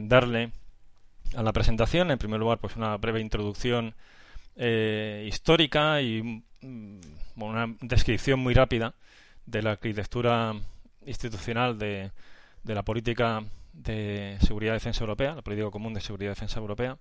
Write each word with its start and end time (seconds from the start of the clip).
darle 0.00 0.52
a 1.34 1.42
la 1.42 1.52
presentación, 1.52 2.10
en 2.10 2.18
primer 2.18 2.40
lugar, 2.40 2.58
pues 2.58 2.76
una 2.76 2.96
breve 2.96 3.20
introducción 3.20 3.94
eh, 4.56 5.24
histórica 5.26 6.00
y 6.02 6.44
mm, 6.60 7.00
una 7.36 7.74
descripción 7.80 8.40
muy 8.40 8.54
rápida 8.54 8.94
de 9.46 9.62
la 9.62 9.72
arquitectura 9.72 10.54
institucional 11.06 11.78
de, 11.78 12.10
de 12.62 12.74
la 12.74 12.82
política 12.82 13.42
de 13.72 14.36
seguridad 14.40 14.74
y 14.74 14.76
defensa 14.76 15.00
europea, 15.00 15.34
la 15.34 15.42
política 15.42 15.70
común 15.70 15.94
de 15.94 16.00
seguridad 16.00 16.32
y 16.32 16.34
defensa 16.34 16.60
europea. 16.60 16.98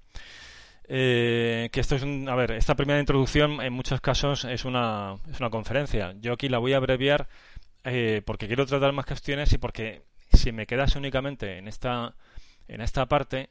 Eh, 0.87 1.69
que 1.71 1.79
esto 1.79 1.95
es 1.95 2.03
un, 2.03 2.27
a 2.27 2.35
ver, 2.35 2.51
esta 2.51 2.75
primera 2.75 2.99
introducción 2.99 3.61
en 3.61 3.71
muchos 3.71 4.01
casos 4.01 4.45
es 4.45 4.65
una, 4.65 5.15
es 5.31 5.39
una 5.39 5.49
conferencia. 5.49 6.13
Yo 6.19 6.33
aquí 6.33 6.49
la 6.49 6.57
voy 6.57 6.73
a 6.73 6.77
abreviar 6.77 7.27
eh, 7.83 8.21
porque 8.25 8.47
quiero 8.47 8.65
tratar 8.65 8.91
más 8.93 9.05
cuestiones 9.05 9.53
y 9.53 9.57
porque 9.57 10.01
si 10.33 10.51
me 10.51 10.65
quedase 10.65 10.97
únicamente 10.97 11.57
en 11.57 11.67
esta, 11.67 12.15
en 12.71 12.81
esta 12.81 13.05
parte, 13.05 13.49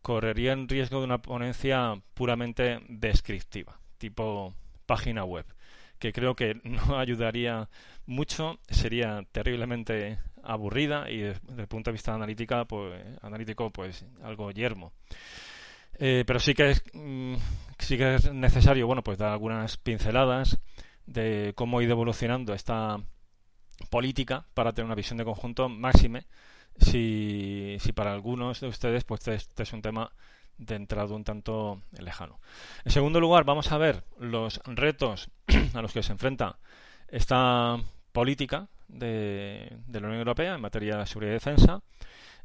correría 0.00 0.52
en 0.52 0.68
riesgo 0.68 0.98
de 0.98 1.04
una 1.04 1.22
ponencia 1.22 2.00
puramente 2.14 2.80
descriptiva, 2.88 3.78
tipo 3.98 4.54
página 4.86 5.24
web, 5.24 5.46
que 5.98 6.12
creo 6.12 6.34
que 6.34 6.60
no 6.64 6.98
ayudaría 6.98 7.68
mucho, 8.06 8.58
sería 8.68 9.24
terriblemente 9.30 10.18
aburrida 10.42 11.08
y 11.10 11.18
desde 11.18 11.60
el 11.60 11.68
punto 11.68 11.90
de 11.90 11.92
vista 11.92 12.14
analítica, 12.14 12.64
pues, 12.64 13.00
analítico, 13.20 13.70
pues 13.70 14.04
algo 14.22 14.50
yermo. 14.50 14.92
Eh, 15.98 16.24
pero 16.26 16.40
sí 16.40 16.54
que 16.54 16.70
es 16.70 16.82
mm, 16.94 17.34
sí 17.78 17.98
que 17.98 18.14
es 18.14 18.32
necesario, 18.32 18.86
bueno, 18.86 19.02
pues 19.02 19.18
dar 19.18 19.30
algunas 19.30 19.76
pinceladas 19.76 20.58
de 21.06 21.52
cómo 21.54 21.78
ha 21.78 21.82
ido 21.82 21.92
evolucionando 21.92 22.54
esta 22.54 22.98
política 23.90 24.46
para 24.54 24.72
tener 24.72 24.86
una 24.86 24.94
visión 24.94 25.18
de 25.18 25.24
conjunto 25.24 25.68
máxime 25.68 26.24
si, 26.78 27.76
si 27.80 27.92
para 27.92 28.12
algunos 28.12 28.60
de 28.60 28.68
ustedes 28.68 29.04
pues 29.04 29.26
este 29.28 29.62
es 29.62 29.72
un 29.72 29.82
tema 29.82 30.12
de 30.58 30.76
entrada 30.76 31.14
un 31.14 31.24
tanto 31.24 31.82
lejano. 31.98 32.38
En 32.84 32.92
segundo 32.92 33.20
lugar, 33.20 33.44
vamos 33.44 33.72
a 33.72 33.78
ver 33.78 34.04
los 34.18 34.60
retos 34.64 35.30
a 35.74 35.82
los 35.82 35.92
que 35.92 36.02
se 36.02 36.12
enfrenta 36.12 36.58
esta 37.08 37.78
política 38.12 38.68
de, 38.88 39.76
de 39.86 40.00
la 40.00 40.06
Unión 40.06 40.20
Europea 40.20 40.54
en 40.54 40.60
materia 40.60 40.98
de 40.98 41.06
seguridad 41.06 41.32
y 41.32 41.34
defensa 41.34 41.82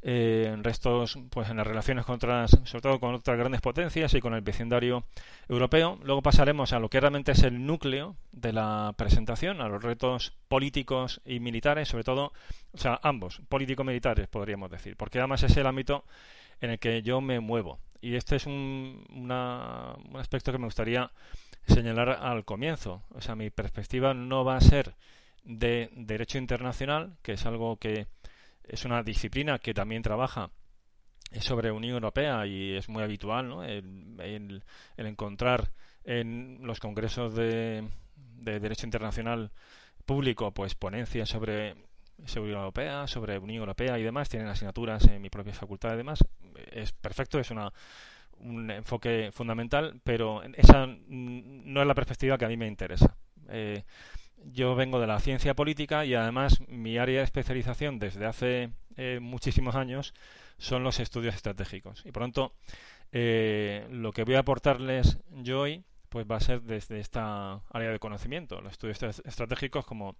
eh, 0.02 0.56
restos, 0.62 1.18
pues 1.30 1.50
en 1.50 1.56
las 1.56 1.66
relaciones 1.66 2.04
con 2.04 2.16
otras, 2.16 2.50
sobre 2.64 2.82
todo 2.82 3.00
con 3.00 3.14
otras 3.14 3.36
grandes 3.36 3.60
potencias 3.60 4.14
y 4.14 4.20
con 4.20 4.34
el 4.34 4.42
vecindario 4.42 5.04
europeo. 5.48 5.98
Luego 6.02 6.22
pasaremos 6.22 6.72
a 6.72 6.78
lo 6.78 6.88
que 6.88 7.00
realmente 7.00 7.32
es 7.32 7.42
el 7.42 7.66
núcleo 7.66 8.16
de 8.32 8.52
la 8.52 8.94
presentación, 8.96 9.60
a 9.60 9.68
los 9.68 9.82
retos 9.82 10.34
políticos 10.48 11.20
y 11.24 11.40
militares, 11.40 11.88
sobre 11.88 12.04
todo, 12.04 12.32
o 12.72 12.78
sea, 12.78 13.00
ambos, 13.02 13.42
político-militares 13.48 14.28
podríamos 14.28 14.70
decir, 14.70 14.96
porque 14.96 15.18
además 15.18 15.42
es 15.42 15.56
el 15.56 15.66
ámbito 15.66 16.04
en 16.60 16.70
el 16.70 16.78
que 16.78 17.02
yo 17.02 17.20
me 17.20 17.40
muevo. 17.40 17.80
Y 18.00 18.14
este 18.14 18.36
es 18.36 18.46
un, 18.46 19.04
un 19.10 20.16
aspecto 20.16 20.52
que 20.52 20.58
me 20.58 20.66
gustaría 20.66 21.10
señalar 21.66 22.10
al 22.10 22.44
comienzo. 22.44 23.02
O 23.10 23.20
sea, 23.20 23.34
mi 23.34 23.50
perspectiva 23.50 24.14
no 24.14 24.44
va 24.44 24.56
a 24.56 24.60
ser 24.60 24.94
de 25.44 25.90
derecho 25.94 26.38
internacional, 26.38 27.16
que 27.22 27.32
es 27.32 27.46
algo 27.46 27.76
que 27.76 28.06
es 28.68 28.84
una 28.84 29.02
disciplina 29.02 29.58
que 29.58 29.74
también 29.74 30.02
trabaja 30.02 30.50
sobre 31.40 31.70
Unión 31.70 31.94
Europea 31.94 32.46
y 32.46 32.74
es 32.74 32.88
muy 32.88 33.02
habitual 33.02 33.48
¿no? 33.48 33.64
el, 33.64 34.62
encontrar 34.96 35.70
en 36.04 36.60
los 36.62 36.80
congresos 36.80 37.34
de, 37.34 37.86
derecho 38.16 38.86
internacional 38.86 39.50
público 40.06 40.52
pues 40.52 40.74
ponencias 40.74 41.28
sobre 41.28 41.76
seguridad 42.24 42.60
europea, 42.60 43.06
sobre 43.06 43.38
Unión 43.38 43.60
Europea 43.60 43.98
y 43.98 44.02
demás, 44.02 44.28
tienen 44.28 44.48
asignaturas 44.48 45.06
en 45.06 45.20
mi 45.20 45.30
propia 45.30 45.52
facultad 45.52 45.94
y 45.94 45.98
demás, 45.98 46.24
es 46.72 46.92
perfecto, 46.92 47.38
es 47.38 47.50
una 47.50 47.72
un 48.40 48.70
enfoque 48.70 49.30
fundamental, 49.32 50.00
pero 50.04 50.42
esa 50.54 50.86
no 50.86 51.80
es 51.80 51.86
la 51.86 51.94
perspectiva 51.94 52.38
que 52.38 52.44
a 52.44 52.48
mí 52.48 52.56
me 52.56 52.66
interesa. 52.66 53.16
Eh, 53.48 53.82
yo 54.44 54.74
vengo 54.74 55.00
de 55.00 55.06
la 55.06 55.20
ciencia 55.20 55.54
política 55.54 56.04
y 56.04 56.14
además 56.14 56.60
mi 56.68 56.98
área 56.98 57.18
de 57.18 57.24
especialización 57.24 57.98
desde 57.98 58.26
hace 58.26 58.70
eh, 58.96 59.18
muchísimos 59.20 59.74
años 59.74 60.14
son 60.58 60.82
los 60.82 61.00
estudios 61.00 61.34
estratégicos. 61.34 62.02
Y 62.04 62.12
por 62.12 62.22
lo 62.22 62.26
tanto, 62.26 62.52
eh, 63.12 63.86
lo 63.90 64.12
que 64.12 64.24
voy 64.24 64.34
a 64.34 64.40
aportarles 64.40 65.18
yo 65.30 65.60
hoy 65.60 65.84
pues 66.08 66.26
va 66.30 66.36
a 66.36 66.40
ser 66.40 66.62
desde 66.62 67.00
esta 67.00 67.60
área 67.70 67.90
de 67.90 67.98
conocimiento. 67.98 68.60
Los 68.60 68.72
estudios 68.72 69.20
estratégicos, 69.24 69.84
como 69.84 70.16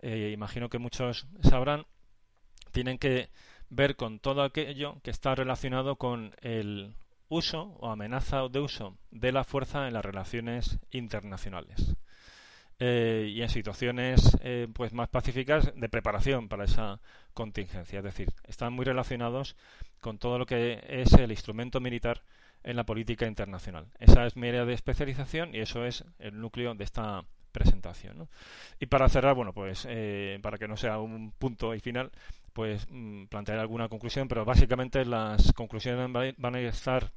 eh, 0.00 0.30
imagino 0.32 0.68
que 0.68 0.78
muchos 0.78 1.26
sabrán, 1.42 1.84
tienen 2.72 2.98
que 2.98 3.30
ver 3.68 3.96
con 3.96 4.20
todo 4.20 4.42
aquello 4.42 5.00
que 5.02 5.10
está 5.10 5.34
relacionado 5.34 5.96
con 5.96 6.34
el 6.40 6.94
uso 7.28 7.76
o 7.80 7.90
amenaza 7.90 8.48
de 8.48 8.60
uso 8.60 8.96
de 9.10 9.32
la 9.32 9.44
fuerza 9.44 9.88
en 9.88 9.94
las 9.94 10.04
relaciones 10.04 10.78
internacionales. 10.90 11.96
Eh, 12.78 13.32
y 13.34 13.40
en 13.40 13.48
situaciones 13.48 14.36
eh, 14.42 14.68
pues 14.70 14.92
más 14.92 15.08
pacíficas 15.08 15.72
de 15.74 15.88
preparación 15.88 16.48
para 16.48 16.64
esa 16.64 17.00
contingencia. 17.32 18.00
Es 18.00 18.04
decir, 18.04 18.28
están 18.44 18.74
muy 18.74 18.84
relacionados 18.84 19.56
con 20.00 20.18
todo 20.18 20.38
lo 20.38 20.44
que 20.44 20.84
es 20.86 21.12
el 21.14 21.30
instrumento 21.30 21.80
militar 21.80 22.22
en 22.64 22.76
la 22.76 22.84
política 22.84 23.26
internacional. 23.26 23.86
Esa 23.98 24.26
es 24.26 24.36
mi 24.36 24.48
área 24.48 24.66
de 24.66 24.74
especialización 24.74 25.54
y 25.54 25.60
eso 25.60 25.86
es 25.86 26.04
el 26.18 26.38
núcleo 26.38 26.74
de 26.74 26.84
esta 26.84 27.24
presentación. 27.50 28.28
Y 28.78 28.86
para 28.86 29.08
cerrar, 29.08 29.34
bueno, 29.34 29.54
pues 29.54 29.86
eh, 29.88 30.38
para 30.42 30.58
que 30.58 30.68
no 30.68 30.76
sea 30.76 30.98
un 30.98 31.32
punto 31.32 31.74
y 31.74 31.80
final, 31.80 32.10
pues 32.52 32.86
mm, 32.90 33.26
plantear 33.26 33.58
alguna 33.58 33.88
conclusión, 33.88 34.28
pero 34.28 34.44
básicamente 34.44 35.06
las 35.06 35.52
conclusiones 35.54 36.12
van 36.36 36.54
a 36.54 36.60
estar 36.60 37.10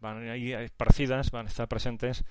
van 0.00 0.28
a 0.28 0.36
ir 0.36 0.54
esparcidas, 0.56 1.30
van 1.30 1.46
a 1.46 1.50
estar 1.50 1.68
presentes 1.68 2.24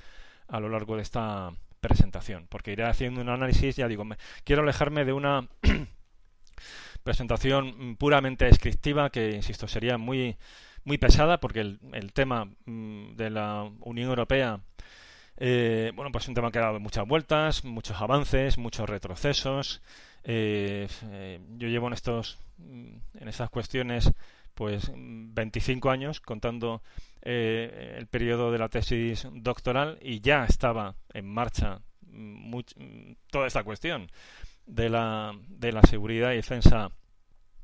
a 0.47 0.59
lo 0.59 0.67
largo 0.67 0.95
de 0.95 1.03
esta 1.03 1.51
presentación, 1.87 2.47
porque 2.49 2.71
iré 2.71 2.85
haciendo 2.85 3.21
un 3.21 3.29
análisis, 3.29 3.75
ya 3.75 3.87
digo, 3.87 4.03
quiero 4.43 4.63
alejarme 4.63 5.05
de 5.05 5.13
una 5.13 5.47
presentación 7.03 7.95
puramente 7.97 8.45
descriptiva 8.45 9.09
que, 9.09 9.31
insisto, 9.31 9.67
sería 9.67 9.97
muy, 9.97 10.37
muy 10.83 10.97
pesada, 10.97 11.39
porque 11.39 11.59
el, 11.59 12.13
tema 12.13 12.45
mm, 12.65 13.15
de 13.15 13.29
la 13.29 13.69
Unión 13.81 14.09
Europea 14.09 14.59
eh, 15.37 15.91
bueno, 15.95 16.11
pues 16.11 16.25
es 16.25 16.29
un 16.29 16.35
tema 16.35 16.51
que 16.51 16.59
ha 16.59 16.63
dado 16.63 16.79
muchas 16.79 17.07
vueltas, 17.07 17.63
muchos 17.65 18.01
avances, 18.01 18.57
muchos 18.57 18.89
retrocesos. 18.89 19.81
Eh, 20.23 20.87
eh, 21.11 21.39
yo 21.57 21.67
llevo 21.67 21.87
en 21.87 21.93
estos, 21.93 22.39
mm, 22.57 22.97
en 23.19 23.27
estas 23.27 23.49
cuestiones, 23.49 24.11
pues 24.55 24.91
25 24.95 25.89
años 25.91 26.21
contando 26.21 26.81
eh, 27.21 27.95
el 27.97 28.07
periodo 28.07 28.51
de 28.51 28.57
la 28.57 28.69
tesis 28.69 29.27
doctoral 29.33 29.99
y 30.01 30.21
ya 30.21 30.45
estaba 30.45 30.95
en 31.13 31.27
marcha 31.27 31.81
toda 33.29 33.47
esta 33.47 33.63
cuestión 33.63 34.09
de 34.65 34.89
la, 34.89 35.33
de 35.47 35.71
la 35.71 35.81
seguridad 35.83 36.31
y 36.31 36.37
defensa 36.37 36.89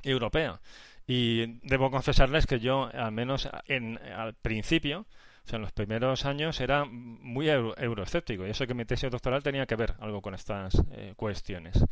europea. 0.04 0.60
Y 1.08 1.60
debo 1.68 1.90
confesarles 1.92 2.46
que 2.46 2.60
yo, 2.60 2.90
al 2.94 3.12
menos 3.12 3.50
en, 3.68 3.98
al 3.98 4.34
principio, 4.36 5.08
o 5.46 5.48
sea, 5.48 5.58
en 5.58 5.64
los 5.64 5.72
primeros 5.72 6.26
años, 6.26 6.60
era 6.62 6.86
muy 6.86 7.50
euroescéptico. 7.50 8.46
Y 8.46 8.52
eso 8.52 8.68
que 8.68 8.74
mi 8.74 8.86
tesis 8.86 9.10
doctoral 9.10 9.44
tenía 9.44 9.66
que 9.66 9.76
ver 9.76 9.96
algo 10.00 10.22
con 10.22 10.36
estas 10.36 10.82
eh, 10.92 11.14
cuestiones. 11.16 11.84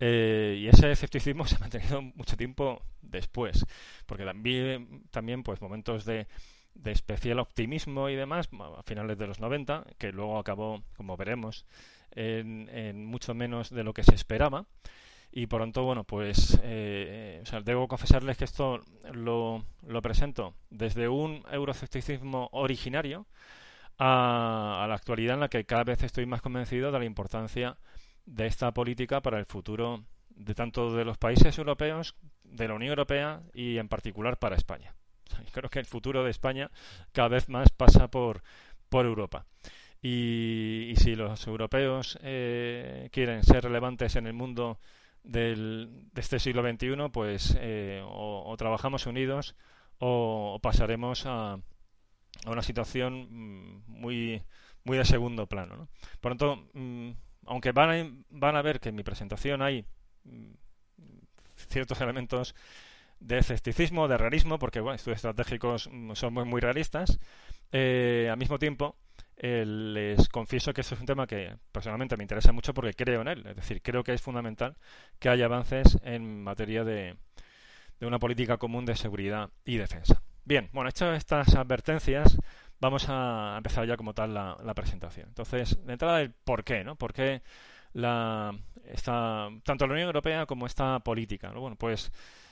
Eh, 0.00 0.58
y 0.60 0.68
ese 0.68 0.90
escepticismo 0.90 1.44
se 1.46 1.56
ha 1.56 1.58
mantenido 1.58 2.02
mucho 2.02 2.36
tiempo 2.36 2.82
después, 3.02 3.64
porque 4.06 4.24
también, 4.24 5.04
también 5.10 5.42
pues 5.42 5.60
momentos 5.60 6.04
de 6.04 6.26
de 6.78 6.92
especial 6.92 7.38
optimismo 7.40 8.08
y 8.08 8.16
demás 8.16 8.48
a 8.76 8.82
finales 8.82 9.18
de 9.18 9.26
los 9.26 9.40
90, 9.40 9.84
que 9.98 10.12
luego 10.12 10.38
acabó, 10.38 10.82
como 10.96 11.16
veremos, 11.16 11.66
en, 12.12 13.04
mucho 13.04 13.34
menos 13.34 13.70
de 13.70 13.84
lo 13.84 13.92
que 13.92 14.04
se 14.04 14.14
esperaba. 14.14 14.64
Y 15.30 15.46
por 15.46 15.60
tanto, 15.60 15.82
bueno, 15.82 16.04
pues 16.04 16.58
eh, 16.62 17.42
debo 17.64 17.86
confesarles 17.86 18.38
que 18.38 18.44
esto 18.44 18.82
lo, 19.12 19.64
lo 19.86 20.02
presento 20.02 20.54
desde 20.70 21.08
un 21.08 21.42
eurocepticismo 21.50 22.48
originario 22.52 23.26
a, 23.98 24.82
a, 24.82 24.86
la 24.86 24.94
actualidad 24.94 25.34
en 25.34 25.40
la 25.40 25.48
que 25.48 25.64
cada 25.64 25.84
vez 25.84 26.02
estoy 26.02 26.24
más 26.24 26.40
convencido 26.40 26.90
de 26.92 26.98
la 26.98 27.04
importancia 27.04 27.76
de 28.28 28.46
esta 28.46 28.72
política 28.72 29.22
para 29.22 29.38
el 29.38 29.46
futuro 29.46 30.04
de 30.28 30.54
tanto 30.54 30.92
de 30.92 31.04
los 31.04 31.18
países 31.18 31.56
europeos, 31.58 32.14
de 32.44 32.68
la 32.68 32.74
Unión 32.74 32.90
Europea 32.90 33.42
y 33.52 33.78
en 33.78 33.88
particular 33.88 34.38
para 34.38 34.56
España. 34.56 34.94
Creo 35.52 35.70
que 35.70 35.78
el 35.78 35.86
futuro 35.86 36.24
de 36.24 36.30
España 36.30 36.70
cada 37.12 37.28
vez 37.28 37.48
más 37.48 37.70
pasa 37.70 38.08
por, 38.08 38.42
por 38.88 39.06
Europa. 39.06 39.46
Y, 40.00 40.94
si 40.96 41.16
los 41.16 41.46
europeos 41.46 42.18
eh, 42.22 43.08
quieren 43.12 43.42
ser 43.42 43.64
relevantes 43.64 44.14
en 44.14 44.26
el 44.26 44.32
mundo 44.32 44.78
del, 45.24 46.06
de 46.12 46.20
este 46.20 46.38
siglo 46.38 46.62
XXI, 46.62 47.08
pues 47.12 47.56
eh, 47.60 48.02
o, 48.06 48.54
trabajamos 48.56 49.06
unidos 49.06 49.56
o, 49.98 50.60
pasaremos 50.62 51.26
a, 51.26 51.54
a, 51.54 52.50
una 52.50 52.62
situación 52.62 53.26
mm, 53.30 53.82
muy, 53.88 54.42
muy 54.84 54.98
de 54.98 55.04
segundo 55.04 55.46
plano. 55.46 55.88
Por 56.20 56.32
lo 56.32 56.36
tanto, 56.36 56.68
mm, 56.74 57.10
aunque 57.48 57.72
van 57.72 57.90
a, 57.90 58.24
van 58.30 58.56
a 58.56 58.62
ver 58.62 58.80
que 58.80 58.90
en 58.90 58.94
mi 58.94 59.02
presentación 59.02 59.62
hay 59.62 59.84
mm, 60.24 60.52
ciertos 61.68 62.00
elementos 62.00 62.54
de 63.20 63.38
escepticismo, 63.38 64.06
de 64.08 64.16
realismo, 64.16 64.58
porque 64.58 64.80
bueno, 64.80 64.94
estudios 64.94 65.18
estratégicos 65.18 65.88
mm, 65.90 66.12
son 66.14 66.34
muy, 66.34 66.60
realistas. 66.60 67.18
Eh, 67.72 68.28
al 68.30 68.38
mismo 68.38 68.58
tiempo, 68.58 68.96
eh, 69.36 69.64
les 69.66 70.28
confieso 70.28 70.72
que 70.72 70.82
esto 70.82 70.94
es 70.94 71.00
un 71.00 71.06
tema 71.06 71.26
que 71.26 71.56
personalmente 71.72 72.16
me 72.16 72.24
interesa 72.24 72.52
mucho 72.52 72.74
porque 72.74 72.94
creo 72.94 73.22
en 73.22 73.28
él. 73.28 73.46
Es 73.46 73.56
decir, 73.56 73.82
creo 73.82 74.04
que 74.04 74.12
es 74.12 74.22
fundamental 74.22 74.76
que 75.18 75.28
haya 75.28 75.46
avances 75.46 75.98
en 76.02 76.42
materia 76.42 76.84
de, 76.84 77.16
de 78.00 78.06
una 78.06 78.18
política 78.18 78.56
común 78.56 78.84
de 78.84 78.96
seguridad 78.96 79.50
y 79.64 79.76
defensa. 79.76 80.22
Bien, 80.44 80.70
bueno, 80.72 80.88
hechas 80.88 81.16
estas 81.18 81.54
advertencias, 81.56 82.38
vamos 82.80 83.06
a 83.08 83.54
empezar 83.56 83.86
ya 83.86 83.96
como 83.96 84.14
tal 84.14 84.34
la, 84.34 84.56
la 84.62 84.74
presentación. 84.74 85.28
Entonces, 85.28 85.84
de 85.84 85.92
entrada, 85.92 86.20
el 86.20 86.32
por 86.32 86.64
qué, 86.64 86.84
¿no? 86.84 86.96
¿Por 86.96 87.12
qué 87.12 87.42
la, 87.92 88.54
esta, 88.84 89.48
tanto 89.64 89.86
la 89.86 89.92
Unión 89.92 90.06
Europea 90.06 90.46
como 90.46 90.66
esta 90.66 90.98
política? 91.00 91.50
¿no? 91.52 91.60
Bueno, 91.60 91.76
pues 91.76 92.10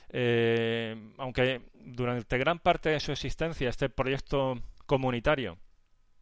eh, 0.09 0.95
aunque 1.17 1.61
durante 1.73 2.37
gran 2.37 2.59
parte 2.59 2.89
de 2.89 2.99
su 2.99 3.11
existencia 3.11 3.69
este 3.69 3.89
proyecto 3.89 4.55
comunitario, 4.85 5.57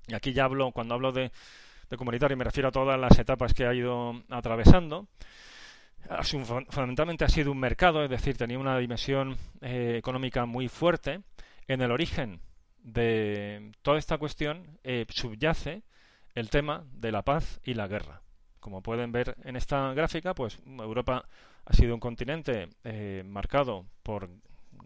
y 0.08 0.14
aquí 0.14 0.34
ya 0.34 0.46
hablo, 0.46 0.72
cuando 0.72 0.96
hablo 0.96 1.12
de, 1.12 1.32
comunitario 1.98 2.36
me 2.36 2.44
refiero 2.44 2.70
a 2.70 2.72
todas 2.72 3.00
las 3.00 3.18
etapas 3.18 3.54
que 3.54 3.66
ha 3.66 3.74
ido 3.74 4.24
atravesando, 4.30 5.08
fundamentalmente 6.70 7.26
ha 7.26 7.30
sido 7.30 7.52
un 7.52 7.60
mercado, 7.60 8.04
es 8.04 8.10
decir, 8.10 8.38
tenía 8.38 8.60
una 8.60 8.78
dimensión 8.78 9.38
eh, 9.62 9.96
económica 9.98 10.46
muy 10.46 10.68
fuerte. 10.68 11.22
En 11.68 11.82
el 11.82 11.90
origen 11.90 12.42
de 12.86 13.72
toda 13.82 13.98
esta 13.98 14.18
cuestión 14.18 14.78
eh, 14.84 15.06
subyace 15.10 15.82
el 16.36 16.50
tema 16.50 16.86
de 16.94 17.12
la 17.12 17.24
paz 17.24 17.60
y 17.64 17.74
la 17.74 17.88
guerra. 17.88 18.22
Como 18.60 18.82
pueden 18.82 19.12
ver 19.12 19.36
en 19.44 19.56
esta 19.56 19.94
gráfica, 19.94 20.34
pues 20.36 20.60
Europa 20.66 21.26
ha 21.66 21.74
sido 21.74 21.96
un 21.96 22.00
continente 22.00 22.70
eh, 22.84 23.24
marcado 23.26 23.86
por 24.04 24.30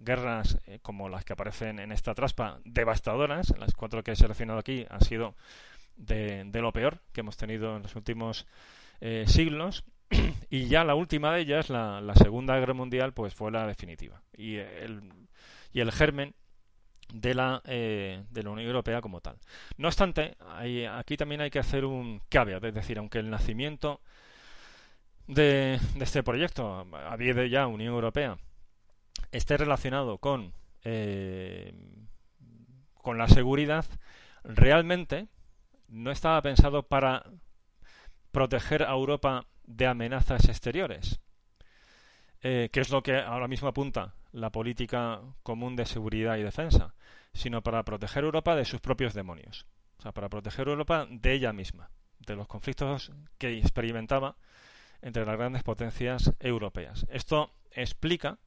guerras 0.01 0.57
eh, 0.65 0.79
como 0.81 1.09
las 1.09 1.25
que 1.25 1.33
aparecen 1.33 1.79
en 1.79 1.91
esta 1.91 2.13
traspa, 2.13 2.59
devastadoras. 2.63 3.53
Las 3.57 3.73
cuatro 3.73 4.03
que 4.03 4.11
he 4.11 4.15
seleccionado 4.15 4.59
aquí 4.59 4.85
han 4.89 5.01
sido 5.01 5.35
de, 5.97 6.49
lo 6.53 6.71
peor 6.71 6.99
que 7.11 7.21
hemos 7.21 7.35
tenido 7.35 7.75
en 7.75 7.83
los 7.83 7.95
últimos 7.95 8.47
eh, 9.01 9.25
siglos. 9.27 9.83
y 10.49 10.67
ya 10.67 10.85
la 10.85 10.95
última 10.95 11.33
de 11.33 11.41
ellas, 11.41 11.69
la, 11.69 12.13
Segunda 12.15 12.57
Guerra 12.57 12.73
Mundial, 12.73 13.13
pues 13.13 13.35
fue 13.35 13.51
la 13.51 13.67
definitiva. 13.67 14.21
Y 14.35 14.55
el, 14.55 15.01
y 15.73 15.81
el 15.81 15.91
germen 15.91 16.33
de 17.13 17.33
la, 17.33 17.61
eh, 17.65 18.23
de 18.29 18.43
la 18.43 18.49
Unión 18.51 18.67
Europea 18.67 19.01
como 19.01 19.21
tal. 19.21 19.37
No 19.77 19.87
obstante, 19.87 20.37
aquí 20.91 21.17
también 21.17 21.41
hay 21.41 21.49
que 21.49 21.59
hacer 21.59 21.85
un 21.85 22.21
caveat, 22.29 22.63
es 22.63 22.73
decir, 22.73 22.97
aunque 22.97 23.19
el 23.19 23.29
nacimiento 23.29 24.01
de, 25.27 25.79
este 25.99 26.23
proyecto, 26.23 26.87
había 27.07 27.33
de 27.33 27.49
ya 27.49 27.67
Unión 27.67 27.93
Europea, 27.93 28.37
esté 29.31 29.57
relacionado 29.57 30.17
con, 30.17 30.53
eh, 30.83 31.73
con 32.93 33.17
la 33.17 33.27
seguridad, 33.27 33.85
realmente 34.43 35.27
no 35.87 36.11
estaba 36.11 36.41
pensado 36.41 36.83
para 36.83 37.25
proteger 38.31 38.83
a 38.83 38.91
Europa 38.91 39.45
de 39.65 39.87
amenazas 39.87 40.47
exteriores, 40.47 41.19
eh, 42.41 42.69
que 42.71 42.79
es 42.79 42.89
lo 42.89 43.03
que 43.03 43.17
ahora 43.17 43.47
mismo 43.47 43.67
apunta 43.67 44.13
la 44.31 44.51
política 44.51 45.21
común 45.43 45.75
de 45.75 45.85
seguridad 45.85 46.37
y 46.37 46.43
defensa, 46.43 46.93
sino 47.33 47.61
para 47.61 47.83
proteger 47.83 48.23
Europa 48.23 48.55
de 48.55 48.65
sus 48.65 48.81
propios 48.81 49.13
demonios. 49.13 49.65
O 49.97 50.01
sea, 50.01 50.11
para 50.11 50.29
proteger 50.29 50.67
Europa 50.67 51.07
de 51.09 51.33
ella 51.33 51.53
misma, 51.53 51.89
de 52.19 52.35
los 52.35 52.47
conflictos 52.47 53.11
que 53.37 53.57
experimentaba 53.57 54.35
entre 55.01 55.25
las 55.25 55.37
grandes 55.37 55.63
potencias 55.63 56.33
europeas. 56.39 57.05
Esto 57.09 57.51
explica 57.71 58.37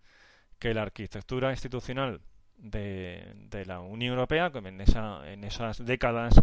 que 0.59 0.75
la 0.75 0.83
arquitectura 0.83 1.51
institucional 1.51 2.21
de, 2.57 3.65
la 3.67 3.81
Unión 3.81 4.13
Europea, 4.13 4.53
en, 4.55 4.81
esa, 4.81 5.31
en 5.31 5.45
esas 5.45 5.85
décadas 5.85 6.35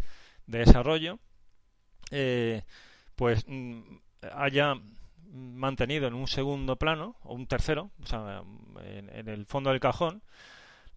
de 0.45 0.59
desarrollo, 0.59 1.19
eh, 2.11 2.63
pues 3.15 3.45
mm, 3.47 3.81
haya 4.33 4.75
mantenido 5.31 6.07
en 6.07 6.13
un 6.13 6.27
segundo 6.27 6.75
plano, 6.77 7.15
o 7.23 7.33
un 7.33 7.47
tercero, 7.47 7.91
o 8.01 8.05
sea, 8.05 8.43
en, 8.83 9.27
el 9.29 9.45
fondo 9.45 9.69
del 9.69 9.79
cajón, 9.79 10.21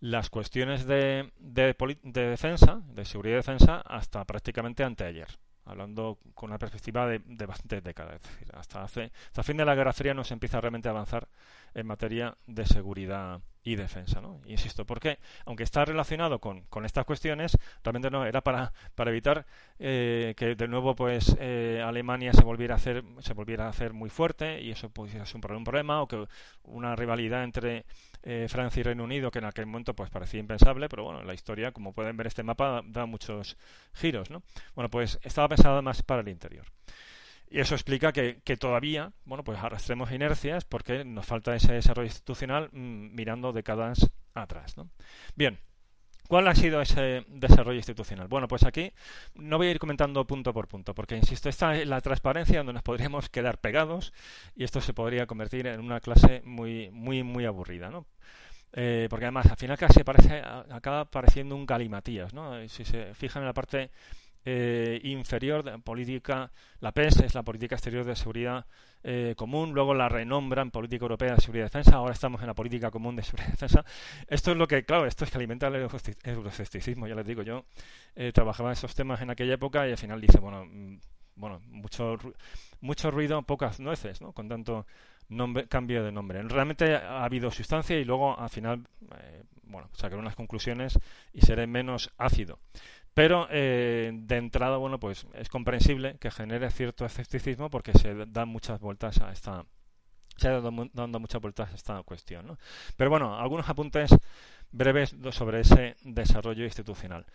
las 0.01 0.31
cuestiones 0.31 0.87
de, 0.87 1.33
de, 1.39 1.77
de, 2.03 2.29
defensa, 2.29 2.81
de 2.87 3.05
seguridad 3.05 3.35
y 3.35 3.37
defensa, 3.37 3.81
hasta 3.81 4.25
prácticamente 4.25 4.85
anteayer, 4.85 5.29
hablando 5.65 6.19
con 6.35 6.51
una 6.51 6.59
perspectiva 6.59 7.07
de, 7.07 7.21
de 7.25 7.47
bastantes 7.47 7.85
décadas. 7.85 8.17
Es 8.17 8.23
decir, 8.23 8.49
hasta, 8.55 8.83
hace, 8.83 9.13
hasta 9.27 9.43
fin 9.43 9.57
de 9.57 9.65
la 9.65 9.75
Guerra 9.75 9.93
Fría 9.93 10.15
no 10.15 10.25
se 10.25 10.35
empieza 10.35 10.61
realmente 10.61 10.89
a 10.89 10.93
avanzar 10.93 11.29
en 11.75 11.87
materia 11.87 12.37
de 12.47 12.67
seguridad 12.67 13.41
y 13.65 13.77
defensa. 13.77 14.21
¿no? 14.21 14.41
Insisto, 14.47 14.85
porque 14.85 15.19
aunque 15.47 15.63
está 15.63 15.85
relacionado 15.85 16.41
con, 16.41 16.63
con, 16.63 16.85
estas 16.85 17.05
cuestiones, 17.05 17.57
realmente 17.83 18.11
no 18.11 18.25
era 18.25 18.41
para, 18.41 18.73
para 18.95 19.11
evitar 19.11 19.47
eh, 19.79 20.35
que 20.37 20.55
de 20.55 20.69
nuevo 20.69 20.95
pues 20.95 21.37
eh, 21.41 21.83
Alemania 21.85 22.33
se 22.33 22.43
volviera 22.43 22.75
a 22.75 22.77
hacer 22.77 23.05
se 23.21 23.35
volviera 23.35 23.67
a 23.67 23.69
hacer 23.69 23.93
muy 23.93 24.11
fuerte 24.11 24.61
y 24.61 24.71
eso 24.71 24.91
pudiera 24.91 25.27
ser 25.27 25.37
un 25.57 25.65
problema, 25.65 26.03
o 26.03 26.09
que 26.09 26.27
una 26.65 26.97
rivalidad 26.97 27.45
entre 27.45 27.85
eh, 28.23 28.47
Francia 28.49 28.81
y 28.81 28.83
Reino 28.85 29.05
Unido 29.05 29.31
que 29.31 29.39
en 29.39 29.45
aquel 29.47 29.67
momento 29.67 29.95
pues 29.95 30.11
parecía 30.11 30.41
impensable, 30.41 30.89
pero 30.89 31.05
bueno, 31.05 31.23
la 31.23 31.35
historia, 31.35 31.73
como 31.73 31.93
pueden 31.93 32.17
ver 32.17 32.27
este 32.27 32.43
mapa, 32.43 32.83
da, 32.85 33.07
muchos 33.07 33.57
giros, 33.95 34.31
¿no? 34.31 34.43
Bueno, 34.75 34.89
pues 34.91 35.19
estaba 35.23 35.49
pensada 35.49 35.83
más 35.83 36.03
para 36.03 36.23
el 36.23 36.29
interior. 36.29 36.67
Y 37.53 37.61
eso 37.61 37.75
explica 37.75 38.13
que, 38.13 38.57
todavía, 38.57 39.13
bueno, 39.27 39.45
pues 39.45 39.59
arrastremos 39.59 40.11
inercias 40.11 40.65
porque 40.65 41.05
nos 41.05 41.27
falta 41.27 41.55
ese 41.55 41.75
desarrollo 41.75 42.07
institucional 42.07 42.71
mm, 42.73 43.15
mirando 43.15 43.53
décadas 43.53 44.11
atrás. 44.33 44.79
¿no? 44.79 44.89
Bien, 45.37 45.61
¿Cuál 46.29 46.49
ha 46.49 46.55
sido 46.55 46.81
ese 46.81 47.27
desarrollo 47.29 47.77
institucional? 47.77 48.27
Bueno, 48.27 48.49
pues 48.49 48.65
aquí 48.65 48.91
no 49.35 49.59
voy 49.59 49.67
a 49.67 49.71
ir 49.73 49.79
comentando 49.79 50.27
punto 50.27 50.55
por 50.55 50.67
punto, 50.67 50.95
porque 50.95 51.15
insisto, 51.15 51.51
esta 51.51 51.77
es 51.77 51.87
la 51.87 52.01
transparencia 52.01 52.57
donde 52.59 52.73
nos 52.73 52.83
podríamos 52.83 53.29
quedar 53.29 53.59
pegados 53.59 54.15
y 54.57 54.65
esto 54.65 54.81
se 54.81 54.95
podría 54.95 55.27
convertir 55.27 55.67
en 55.67 55.81
una 55.81 56.01
clase 56.01 56.41
muy, 56.47 56.91
muy, 56.91 57.23
muy 57.23 57.45
aburrida, 57.45 57.91
¿no? 57.91 58.07
Eh, 58.73 59.09
porque 59.11 59.27
además 59.27 59.45
al 59.51 59.59
final 59.59 59.77
casi 59.77 60.05
parece, 60.05 60.41
acaba 60.71 61.05
pareciendo 61.05 61.55
un 61.55 61.67
galimatías, 61.67 62.33
¿no? 62.33 62.67
Si 62.67 62.87
se 62.87 63.13
fijan 63.13 63.43
en 63.43 63.49
la 63.49 63.53
parte 63.53 63.91
eh, 64.45 65.01
inferior 65.05 65.63
de 65.63 65.79
política, 65.79 66.51
la 66.81 66.93
PES 66.93 67.21
es 67.21 67.35
la 67.35 67.43
política 67.43 67.77
exterior 67.77 68.05
de 68.05 68.17
seguridad 68.17 68.67
eh, 69.05 69.35
común, 69.37 69.73
luego 69.73 69.95
la 69.95 70.09
renombran 70.09 70.71
política 70.71 71.05
europea 71.05 71.35
de 71.35 71.41
seguridad 71.41 71.65
y 71.65 71.69
defensa, 71.69 71.97
ahora 71.97 72.13
estamos 72.13 72.41
en 72.41 72.47
la 72.47 72.55
política 72.55 72.91
común 72.91 73.17
de 73.17 73.23
seguridad 73.23 73.49
y 73.49 73.53
defensa. 73.53 73.85
Esto 74.29 74.53
es 74.53 74.57
lo 74.57 74.67
que, 74.67 74.85
claro, 74.85 75.07
esto 75.07 75.25
es 75.25 75.31
que 75.31 75.39
alimenta 75.39 75.69
el 75.69 75.89
euroscepticismo, 76.25 77.07
ya 77.07 77.15
les 77.15 77.27
digo, 77.27 77.43
yo 77.43 77.65
eh, 78.15 78.33
trabajaba 78.33 78.73
esos 78.73 78.95
temas 78.95 79.21
en 79.21 79.31
aquella 79.31 79.55
época 79.55 79.87
y 79.89 79.93
al 79.93 79.99
final 79.99 80.21
dice, 80.21 80.39
bueno, 80.39 80.65
mm, 80.65 80.99
bueno, 81.37 81.61
mucho, 81.67 82.19
mucho 82.81 83.11
ruido, 83.11 83.43
pocas 83.43 83.81
nueces, 83.81 84.21
¿no? 84.21 84.33
Con 84.33 84.49
tanto 84.49 84.87
nombre, 85.29 85.67
cambio 85.67 86.05
de 86.05 86.13
nombre. 86.13 86.43
Realmente 86.43 86.95
ha 86.95 87.25
habido 87.25 87.51
sustancia 87.51 87.99
y 87.99 88.05
luego 88.05 88.39
al 88.39 88.51
final, 88.51 88.87
eh, 89.19 89.43
bueno, 89.65 89.89
sacaré 89.95 90.17
unas 90.17 90.37
conclusiones 90.37 90.99
y 91.33 91.41
seré 91.41 91.67
menos 91.67 92.11
ácido. 92.19 92.59
Pero 93.15 93.47
eh, 93.51 94.11
de 94.13 94.37
entrada, 94.37 94.79
bueno, 94.79 94.99
pues 94.99 95.27
es 95.35 95.49
comprensible 95.49 96.17
que 96.19 96.31
genere 96.31 96.71
cierto 96.71 97.05
escepticismo 97.05 97.71
porque 97.71 97.93
se 97.93 98.27
dan 98.27 98.49
muchas 98.49 98.81
vueltas 98.81 99.19
a 99.21 99.33
esta 99.33 99.65
se 100.37 100.49
ha 100.49 100.61
dado 100.61 100.71
muchas 100.73 101.41
vueltas 101.41 101.71
a 101.71 101.75
esta 101.75 102.03
cuestión. 102.03 102.47
¿no? 102.47 102.59
Pero 102.97 103.11
bueno, 103.11 103.39
algunos 103.39 103.69
apuntes 103.69 104.11
breves 104.71 105.15
sobre 105.31 105.61
ese 105.61 105.97
desarrollo 106.03 106.65
institucional. 106.65 107.27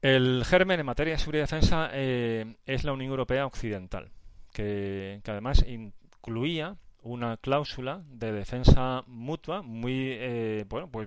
El 0.00 0.44
germen 0.44 0.80
en 0.80 0.86
materia 0.86 1.14
de 1.14 1.18
seguridad 1.18 1.44
y 1.44 1.46
defensa 1.46 1.90
eh, 1.92 2.56
es 2.66 2.84
la 2.84 2.92
Unión 2.92 3.10
Europea 3.10 3.46
Occidental, 3.46 4.10
que, 4.52 5.20
que 5.22 5.30
además 5.30 5.64
incluía 5.66 6.76
una 7.04 7.36
cláusula 7.36 8.02
de 8.06 8.32
defensa 8.32 9.04
mutua 9.06 9.62
muy 9.62 10.08
eh, 10.12 10.64
bueno 10.68 10.88
pues 10.90 11.06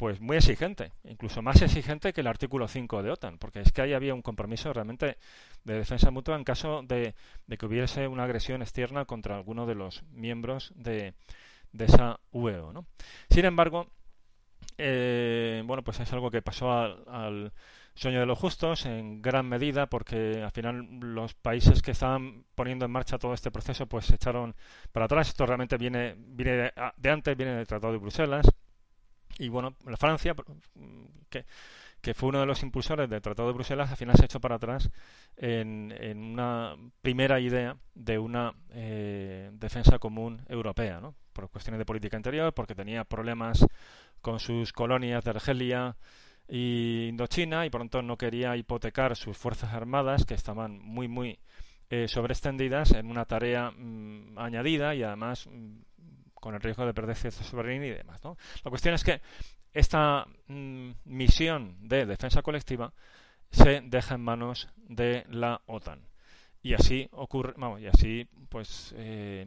pues 0.00 0.18
muy 0.18 0.38
exigente, 0.38 0.92
incluso 1.04 1.42
más 1.42 1.60
exigente 1.60 2.14
que 2.14 2.22
el 2.22 2.26
artículo 2.26 2.68
5 2.68 3.02
de 3.02 3.10
OTAN, 3.10 3.36
porque 3.36 3.60
es 3.60 3.70
que 3.70 3.82
ahí 3.82 3.92
había 3.92 4.14
un 4.14 4.22
compromiso 4.22 4.72
realmente 4.72 5.18
de 5.64 5.74
defensa 5.74 6.10
mutua 6.10 6.36
en 6.36 6.44
caso 6.44 6.80
de, 6.82 7.14
que 7.58 7.66
hubiese 7.66 8.08
una 8.08 8.24
agresión 8.24 8.62
externa 8.62 9.04
contra 9.04 9.36
alguno 9.36 9.66
de 9.66 9.74
los 9.74 10.02
miembros 10.04 10.72
de, 10.74 11.12
esa 11.78 12.18
UEO. 12.32 12.72
¿no? 12.72 12.86
Sin 13.28 13.44
embargo, 13.44 13.88
eh, 14.78 15.62
bueno, 15.66 15.84
pues 15.84 16.00
es 16.00 16.10
algo 16.14 16.30
que 16.30 16.40
pasó 16.40 16.72
al, 16.72 17.52
sueño 17.92 18.20
de 18.20 18.26
los 18.26 18.38
justos 18.38 18.86
en 18.86 19.20
gran 19.20 19.46
medida 19.46 19.86
porque 19.90 20.42
al 20.42 20.50
final 20.50 20.98
los 21.00 21.34
países 21.34 21.82
que 21.82 21.90
estaban 21.90 22.46
poniendo 22.54 22.86
en 22.86 22.90
marcha 22.90 23.18
todo 23.18 23.34
este 23.34 23.50
proceso 23.50 23.86
pues 23.86 24.06
se 24.06 24.14
echaron 24.14 24.54
para 24.92 25.04
atrás. 25.04 25.28
Esto 25.28 25.44
realmente 25.44 25.76
viene, 25.76 26.14
viene 26.16 26.72
de 26.96 27.10
antes, 27.10 27.36
viene 27.36 27.54
del 27.54 27.66
Tratado 27.66 27.92
de 27.92 27.98
Bruselas 27.98 28.46
y 29.40 29.48
bueno, 29.48 29.74
la 29.86 29.96
Francia, 29.96 30.34
que, 31.30 31.46
que 32.00 32.14
fue 32.14 32.28
uno 32.28 32.40
de 32.40 32.46
los 32.46 32.62
impulsores 32.62 33.08
del 33.08 33.22
Tratado 33.22 33.48
de 33.48 33.54
Bruselas, 33.54 33.90
al 33.90 33.96
final 33.96 34.16
se 34.16 34.26
echó 34.26 34.38
para 34.38 34.56
atrás 34.56 34.90
en, 35.36 35.92
una 36.18 36.76
primera 37.00 37.40
idea 37.40 37.76
de 37.94 38.18
una 38.18 38.52
eh, 38.70 39.50
defensa 39.54 39.98
común 39.98 40.42
europea, 40.48 41.00
¿no? 41.00 41.14
por 41.32 41.48
cuestiones 41.48 41.78
de 41.78 41.86
política 41.86 42.18
interior, 42.18 42.52
porque 42.52 42.74
tenía 42.74 43.04
problemas 43.04 43.66
con 44.20 44.40
sus 44.40 44.72
colonias 44.72 45.24
de 45.24 45.30
Argelia 45.30 45.96
y 46.46 47.06
Indochina 47.08 47.64
y 47.64 47.70
por 47.70 47.80
tanto 47.80 48.02
no 48.02 48.18
quería 48.18 48.56
hipotecar 48.56 49.16
sus 49.16 49.38
fuerzas 49.38 49.72
armadas 49.72 50.26
que 50.26 50.34
estaban 50.34 50.78
muy 50.80 51.08
muy 51.08 51.38
eh, 51.88 52.08
sobreextendidas 52.08 52.92
en 52.92 53.06
una 53.06 53.24
tarea 53.24 53.70
mm, 53.70 54.36
añadida 54.36 54.94
y 54.94 55.02
además 55.02 55.46
mm, 55.46 55.78
con 56.40 56.54
el 56.54 56.60
riesgo 56.60 56.86
de 56.86 56.94
perder 56.94 57.16
cierta 57.16 57.44
soberanía 57.44 57.86
y 57.88 57.94
demás. 57.94 58.22
¿no? 58.24 58.36
La 58.64 58.70
cuestión 58.70 58.94
es 58.94 59.04
que 59.04 59.20
esta 59.72 60.26
mm, 60.48 60.90
misión 61.04 61.76
de 61.80 62.06
defensa 62.06 62.42
colectiva 62.42 62.92
se 63.50 63.80
deja 63.82 64.14
en 64.14 64.20
manos 64.22 64.68
de 64.76 65.24
la 65.28 65.60
OTAN 65.66 66.00
y 66.62 66.74
así 66.74 67.08
ocurre, 67.12 67.54
vamos, 67.56 67.80
y 67.80 67.86
así 67.86 68.28
pues 68.48 68.94
eh, 68.96 69.46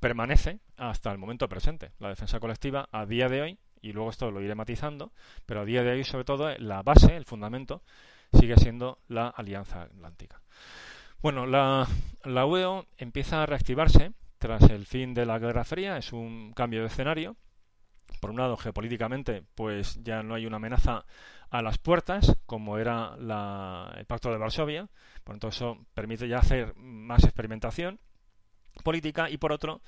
permanece 0.00 0.60
hasta 0.76 1.12
el 1.12 1.18
momento 1.18 1.48
presente. 1.48 1.92
La 1.98 2.08
defensa 2.08 2.40
colectiva 2.40 2.88
a 2.90 3.06
día 3.06 3.28
de 3.28 3.42
hoy 3.42 3.58
y 3.80 3.92
luego 3.92 4.10
esto 4.10 4.30
lo 4.30 4.40
iré 4.40 4.54
matizando, 4.54 5.12
pero 5.46 5.60
a 5.60 5.64
día 5.64 5.82
de 5.82 5.92
hoy 5.92 6.04
sobre 6.04 6.24
todo 6.24 6.56
la 6.58 6.82
base, 6.82 7.16
el 7.16 7.24
fundamento 7.24 7.82
sigue 8.32 8.56
siendo 8.56 8.98
la 9.08 9.28
Alianza 9.28 9.82
Atlántica. 9.82 10.40
Bueno, 11.22 11.46
la, 11.46 11.86
la 12.24 12.46
UEO 12.46 12.86
empieza 12.98 13.42
a 13.42 13.46
reactivarse 13.46 14.12
tras 14.44 14.68
el 14.68 14.84
fin 14.84 15.14
de 15.14 15.24
la 15.24 15.38
Guerra 15.38 15.64
Fría, 15.64 15.96
es 15.96 16.12
un 16.12 16.52
cambio 16.52 16.82
de 16.82 16.88
escenario. 16.88 17.34
Por 18.20 18.28
un 18.28 18.36
lado, 18.36 18.58
geopolíticamente, 18.58 19.42
pues 19.54 19.98
ya 20.02 20.22
no 20.22 20.34
hay 20.34 20.44
una 20.44 20.56
amenaza 20.56 21.06
a 21.48 21.62
las 21.62 21.78
puertas, 21.78 22.36
como 22.44 22.76
era 22.76 23.14
el 23.96 24.04
Pacto 24.04 24.30
de 24.30 24.36
Varsovia, 24.36 24.86
por 25.24 25.32
tanto 25.32 25.48
eso 25.48 25.78
permite 25.94 26.28
ya 26.28 26.40
hacer 26.40 26.76
más 26.76 27.24
experimentación 27.24 27.98
política 28.82 29.30
y 29.30 29.38
por 29.38 29.50
otro 29.50 29.80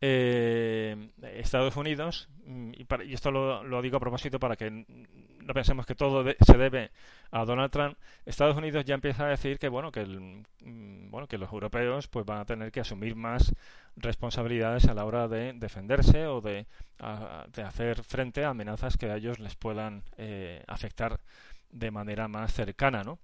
eh, 0.00 1.10
Estados 1.22 1.76
Unidos 1.76 2.28
mm, 2.44 2.72
y, 2.74 3.14
esto 3.14 3.32
lo, 3.32 3.82
digo 3.82 3.96
a 3.96 4.00
propósito 4.00 4.38
para 4.38 4.54
que 4.54 4.84
no 5.44 5.54
pensemos 5.54 5.86
que 5.86 5.94
todo 5.94 6.24
se 6.24 6.58
debe 6.58 6.90
a 7.30 7.44
Donald 7.44 7.70
Trump 7.70 7.96
Estados 8.24 8.56
Unidos 8.56 8.84
ya 8.84 8.94
empieza 8.94 9.26
a 9.26 9.28
decir 9.28 9.58
que 9.58 9.68
bueno 9.68 9.92
que 9.92 10.00
el, 10.00 10.20
mm, 10.20 11.10
bueno 11.10 11.26
que 11.26 11.38
los 11.38 11.52
europeos 11.52 12.08
pues 12.08 12.24
van 12.24 12.40
a 12.40 12.44
tener 12.44 12.72
que 12.72 12.80
asumir 12.80 13.14
más 13.14 13.54
responsabilidades 13.96 14.86
a 14.86 14.94
la 14.94 15.04
hora 15.04 15.28
de 15.28 15.52
defenderse 15.54 16.26
o 16.26 16.40
de, 16.40 16.66
hacer 17.64 18.02
frente 18.02 18.44
a 18.44 18.50
amenazas 18.50 18.96
que 18.96 19.06
a 19.06 19.16
ellos 19.16 19.38
les 19.38 19.54
puedan 19.54 20.02
eh, 20.16 20.62
afectar 20.66 21.20
de 21.70 21.90
manera 21.90 22.28
más 22.28 22.52
cercana 22.52 23.02
¿no? 23.02 23.18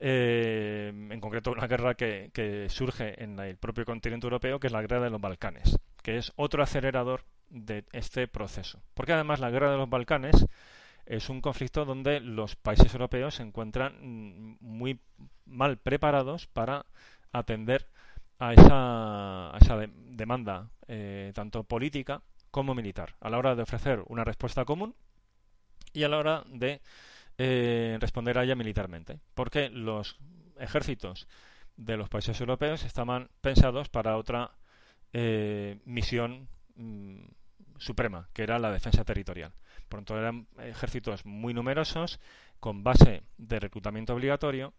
Eh, 0.00 0.92
en 0.94 1.20
concreto 1.20 1.50
una 1.50 1.66
guerra 1.66 1.94
que, 1.94 2.66
surge 2.68 3.22
en 3.22 3.38
el 3.40 3.56
propio 3.56 3.84
continente 3.84 4.26
europeo, 4.26 4.60
que 4.60 4.68
es 4.68 4.72
la 4.72 4.80
guerra 4.80 5.00
de 5.00 5.10
los 5.10 5.20
Balcanes, 5.20 5.78
que 6.02 6.18
es 6.18 6.32
otro 6.36 6.62
acelerador 6.62 7.24
de 7.50 7.84
este 7.92 8.28
proceso. 8.28 8.80
Porque 8.94 9.12
además 9.12 9.40
la 9.40 9.50
guerra 9.50 9.70
de 9.70 9.78
los 9.78 9.90
Balcanes 9.90 10.46
es 11.08 11.30
un 11.30 11.40
conflicto 11.40 11.86
donde 11.86 12.20
los 12.20 12.54
países 12.54 12.92
europeos 12.92 13.36
se 13.36 13.42
encuentran 13.42 13.94
mm, 14.00 14.58
muy 14.60 15.00
mal 15.46 15.78
preparados 15.78 16.46
para 16.46 16.84
atender 17.32 17.88
a 18.38 18.52
esa, 18.52 19.86
demanda 20.10 20.70
eh, 20.86 21.32
tanto 21.34 21.64
política 21.64 22.22
como 22.50 22.74
militar, 22.74 23.14
a 23.20 23.30
la 23.30 23.38
hora 23.38 23.56
de 23.56 23.62
ofrecer 23.62 24.02
una 24.06 24.22
respuesta 24.22 24.64
común 24.64 24.94
y 25.92 26.04
a 26.04 26.08
la 26.08 26.18
hora 26.18 26.44
de 26.46 26.80
eh, 27.38 27.96
responder 28.00 28.38
a 28.38 28.44
ella 28.44 28.54
militarmente, 28.54 29.18
porque 29.34 29.70
los 29.70 30.18
ejércitos 30.58 31.26
de 31.76 31.96
los 31.96 32.08
países 32.08 32.38
europeos 32.40 32.84
estaban 32.84 33.30
pensados 33.40 33.88
para 33.88 34.16
otra 34.16 34.52
eh, 35.12 35.78
misión 35.84 36.48
mm, 36.76 37.20
suprema, 37.78 38.28
que 38.34 38.42
era 38.42 38.58
la 38.58 38.72
defensa 38.72 39.04
territorial. 39.04 39.52
Por 39.88 40.00
tanto, 40.00 40.18
eran 40.18 40.46
ejércitos 40.58 41.24
muy 41.24 41.54
numerosos, 41.54 42.20
con 42.60 42.82
base 42.82 43.22
de 43.36 43.60
reclutamiento 43.60 44.14
obligatorio, 44.14 44.74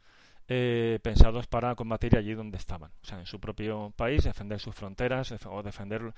eh, 0.48 1.00
pensados 1.04 1.48
para 1.48 1.76
combatir 1.76 2.18
allí 2.18 2.34
donde 2.34 2.58
estaban, 2.58 2.92
o 3.04 3.06
sea, 3.06 3.20
en 3.20 3.26
su 3.26 3.40
propio 3.40 3.94
país, 3.96 4.24
defender 4.24 4.60
sus 4.60 4.74
fronteras 4.74 5.34
o 5.46 5.64
defender 5.64 6.14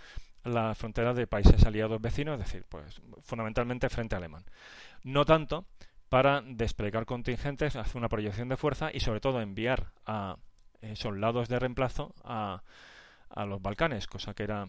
las 0.45 0.77
fronteras 0.77 1.15
de 1.17 1.27
países 1.27 1.65
aliados 1.65 2.01
vecinos, 2.01 2.39
es 2.39 2.45
decir, 2.45 2.65
pues 2.69 3.01
fundamentalmente 3.23 3.89
frente 3.89 4.15
alemán. 4.15 4.45
No 5.03 5.25
tanto 5.25 5.65
para 6.07 6.41
desplegar 6.41 7.05
contingentes, 7.05 7.75
hacer 7.75 7.97
una 7.97 8.09
proyección 8.09 8.47
de 8.47 8.57
fuerza 8.57 8.89
y 8.93 9.01
sobre 9.01 9.19
todo 9.19 9.41
enviar 9.41 9.91
a 10.05 10.37
soldados 10.93 11.47
de 11.47 11.59
reemplazo 11.59 12.15
a, 12.23 12.63
a 13.29 13.45
los 13.45 13.61
Balcanes, 13.61 14.07
cosa 14.07 14.33
que 14.33 14.43
era 14.43 14.67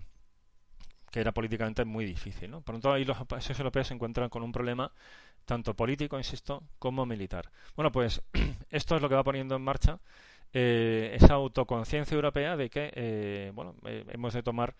que 1.12 1.20
era 1.20 1.30
políticamente 1.30 1.84
muy 1.84 2.04
difícil. 2.04 2.50
¿no? 2.50 2.62
Por 2.62 2.74
lo 2.74 2.80
tanto, 2.80 2.92
ahí 2.94 3.04
los 3.04 3.24
países 3.26 3.56
europeos 3.58 3.86
se 3.86 3.94
encuentran 3.94 4.28
con 4.28 4.42
un 4.42 4.50
problema 4.50 4.90
tanto 5.44 5.74
político, 5.74 6.18
insisto, 6.18 6.64
como 6.78 7.06
militar. 7.06 7.50
Bueno, 7.76 7.92
pues 7.92 8.22
esto 8.70 8.96
es 8.96 9.02
lo 9.02 9.08
que 9.08 9.14
va 9.14 9.22
poniendo 9.22 9.54
en 9.54 9.62
marcha 9.62 10.00
eh, 10.52 11.16
esa 11.20 11.34
autoconciencia 11.34 12.14
europea 12.14 12.56
de 12.56 12.70
que 12.70 12.92
eh, 12.94 13.52
bueno, 13.54 13.74
hemos 13.84 14.34
de 14.34 14.42
tomar 14.42 14.74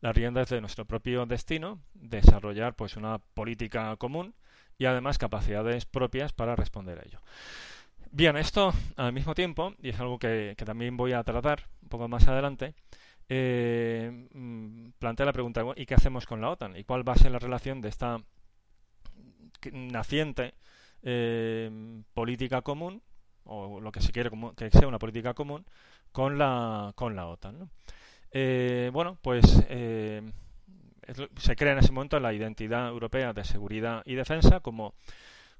las 0.00 0.14
riendas 0.14 0.48
de 0.50 0.60
nuestro 0.60 0.84
propio 0.84 1.26
destino, 1.26 1.80
desarrollar 1.94 2.74
pues 2.74 2.96
una 2.96 3.18
política 3.18 3.96
común 3.96 4.34
y 4.76 4.84
además 4.84 5.18
capacidades 5.18 5.86
propias 5.86 6.32
para 6.32 6.54
responder 6.54 6.98
a 6.98 7.02
ello. 7.02 7.20
Bien, 8.10 8.36
esto 8.36 8.72
al 8.96 9.12
mismo 9.12 9.34
tiempo, 9.34 9.74
y 9.82 9.90
es 9.90 10.00
algo 10.00 10.18
que, 10.18 10.54
también 10.64 10.96
voy 10.96 11.12
a 11.12 11.22
tratar 11.24 11.64
un 11.82 11.88
poco 11.88 12.08
más 12.08 12.26
adelante, 12.26 12.74
eh, 13.28 14.28
mm, 14.32 14.90
plantea 14.98 15.26
la 15.26 15.32
pregunta, 15.32 15.62
¿y 15.76 15.86
qué 15.86 15.94
hacemos 15.94 16.26
con 16.26 16.40
la 16.40 16.50
OTAN? 16.50 16.76
¿Y 16.76 16.84
cuál 16.84 17.08
va 17.08 17.12
a 17.12 17.18
ser 17.18 17.30
la 17.30 17.38
relación 17.38 17.80
de 17.80 17.88
esta 17.88 18.18
naciente 19.72 20.54
eh, 21.02 22.02
política 22.14 22.62
común, 22.62 23.02
o 23.44 23.80
lo 23.80 23.92
que 23.92 24.00
se 24.00 24.12
quiere 24.12 24.30
que 24.56 24.70
sea 24.70 24.88
una 24.88 24.98
política 24.98 25.34
común, 25.34 25.64
con 26.12 26.38
la, 26.38 26.92
con 26.94 27.16
la 27.16 27.26
OTAN? 27.26 27.70
Eh, 28.30 28.90
bueno, 28.92 29.18
pues 29.22 29.44
se 31.36 31.56
crea 31.56 31.72
en 31.72 31.78
ese 31.78 31.92
momento 31.92 32.20
la 32.20 32.34
identidad 32.34 32.88
europea 32.88 33.32
de 33.32 33.44
seguridad 33.44 34.02
y 34.04 34.14
defensa 34.14 34.60
como, 34.60 34.94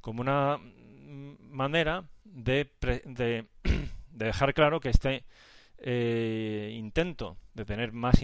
como 0.01 0.21
una 0.21 0.59
manera 1.51 2.05
de, 2.25 2.71
de, 3.05 3.47
dejar 4.13 4.55
claro 4.55 4.81
que 4.81 4.91
este 4.91 5.25
eh, 5.79 6.75
intento 6.75 7.39
de 7.55 7.65
tener 7.65 7.93
más, 7.93 8.19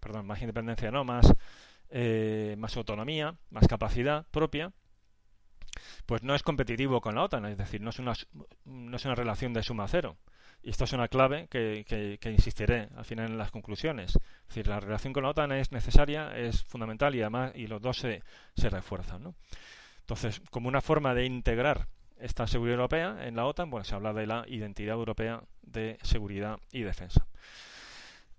perdón, 0.00 0.26
más 0.26 0.40
independencia, 0.40 0.90
no, 0.90 1.04
más, 1.04 1.32
eh, 1.90 2.54
más 2.58 2.76
autonomía, 2.76 3.36
más 3.50 3.66
capacidad 3.66 4.26
propia, 4.30 4.72
pues 6.06 6.22
no 6.22 6.34
es 6.34 6.42
competitivo 6.42 7.00
con 7.00 7.14
la 7.14 7.24
OTAN, 7.24 7.46
es 7.46 7.58
decir, 7.58 7.80
no 7.80 7.90
es 7.90 7.98
una, 7.98 8.12
no 8.64 8.96
es 8.96 9.04
una 9.04 9.14
relación 9.14 9.52
de 9.52 9.62
suma 9.62 9.88
cero. 9.88 10.16
Y 10.62 10.70
esto 10.70 10.84
es 10.84 10.92
una 10.92 11.08
clave 11.08 11.48
que, 11.48 11.86
que, 12.20 12.30
insistiré 12.30 12.88
al 12.94 13.06
final 13.06 13.30
en 13.30 13.38
las 13.38 13.50
conclusiones. 13.50 14.16
Es 14.16 14.48
decir, 14.48 14.66
la 14.66 14.78
relación 14.78 15.14
con 15.14 15.22
la 15.22 15.30
OTAN 15.30 15.52
es 15.52 15.72
necesaria, 15.72 16.36
es 16.36 16.64
fundamental 16.64 17.14
y 17.14 17.22
además 17.22 17.52
y 17.54 17.66
los 17.66 17.80
dos 17.80 17.96
se, 17.96 18.22
se 18.54 18.68
refuerzan. 18.68 19.22
¿no? 19.22 19.34
Entonces, 20.00 20.42
como 20.50 20.68
una 20.68 20.82
forma 20.82 21.14
de 21.14 21.24
integrar 21.24 21.88
esta 22.20 22.46
seguridad 22.46 22.76
europea 22.76 23.26
en 23.26 23.36
la 23.36 23.46
OTAN, 23.46 23.70
bueno, 23.70 23.84
se 23.84 23.94
habla 23.94 24.12
de 24.12 24.26
la 24.26 24.44
identidad 24.46 24.96
europea 24.96 25.42
de 25.62 25.98
seguridad 26.02 26.58
y 26.72 26.82
defensa. 26.82 27.26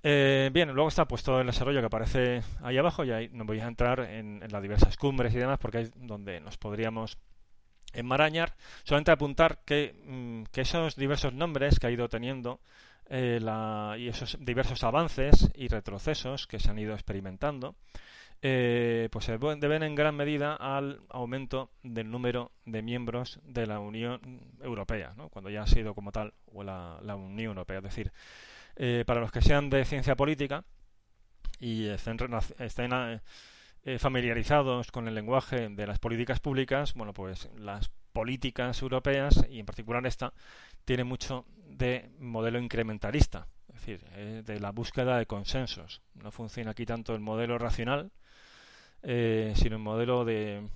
Eh, 0.04 0.50
bien, 0.52 0.74
luego 0.74 0.90
está 0.90 1.06
pues 1.06 1.22
todo 1.24 1.42
el 1.42 1.48
desarrollo 1.48 1.80
que 1.80 1.86
aparece 1.86 2.42
ahí 2.62 2.78
abajo 2.78 3.04
y 3.04 3.12
ahí 3.12 3.30
no 3.32 3.46
voy 3.46 3.60
a 3.60 3.68
entrar 3.68 4.00
en, 4.00 4.42
las 4.50 4.62
diversas 4.62 4.98
cumbres 4.98 5.34
y 5.34 5.38
demás 5.38 5.60
porque 5.60 5.82
es 5.82 5.92
donde 5.96 6.40
nos 6.40 6.58
podríamos 6.58 7.18
enmarañar, 7.94 8.56
solamente 8.84 9.12
apuntar 9.12 9.60
que, 9.64 9.94
mm, 10.06 10.44
que, 10.52 10.62
esos 10.62 10.96
diversos 10.96 11.34
nombres 11.34 11.78
que 11.78 11.88
ha 11.88 11.92
ido 11.92 12.10
teniendo 12.10 12.62
eh, 13.10 13.40
y 14.00 14.08
esos 14.08 14.38
diversos 14.40 14.84
avances 14.84 15.52
y 15.54 15.68
retrocesos 15.68 16.48
que 16.48 16.60
se 16.60 16.70
han 16.70 16.80
ido 16.80 16.94
experimentando, 16.94 17.76
eh, 18.42 19.10
pues 19.12 19.26
se 19.26 19.38
deben 19.38 19.84
en 19.84 19.96
gran 19.96 20.16
medida 20.16 20.56
al 20.56 21.02
aumento 21.10 21.72
del 21.84 22.10
número 22.10 22.52
de 22.66 22.82
miembros 22.82 23.40
de 23.44 23.68
la 23.68 23.80
Unión 23.80 24.42
Europea, 24.62 25.14
¿no? 25.16 25.30
cuando 25.30 25.50
ya 25.50 25.64
ha 25.64 25.68
sido 25.68 25.94
como 25.94 26.12
tal 26.12 26.34
o 26.48 26.64
la, 26.64 27.00
Unión 27.16 27.52
Europea. 27.52 27.78
Es 27.78 27.84
decir, 27.84 28.12
eh, 28.76 29.04
para 29.06 29.22
los 29.22 29.32
que 29.32 29.42
sean 29.42 29.70
de 29.70 29.86
ciencia 29.86 30.16
política 30.16 30.64
y 31.60 31.88
estén, 31.88 32.18
estén 32.60 32.92
eh, 33.84 34.00
familiarizados 34.00 34.92
con 34.92 35.08
el 35.08 35.16
lenguaje 35.16 35.70
de 35.70 35.88
las 35.88 36.00
políticas 36.00 36.40
públicas, 36.40 36.94
bueno, 36.94 37.14
pues 37.14 37.50
las 37.58 37.92
políticas 38.12 38.82
europeas, 38.82 39.46
y 39.50 39.60
en 39.60 39.66
particular 39.66 40.06
esta, 40.06 40.34
tiene 40.86 41.04
mucho 41.04 41.46
de 41.68 42.10
modelo 42.20 42.60
incrementalista, 42.60 43.48
es 43.70 43.76
decir, 43.76 44.06
eh, 44.14 44.44
de 44.46 44.60
la 44.60 44.72
búsqueda 44.72 45.18
de 45.18 45.26
consensos. 45.26 46.02
No 46.14 46.32
funciona 46.32 46.72
aquí 46.72 46.86
tanto 46.86 47.16
el 47.16 47.22
modelo 47.22 47.58
racional, 47.58 48.12
eh, 49.04 49.54
sino 49.56 49.76
el 49.76 49.82
modelo 49.82 50.26
de, 50.26 50.68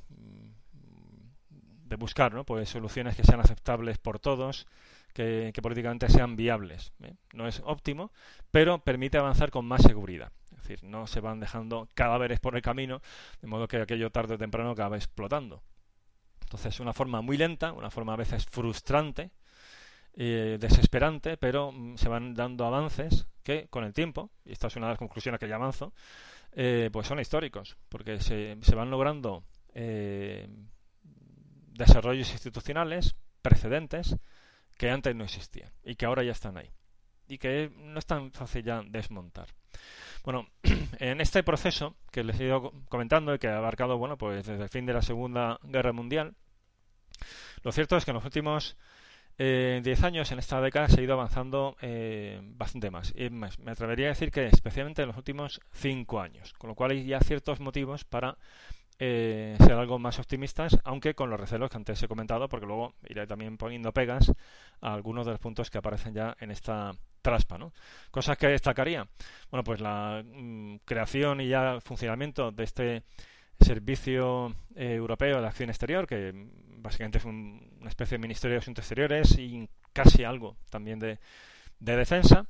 buscar 1.98 2.34
¿no? 2.34 2.44
pues 2.44 2.68
soluciones 2.68 3.16
que 3.16 3.24
sean 3.24 3.40
aceptables 3.40 3.98
por 3.98 4.20
todos, 4.20 4.68
que, 5.14 5.54
políticamente 5.62 6.10
sean 6.10 6.36
viables. 6.36 6.92
¿eh? 7.04 7.16
No 7.34 7.48
es 7.48 7.62
óptimo, 7.64 8.12
pero 8.52 8.80
permite 8.80 9.18
avanzar 9.18 9.50
con 9.50 9.66
más 9.66 9.82
seguridad. 9.82 10.32
Es 10.52 10.58
decir, 10.58 10.84
no 10.84 11.08
se 11.08 11.22
van 11.22 11.40
dejando 11.40 11.88
cadáveres 11.94 12.40
por 12.40 12.56
el 12.56 12.62
camino, 12.62 13.02
de 13.42 13.48
modo 13.48 13.68
que 13.68 13.78
aquello 13.78 14.10
tarde 14.12 14.36
o 14.36 14.38
temprano 14.38 14.72
acaba 14.72 14.98
explotando. 14.98 15.62
Entonces, 16.42 16.76
es 16.76 16.80
una 16.80 16.94
forma 16.94 17.22
muy 17.22 17.38
lenta, 17.38 17.72
una 17.72 17.90
forma 17.90 18.14
a 18.14 18.18
veces 18.18 18.46
frustrante, 18.46 19.32
eh, 20.14 20.58
desesperante, 20.60 21.38
pero 21.38 21.72
mm, 21.72 21.98
se 21.98 22.10
van 22.10 22.34
dando 22.34 22.66
avances 22.66 23.28
que 23.44 23.68
con 23.70 23.84
el 23.84 23.94
tiempo, 23.94 24.32
y 24.44 24.52
esta 24.52 24.68
es 24.68 24.76
una 24.76 24.88
de 24.88 24.94
las 24.94 25.00
conclusiones 25.00 25.40
que 25.40 25.48
ya 25.48 25.56
avanzo, 25.56 25.94
eh, 26.56 26.90
pues 26.92 27.08
son 27.08 27.20
históricos, 27.20 27.78
porque 27.90 28.20
se, 28.20 28.58
se 28.62 28.76
van 28.76 28.90
logrando 28.90 29.44
eh, 29.74 30.48
desarrollos 31.74 32.32
institucionales, 32.32 33.16
precedentes, 33.42 34.16
que 34.78 34.90
antes 34.90 35.16
no 35.16 35.24
existían 35.24 35.72
y 35.84 35.96
que 35.96 36.06
ahora 36.06 36.24
ya 36.24 36.32
están 36.32 36.58
ahí 36.58 36.72
y 37.28 37.38
que 37.38 37.72
no 37.76 38.00
es 38.00 38.06
tan 38.06 38.32
fácil 38.32 38.64
ya 38.64 38.82
desmontar. 38.86 39.48
Bueno, 40.24 40.48
en 41.00 41.22
este 41.22 41.44
proceso 41.44 41.96
que 42.12 42.24
les 42.24 42.40
he 42.40 42.46
ido 42.46 42.72
comentando 42.90 43.34
y 43.34 43.40
que 43.40 43.48
ha 43.48 43.58
abarcado, 43.58 43.98
bueno, 43.98 44.18
pues 44.18 44.46
desde 44.46 44.64
el 44.64 44.70
fin 44.70 44.86
de 44.86 44.94
la 44.94 45.02
Segunda 45.02 45.60
Guerra 45.64 45.92
Mundial, 45.92 46.36
lo 47.64 47.72
cierto 47.72 47.98
es 47.98 48.06
que 48.06 48.12
en 48.12 48.16
los 48.16 48.26
últimos 48.26 48.78
eh, 49.38 49.82
10 49.84 50.04
años, 50.04 50.32
en 50.32 50.40
esta 50.40 50.62
década, 50.62 50.88
se 50.88 51.02
ha 51.02 51.04
ido 51.04 51.14
avanzando 51.14 51.76
eh, 51.82 52.40
bastante 52.42 52.90
más. 52.92 53.14
Y 53.16 53.30
más. 53.30 53.60
Me 53.60 53.72
atrevería 53.72 54.08
a 54.08 54.10
decir 54.10 54.32
que 54.32 54.48
especialmente 54.48 55.02
en 55.02 55.10
los 55.10 55.18
últimos 55.18 55.60
5 55.74 56.22
años, 56.22 56.54
con 56.54 56.70
lo 56.70 56.76
cual 56.76 56.92
hay 56.92 57.06
ya 57.06 57.20
ciertos 57.20 57.60
motivos 57.60 58.06
para 58.06 58.38
eh, 58.98 59.58
ser 59.60 59.74
algo 59.74 60.00
más 60.00 60.20
optimistas, 60.20 60.80
aunque 60.86 61.16
con 61.16 61.30
los 61.30 61.40
recelos 61.40 61.70
que 61.70 61.78
antes 61.78 62.02
he 62.02 62.08
comentado, 62.08 62.48
porque 62.48 62.66
luego 62.66 62.94
iré 63.10 63.28
también 63.28 63.58
poniendo 63.58 63.92
pegas 63.92 64.32
a 64.80 64.94
algunos 64.94 65.26
de 65.26 65.34
los 65.34 65.42
puntos 65.42 65.70
que 65.70 65.80
aparecen 65.80 66.14
ya 66.14 66.38
en 66.40 66.52
esta 66.52 66.94
traspa. 67.22 67.58
¿no? 67.58 67.74
Cosas 68.12 68.38
que 68.38 68.48
destacaría. 68.48 69.06
Bueno, 69.52 69.64
pues 69.66 69.82
la 69.82 70.24
mm, 70.24 70.78
creación 70.86 71.42
y 71.42 71.50
ya 71.50 71.80
funcionamiento 71.82 72.52
de 72.52 72.64
este 72.64 73.04
Servicio 73.60 74.54
eh, 74.76 74.94
Europeo 74.96 75.42
de 75.42 75.48
Acción 75.48 75.70
Exterior, 75.70 76.08
que 76.08 76.34
básicamente 76.86 77.18
es 77.18 77.26
una 77.86 77.92
especie 77.92 78.18
de 78.18 78.22
Ministerio 78.24 78.56
de 78.56 78.60
Asuntos 78.62 78.84
Exteriores 78.84 79.38
y 79.38 79.70
casi 79.94 80.24
algo 80.24 80.58
también 80.72 80.98
de, 80.98 81.20
de 81.80 81.96
defensa 81.96 82.48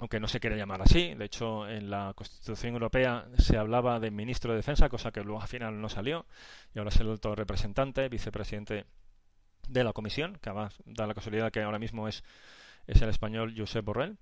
aunque 0.00 0.20
no 0.20 0.26
se 0.26 0.40
quiere 0.40 0.56
llamar 0.56 0.80
así. 0.82 1.14
De 1.14 1.26
hecho, 1.26 1.68
en 1.68 1.90
la 1.90 2.12
Constitución 2.14 2.72
Europea 2.72 3.26
se 3.38 3.58
hablaba 3.58 4.00
de 4.00 4.10
ministro 4.10 4.52
de 4.52 4.56
Defensa, 4.56 4.88
cosa 4.88 5.12
que 5.12 5.22
luego 5.22 5.42
al 5.42 5.48
final 5.48 5.80
no 5.80 5.88
salió, 5.88 6.24
y 6.74 6.78
ahora 6.78 6.88
es 6.88 6.96
el 6.96 7.10
alto 7.10 7.34
representante, 7.34 8.08
vicepresidente 8.08 8.86
de 9.68 9.84
la 9.84 9.92
Comisión, 9.92 10.38
que 10.40 10.48
además 10.48 10.74
da 10.86 11.06
la 11.06 11.14
casualidad 11.14 11.52
que 11.52 11.62
ahora 11.62 11.78
mismo 11.78 12.08
es, 12.08 12.24
es 12.86 13.02
el 13.02 13.10
español 13.10 13.54
Josep 13.56 13.84
Borrell. 13.84 14.16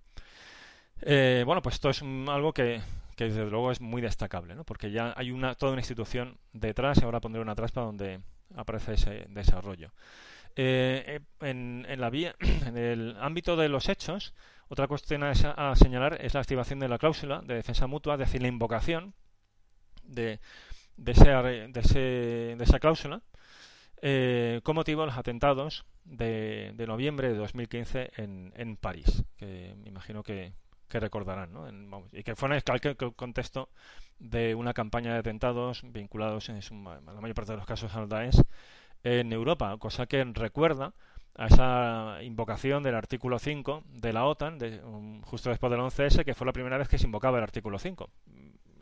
Eh, 1.02 1.44
bueno, 1.47 1.62
pues 1.62 1.76
esto 1.76 1.88
es 1.88 2.02
algo 2.02 2.52
que, 2.52 2.82
que, 3.16 3.25
desde 3.25 3.49
luego 3.49 3.70
es 3.70 3.80
muy 3.80 4.02
destacable, 4.02 4.56
¿no? 4.56 4.64
porque 4.64 4.90
ya 4.90 5.14
hay 5.16 5.30
una, 5.30 5.54
toda 5.54 5.73
una 5.73 5.80
institución 5.80 6.37
detrás 6.52 6.99
y 7.00 7.04
ahora 7.04 7.20
pondré 7.20 7.40
una 7.40 7.54
traspa 7.54 7.82
donde 7.82 8.20
aparece 8.54 8.94
ese 8.94 9.26
desarrollo. 9.30 9.92
Eh, 10.57 11.21
en, 11.40 11.87
en, 11.88 12.00
la 12.00 12.11
vía, 12.11 12.35
en 12.66 12.76
el 12.76 13.16
ámbito 13.21 13.57
de 13.57 13.69
los 13.69 13.88
hechos, 13.88 14.35
otra 14.69 14.87
cuestión 14.87 15.25
a, 15.25 15.35
señalar 15.75 16.19
es 16.21 16.35
la 16.35 16.40
activación 16.40 16.78
de 16.78 16.88
la 16.88 16.99
cláusula 16.99 17.40
de 17.45 17.54
defensa 17.54 17.88
mutua, 17.88 18.14
es 18.14 18.21
decir, 18.21 18.40
la 18.40 18.47
invocación 18.47 19.14
de, 20.04 20.38
de, 20.97 22.52
esa 22.61 22.78
cláusula 22.78 23.21
eh, 24.00 24.61
con 24.62 24.76
motivo 24.76 25.02
de 25.02 25.09
los 25.09 25.19
atentados 25.19 25.85
de, 26.04 26.73
noviembre 26.87 27.30
de 27.30 27.35
2015 27.35 28.12
en, 28.16 28.52
en 28.57 28.76
París, 28.76 29.25
que 29.37 29.75
me 29.76 29.88
imagino 29.88 30.23
que, 30.23 30.52
recordarán, 30.88 31.52
¿no? 31.52 32.07
y 32.12 32.23
que 32.23 32.37
fue 32.37 32.49
en 32.49 32.54
el 32.54 32.97
contexto 33.16 33.71
de 34.21 34.54
una 34.54 34.73
campaña 34.73 35.12
de 35.12 35.19
atentados 35.19 35.83
vinculados 35.85 36.49
en, 36.49 36.61
la 36.85 37.21
mayor 37.21 37.35
parte 37.35 37.52
de 37.52 37.59
los 37.59 37.66
casos 37.66 37.95
al 37.97 38.09
Daesh 38.09 38.40
en 39.04 39.33
Europa, 39.33 39.76
cosa 39.78 40.07
que 40.07 40.23
recuerda 40.25 40.92
a 41.37 41.47
esa 41.47 42.23
invocación 42.23 42.83
del 42.83 42.95
artículo 42.95 43.38
5 43.38 43.84
de 43.86 44.13
la 44.13 44.26
OTAN, 44.26 44.58
de, 44.58 44.82
um, 44.84 45.23
justo 45.23 45.50
después 45.50 45.71
del 45.71 45.80
11S, 45.80 46.25
que 46.25 46.34
fue 46.34 46.47
la 46.47 46.52
primera 46.52 46.76
vez 46.76 46.89
que 46.89 46.99
se 46.99 47.06
invocaba 47.06 47.39
el 47.39 47.45
artículo 47.45 47.78
5. 47.78 48.10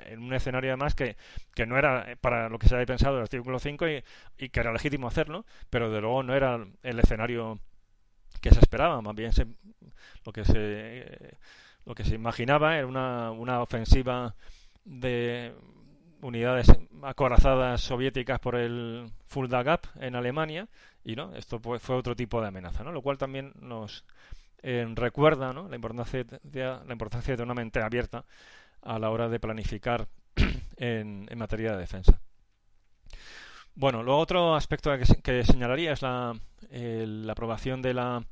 En 0.06 0.22
un 0.22 0.32
escenario 0.32 0.70
además 0.70 0.94
que, 0.94 1.16
que 1.54 1.66
no 1.66 1.76
era 1.76 2.16
para 2.20 2.48
lo 2.48 2.58
que 2.58 2.68
se 2.68 2.74
había 2.74 2.86
pensado 2.86 3.16
el 3.16 3.22
artículo 3.22 3.58
5 3.58 3.86
y, 4.38 4.48
que 4.48 4.60
era 4.60 4.72
legítimo 4.72 5.06
hacerlo, 5.06 5.44
pero 5.70 5.90
de 5.90 6.00
luego 6.00 6.22
no 6.22 6.34
era 6.34 6.58
el 6.82 6.98
escenario 6.98 7.58
que 8.40 8.50
se 8.50 8.60
esperaba, 8.60 9.00
más 9.02 9.14
bien 9.14 9.32
lo 10.24 10.32
que 10.32 10.44
se 10.44 11.36
lo 11.84 11.94
que 11.94 12.04
se 12.04 12.14
imaginaba 12.14 12.76
era 12.76 12.86
una, 12.86 13.30
una 13.30 13.62
ofensiva 13.62 14.34
de 14.84 15.54
unidades 16.20 16.66
acorazadas 17.02 17.80
soviéticas 17.80 18.40
por 18.40 18.56
el 18.56 19.10
Fulda 19.26 19.62
Gap 19.62 19.86
en 20.00 20.16
Alemania 20.16 20.68
y 21.04 21.16
no 21.16 21.34
esto 21.34 21.60
fue 21.60 21.96
otro 21.96 22.16
tipo 22.16 22.40
de 22.40 22.48
amenaza 22.48 22.82
¿no? 22.82 22.92
lo 22.92 23.02
cual 23.02 23.18
también 23.18 23.52
nos 23.60 24.04
eh, 24.62 24.86
recuerda 24.94 25.52
¿no? 25.52 25.68
la 25.68 25.76
importancia 25.76 26.24
de, 26.24 26.62
la 26.62 26.92
importancia 26.92 27.36
de 27.36 27.42
una 27.42 27.54
mente 27.54 27.80
abierta 27.80 28.24
a 28.82 28.98
la 28.98 29.10
hora 29.10 29.28
de 29.28 29.38
planificar 29.38 30.08
en, 30.76 31.26
en 31.30 31.38
materia 31.38 31.72
de 31.72 31.78
defensa 31.78 32.20
bueno 33.74 34.02
luego 34.02 34.20
otro 34.20 34.56
aspecto 34.56 34.90
que, 35.22 35.44
señalaría 35.44 35.92
es 35.92 36.02
la, 36.02 36.34
la 36.70 37.32
aprobación 37.32 37.80
de 37.80 37.94
la 37.94 38.24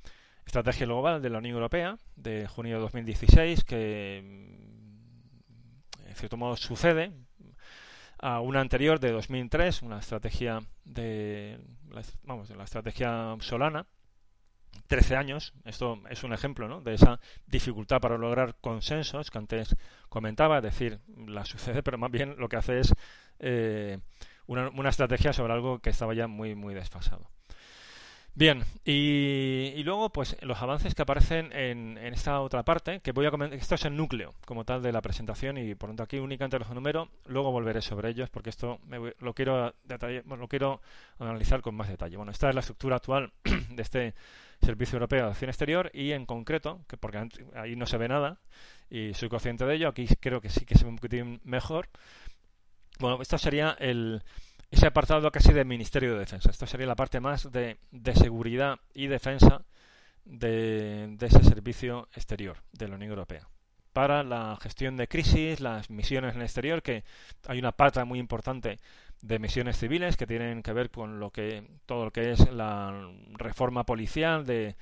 estrategia 0.44 0.86
global 0.86 1.22
de 1.22 1.30
la 1.30 1.38
Unión 1.38 1.54
Europea 1.54 1.98
de 2.16 2.48
junio 2.48 2.76
de 2.76 2.82
2016 2.82 3.64
que 3.64 4.18
en 4.18 6.14
cierto 6.14 6.36
modo 6.36 6.56
sucede 6.56 7.12
a 8.18 8.40
una 8.40 8.60
anterior 8.60 9.00
de 9.00 9.12
2003, 9.12 9.82
una 9.82 9.98
estrategia 9.98 10.60
de, 10.84 11.58
vamos, 12.24 12.48
de 12.48 12.56
la 12.56 12.64
estrategia 12.64 13.36
Solana, 13.40 13.86
13 14.86 15.16
años. 15.16 15.54
Esto 15.64 16.00
es 16.08 16.22
un 16.24 16.32
ejemplo 16.32 16.68
¿no? 16.68 16.80
de 16.80 16.94
esa 16.94 17.20
dificultad 17.46 18.00
para 18.00 18.18
lograr 18.18 18.56
consensos 18.60 19.30
que 19.30 19.38
antes 19.38 19.76
comentaba, 20.08 20.58
es 20.58 20.64
decir, 20.64 21.00
la 21.26 21.44
sucede, 21.44 21.82
pero 21.84 21.98
más 21.98 22.10
bien 22.10 22.36
lo 22.38 22.48
que 22.48 22.56
hace 22.56 22.80
es 22.80 22.94
eh, 23.38 23.98
una, 24.46 24.68
una, 24.70 24.90
estrategia 24.90 25.32
sobre 25.32 25.52
algo 25.52 25.80
que 25.80 25.90
estaba 25.90 26.14
ya 26.14 26.26
muy, 26.26 26.54
muy 26.54 26.74
desfasado. 26.74 27.30
Bien, 28.38 28.64
y, 28.84 29.82
luego, 29.84 30.10
pues 30.10 30.36
los 30.42 30.60
avances 30.60 30.94
que 30.94 31.00
aparecen 31.00 31.50
en, 31.54 31.96
esta 31.96 32.42
otra 32.42 32.64
parte, 32.64 33.00
que 33.00 33.12
voy 33.12 33.24
a 33.24 33.30
comentar, 33.30 33.58
esto 33.58 33.76
es 33.76 33.86
el 33.86 33.96
núcleo 33.96 34.34
como 34.44 34.66
tal 34.66 34.82
de 34.82 34.92
la 34.92 35.00
presentación 35.00 35.56
y 35.56 35.74
por 35.74 35.88
lo 35.88 35.92
tanto 35.92 36.02
aquí 36.02 36.18
únicamente 36.18 36.58
los 36.58 36.68
números, 36.68 37.08
luego 37.24 37.50
volveré 37.50 37.80
sobre 37.80 38.10
ellos 38.10 38.28
porque 38.28 38.50
esto 38.50 38.78
lo 39.20 39.32
quiero 39.32 39.74
lo 40.26 40.48
quiero 40.48 40.82
analizar 41.18 41.62
con 41.62 41.76
más 41.76 41.88
detalle. 41.88 42.18
Bueno, 42.18 42.30
esta 42.30 42.50
es 42.50 42.54
la 42.54 42.60
estructura 42.60 42.96
actual 42.96 43.32
de 43.70 43.82
este 43.82 44.14
Servicio 44.60 44.96
Europeo 44.96 45.24
de 45.24 45.30
Acción 45.30 45.48
Exterior 45.48 45.90
y 45.94 46.12
en 46.12 46.26
concreto, 46.26 46.84
que 46.88 46.98
porque 46.98 47.26
ahí 47.54 47.74
no 47.74 47.86
se 47.86 47.96
ve 47.96 48.06
nada 48.06 48.38
y 48.90 49.14
soy 49.14 49.30
consciente 49.30 49.64
de 49.64 49.76
ello, 49.76 49.88
aquí 49.88 50.06
creo 50.20 50.42
que 50.42 50.50
sí 50.50 50.66
que 50.66 50.76
se 50.76 50.84
ve 50.84 50.90
un 50.90 50.96
poquitín 50.96 51.40
mejor. 51.42 51.88
Bueno, 52.98 53.22
esto 53.22 53.38
sería 53.38 53.74
el 53.80 54.22
ese 54.70 54.86
apartado 54.86 55.30
casi 55.30 55.52
del 55.52 55.66
Ministerio 55.66 56.14
de 56.14 56.20
Defensa. 56.20 56.50
Esto 56.50 56.66
sería 56.66 56.86
la 56.86 56.96
parte 56.96 57.20
más 57.20 57.50
de, 57.50 57.78
seguridad 58.14 58.78
y 58.94 59.06
defensa 59.06 59.62
de, 60.24 61.16
ese 61.20 61.44
servicio 61.44 62.08
exterior 62.14 62.58
de 62.72 62.88
la 62.88 62.96
Unión 62.96 63.10
Europea. 63.10 63.48
Para 63.92 64.22
la 64.22 64.58
gestión 64.60 64.96
de 64.96 65.08
crisis, 65.08 65.60
las 65.60 65.88
misiones 65.88 66.34
en 66.34 66.40
el 66.40 66.46
exterior, 66.46 66.82
que 66.82 67.04
hay 67.46 67.58
una 67.58 67.72
pata 67.72 68.04
muy 68.04 68.18
importante 68.18 68.78
de 69.22 69.38
misiones 69.38 69.78
civiles 69.78 70.16
que 70.18 70.26
tienen 70.26 70.62
que 70.62 70.74
ver 70.74 70.90
con 70.90 71.18
lo 71.18 71.30
que 71.30 71.66
todo 71.86 72.04
lo 72.04 72.10
que 72.10 72.32
es 72.32 72.52
la 72.52 73.10
reforma 73.38 73.84
policial 73.84 74.44
de, 74.44 74.76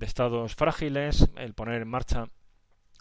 estados 0.00 0.54
frágiles, 0.54 1.28
el 1.36 1.54
poner 1.54 1.82
en 1.82 1.88
marcha 1.88 2.26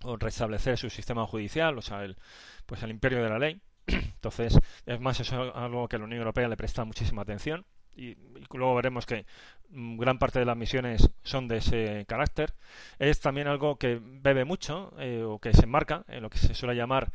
o 0.02 0.16
restablecer 0.16 0.78
su 0.78 0.90
sistema 0.90 1.28
judicial, 1.28 1.78
o 1.78 1.82
sea, 1.82 2.04
el, 2.04 2.18
pues 2.66 2.82
el 2.82 2.90
imperio 2.90 3.22
de 3.22 3.30
la 3.30 3.38
ley 3.38 3.62
entonces, 3.94 4.58
es 4.86 5.00
más, 5.00 5.20
eso 5.20 5.44
es 5.44 5.56
algo 5.56 5.88
que 5.88 5.98
la 5.98 6.06
Unión 6.06 6.20
Europea 6.20 6.48
le 6.48 6.58
presta 6.58 6.86
muchísima 6.86 7.22
atención 7.22 7.66
y, 7.96 8.18
luego 8.54 8.76
veremos 8.76 9.06
que 9.06 9.26
mm, 9.70 9.98
gran 9.98 10.20
parte 10.20 10.40
de 10.40 10.46
las 10.46 10.58
misiones 10.58 11.10
son 11.24 11.48
de 11.48 11.58
ese 11.58 12.06
carácter. 12.08 12.54
Es 12.98 13.20
también 13.20 13.48
algo 13.48 13.78
que 13.78 14.00
bebe 14.02 14.46
mucho 14.46 14.94
eh, 15.00 15.24
o 15.24 15.40
que 15.40 15.54
se 15.54 15.64
enmarca 15.64 16.04
en 16.08 16.24
lo 16.24 16.30
que 16.30 16.38
se 16.38 16.54
suele 16.54 16.76
llamar 16.76 17.12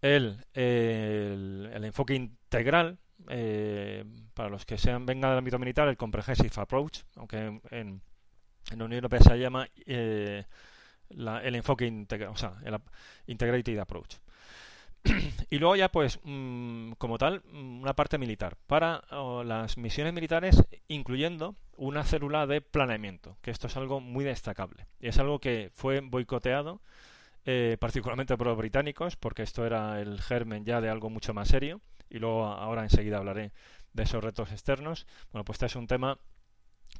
el, 0.00 0.44
el, 0.54 1.84
enfoque 1.84 2.14
integral. 2.14 2.98
Eh, 3.28 4.04
para 4.34 4.48
los 4.48 4.66
que 4.66 4.78
sean 4.78 5.06
vengan 5.06 5.30
del 5.30 5.38
ámbito 5.38 5.58
militar, 5.58 5.86
el 5.86 5.96
Comprehensive 5.96 6.50
Approach, 6.56 7.02
aunque 7.16 7.60
en, 7.70 8.02
en 8.70 8.78
la 8.78 8.84
Unión 8.84 9.04
Europea 9.04 9.20
se 9.20 9.38
llama 9.38 9.68
eh, 9.86 10.44
el 11.08 11.54
enfoque 11.54 11.86
integral, 11.86 12.30
o 12.30 12.36
sea, 12.36 12.54
el 12.64 12.76
Integrated 13.26 13.78
Approach. 13.78 14.16
y 15.50 15.58
luego 15.58 15.76
ya, 15.76 15.90
pues, 15.90 16.20
mm, 16.24 16.92
como 16.92 17.18
tal, 17.18 17.42
mm, 17.52 17.82
una 17.82 17.94
parte 17.94 18.18
militar. 18.18 18.56
Para 18.66 19.02
las 19.44 19.76
misiones 19.78 20.12
militares, 20.12 20.62
incluyendo 20.88 21.56
una 21.76 22.04
célula 22.04 22.46
de 22.46 22.60
planeamiento, 22.60 23.36
que 23.42 23.50
esto 23.50 23.66
es 23.66 23.76
algo 23.76 24.00
muy 24.00 24.24
destacable. 24.24 24.86
Y 25.00 25.08
es 25.08 25.18
algo 25.18 25.40
que 25.40 25.70
fue 25.74 26.00
boicoteado 26.00 26.80
eh, 27.44 27.76
particularmente 27.80 28.36
por 28.36 28.46
los 28.46 28.56
británicos, 28.56 29.16
porque 29.16 29.42
esto 29.42 29.66
era 29.66 30.00
el 30.00 30.20
germen 30.20 30.64
ya 30.64 30.80
de 30.80 30.88
algo 30.90 31.10
mucho 31.10 31.34
más 31.34 31.48
serio. 31.48 31.80
Y 32.08 32.18
luego 32.18 32.46
ahora 32.46 32.82
enseguida 32.84 33.18
hablaré 33.18 33.52
de 33.92 34.02
esos 34.04 34.22
retos 34.22 34.52
externos. 34.52 35.06
Bueno, 35.32 35.44
pues 35.44 35.56
este 35.56 35.66
es 35.66 35.76
un 35.76 35.86
tema 35.86 36.18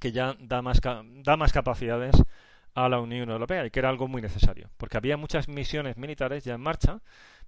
que 0.00 0.12
ya 0.12 0.36
da 0.40 0.62
más, 0.62 0.80
da 0.80 1.36
más 1.36 1.52
capacidades 1.52 2.14
a 2.74 2.88
la 2.88 3.00
Unión 3.00 3.30
Europea 3.30 3.66
y 3.66 3.70
que 3.70 3.80
era 3.80 3.90
algo 3.90 4.08
muy 4.08 4.22
necesario, 4.22 4.70
porque 4.78 4.96
había 4.96 5.16
muchas 5.16 5.48
misiones 5.48 5.96
militares 5.96 6.44
ya 6.44 6.54
en 6.54 6.60
marcha, 6.60 7.00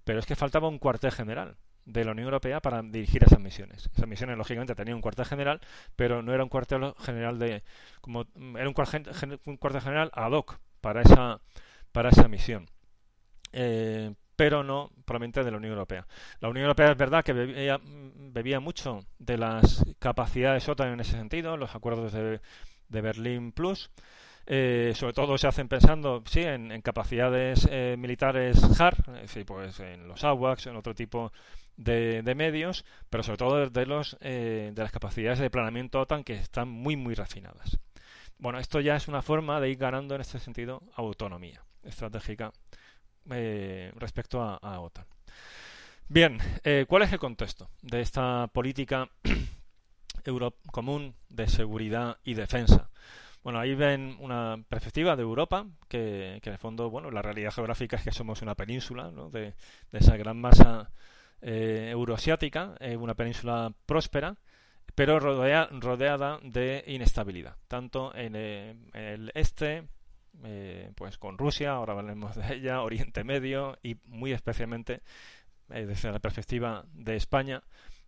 pero 0.05 0.19
es 0.19 0.25
que 0.25 0.37
faltaba 0.37 0.69
un 0.69 0.79
cuartel 0.79 1.11
general 1.11 1.57
de 1.85 2.05
la 2.05 2.11
Unión 2.11 2.25
Europea 2.25 2.61
para 2.61 2.81
dirigir 2.81 3.23
esas 3.23 3.39
misiones. 3.39 3.89
Esas 3.93 4.07
misiones, 4.07 4.37
lógicamente, 4.37 4.75
tenían 4.75 4.95
un 4.95 5.01
cuartel 5.01 5.25
general, 5.25 5.61
pero 5.95 6.21
no 6.21 6.33
era 6.33 6.43
un 6.43 6.49
cuartel 6.49 6.93
general 6.99 7.37
de. 7.37 7.63
como 8.01 8.25
Era 8.57 8.67
un 8.67 8.73
cuartel, 8.73 9.09
un 9.45 9.57
cuartel 9.57 9.81
general 9.81 10.11
ad 10.13 10.31
hoc 10.31 10.57
para 10.81 11.01
esa, 11.01 11.41
para 11.91 12.09
esa 12.09 12.27
misión. 12.27 12.69
Eh, 13.51 14.13
pero 14.35 14.63
no 14.63 14.91
probablemente 15.05 15.43
de 15.43 15.51
la 15.51 15.57
Unión 15.57 15.73
Europea. 15.73 16.07
La 16.39 16.49
Unión 16.49 16.65
Europea 16.65 16.91
es 16.91 16.97
verdad 16.97 17.23
que 17.23 17.33
bebía, 17.33 17.79
bebía 17.83 18.59
mucho 18.59 19.05
de 19.17 19.37
las 19.37 19.83
capacidades 19.99 20.67
OTAN 20.67 20.89
en 20.89 20.99
ese 20.99 21.11
sentido, 21.13 21.55
los 21.55 21.73
acuerdos 21.73 22.11
de, 22.11 22.41
de 22.89 23.01
Berlín 23.01 23.53
Plus, 23.53 23.91
eh, 24.47 24.93
sobre 24.95 25.13
todo 25.13 25.37
se 25.37 25.47
hacen 25.47 25.67
pensando, 25.67 26.23
sí, 26.27 26.41
en, 26.41 26.81
capacidades 26.81 27.67
eh, 27.71 27.95
militares 27.97 28.61
HAR, 28.79 28.95
pues 29.45 29.79
en 29.79 30.07
los 30.07 30.23
AWACS, 30.23 30.67
en 30.67 30.75
otro 30.75 30.93
tipo 30.93 31.31
de, 31.77 32.21
medios, 32.35 32.85
pero 33.09 33.23
sobre 33.23 33.37
todo 33.37 33.69
de, 33.69 33.85
los, 33.87 34.17
eh, 34.21 34.71
de 34.73 34.83
las 34.83 34.91
capacidades 34.91 35.39
de 35.39 35.49
planeamiento 35.49 35.99
OTAN 35.99 36.23
que 36.23 36.33
están 36.33 36.69
muy, 36.69 36.95
muy 36.95 37.15
refinadas. 37.15 37.79
Bueno, 38.37 38.59
esto 38.59 38.79
ya 38.81 38.95
es 38.95 39.07
una 39.07 39.23
forma 39.23 39.59
de 39.59 39.69
ir 39.69 39.77
ganando 39.77 40.13
en 40.13 40.21
este 40.21 40.39
sentido 40.39 40.83
autonomía 40.95 41.63
estratégica 41.83 42.51
respecto 43.95 44.43
a, 44.43 44.57
a, 44.57 44.79
OTAN. 44.79 45.05
Bien, 46.07 46.37
¿cuál 46.87 47.01
es 47.01 47.11
el 47.11 47.17
contexto 47.17 47.69
de 47.81 48.01
esta 48.01 48.47
política 48.53 49.09
euro 50.25 50.53
común 50.71 51.15
de 51.29 51.47
seguridad 51.47 52.17
y 52.23 52.35
defensa? 52.35 52.91
Bueno, 53.45 53.59
ahí 53.59 53.75
ven 53.75 54.17
una 54.21 54.57
perspectiva 54.67 55.15
de 55.15 55.21
Europa, 55.21 55.67
que, 55.87 56.41
en 56.43 56.51
el 56.51 56.57
fondo, 56.57 56.89
bueno, 56.89 57.11
la 57.11 57.21
realidad 57.21 57.51
geográfica 57.51 57.95
es 57.95 58.03
que 58.03 58.11
somos 58.11 58.41
una 58.41 58.55
península, 58.55 59.11
¿no? 59.11 59.29
de, 59.29 59.53
esa 59.91 60.17
gran 60.17 60.41
masa 60.41 60.89
eh, 61.43 61.89
euroasiática, 61.91 62.75
eh, 62.79 62.97
una 62.97 63.13
península 63.13 63.71
próspera, 63.85 64.35
pero 64.95 65.19
rodeada 65.19 66.39
de 66.41 66.85
inestabilidad, 66.87 67.55
tanto 67.67 68.15
en, 68.15 68.33
eh, 68.35 68.75
el 68.93 69.31
este, 69.35 69.83
pues 70.95 71.19
con 71.19 71.37
Rusia, 71.37 71.73
ahora 71.73 71.93
hablaremos 71.93 72.35
de 72.35 72.55
ella, 72.55 72.81
Oriente 72.81 73.23
Medio 73.23 73.77
y 73.83 73.97
muy 74.05 74.31
especialmente 74.31 75.03
desde 75.67 76.11
la 76.11 76.17
perspectiva 76.17 76.83
de 76.93 77.15
España, 77.15 77.61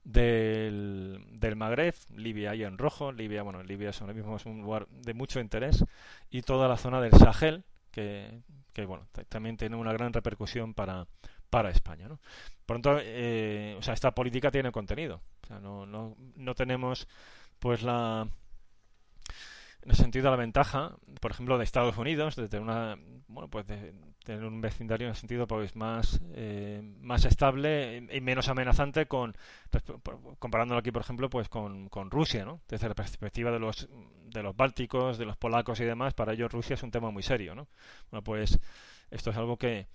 del, 0.08 1.22
del 1.34 1.56
Magreb, 1.58 1.94
Libia 2.16 2.52
ahí 2.52 2.64
en 2.64 2.78
rojo, 2.78 3.12
Libia, 3.12 3.44
bueno, 3.44 3.62
Libia 3.62 3.90
es 3.90 4.02
ahora 4.02 4.14
mismo 4.14 4.38
es 4.38 4.46
un 4.46 4.62
lugar 4.62 4.88
de 4.90 5.14
mucho 5.14 5.42
interés, 5.42 5.84
y 6.30 6.44
toda 6.44 6.70
la 6.70 6.78
zona 6.78 7.02
del 7.02 7.12
Sahel, 7.12 7.66
que, 7.92 8.40
que 8.72 8.86
bueno, 8.86 9.06
también 9.28 9.58
tiene 9.58 9.76
una 9.76 9.92
gran 9.92 10.14
repercusión 10.14 10.74
para, 10.74 11.08
para 11.50 11.72
España. 11.72 12.08
¿no? 12.08 12.20
Tanto, 12.66 12.98
eh, 13.02 13.76
o 13.78 13.82
sea, 13.82 13.94
esta 13.94 14.12
política 14.12 14.50
tiene 14.50 14.72
contenido. 14.72 15.22
O 15.44 15.48
sea, 15.48 15.60
no, 15.60 15.86
no, 15.86 16.16
no 16.36 16.56
tenemos 16.56 17.08
pues 17.60 17.84
la 17.84 18.30
en 19.88 19.92
ese 19.92 20.02
sentido 20.02 20.30
la 20.30 20.36
ventaja, 20.36 20.98
por 21.22 21.32
ejemplo, 21.32 21.58
de 21.58 21.64
Estados 21.64 21.98
Unidos, 21.98 22.36
de 22.36 22.50
tener 22.50 22.62
una, 22.62 22.98
bueno, 23.30 23.50
pues 23.50 23.66
de 23.68 23.94
tener 24.22 24.44
un 24.44 24.60
vecindario 24.60 25.08
en 25.08 25.12
el 25.12 25.16
sentido 25.16 25.48
pues 25.48 25.78
más, 25.78 26.20
eh, 26.34 26.82
más 27.00 27.24
estable 27.24 28.06
y 28.12 28.20
menos 28.20 28.50
amenazante 28.50 29.06
con 29.06 29.34
comparándolo 30.40 30.80
aquí, 30.80 30.92
por 30.92 31.04
ejemplo, 31.04 31.30
pues 31.30 31.48
con, 31.48 31.88
con 31.88 32.12
Rusia, 32.12 32.44
¿no? 32.44 32.60
Desde 32.68 32.90
la 32.90 32.96
perspectiva 32.96 33.50
de 33.50 33.60
los 33.60 33.88
de 34.26 34.44
los 34.44 34.58
bálticos, 34.58 35.18
de 35.18 35.24
los 35.24 35.38
polacos 35.38 35.80
y 35.80 35.86
demás, 35.86 36.14
para 36.14 36.34
ellos 36.34 36.52
Rusia 36.52 36.74
es 36.74 36.84
un 36.84 36.92
tema 36.92 37.10
muy 37.10 37.24
serio, 37.24 37.56
¿no? 37.56 37.70
Bueno, 38.12 38.26
pues 38.26 38.60
esto 39.10 39.30
es 39.30 39.38
algo 39.38 39.56
que 39.56 39.88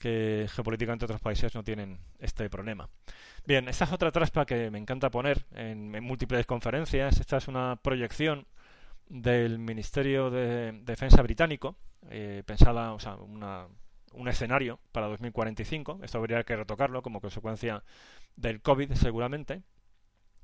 que 0.00 0.48
geopolíticamente 0.50 1.04
otros 1.04 1.20
países 1.20 1.54
no 1.54 1.62
tienen 1.62 2.00
este 2.18 2.50
problema. 2.50 2.88
Bien, 3.46 3.68
esta 3.68 3.84
es 3.84 3.92
otra 3.92 4.10
traspa 4.10 4.44
que 4.44 4.70
me 4.72 4.78
encanta 4.78 5.08
poner 5.08 5.44
en 5.54 6.02
múltiples 6.02 6.46
conferencias. 6.46 7.20
Esta 7.20 7.36
es 7.36 7.46
una 7.46 7.76
proyección 7.76 8.46
del 9.10 9.58
Ministerio 9.58 10.30
de 10.30 10.72
Defensa 10.84 11.20
británico, 11.20 11.76
eh, 12.08 12.44
pensada, 12.46 12.94
o 12.94 13.00
sea, 13.00 13.16
un 13.16 14.28
escenario 14.28 14.80
para 14.92 15.08
2045. 15.08 16.00
Esto 16.02 16.18
habría 16.18 16.44
que 16.44 16.56
retocarlo 16.56 17.02
como 17.02 17.20
consecuencia 17.20 17.82
del 18.36 18.62
COVID, 18.62 18.92
seguramente, 18.92 19.62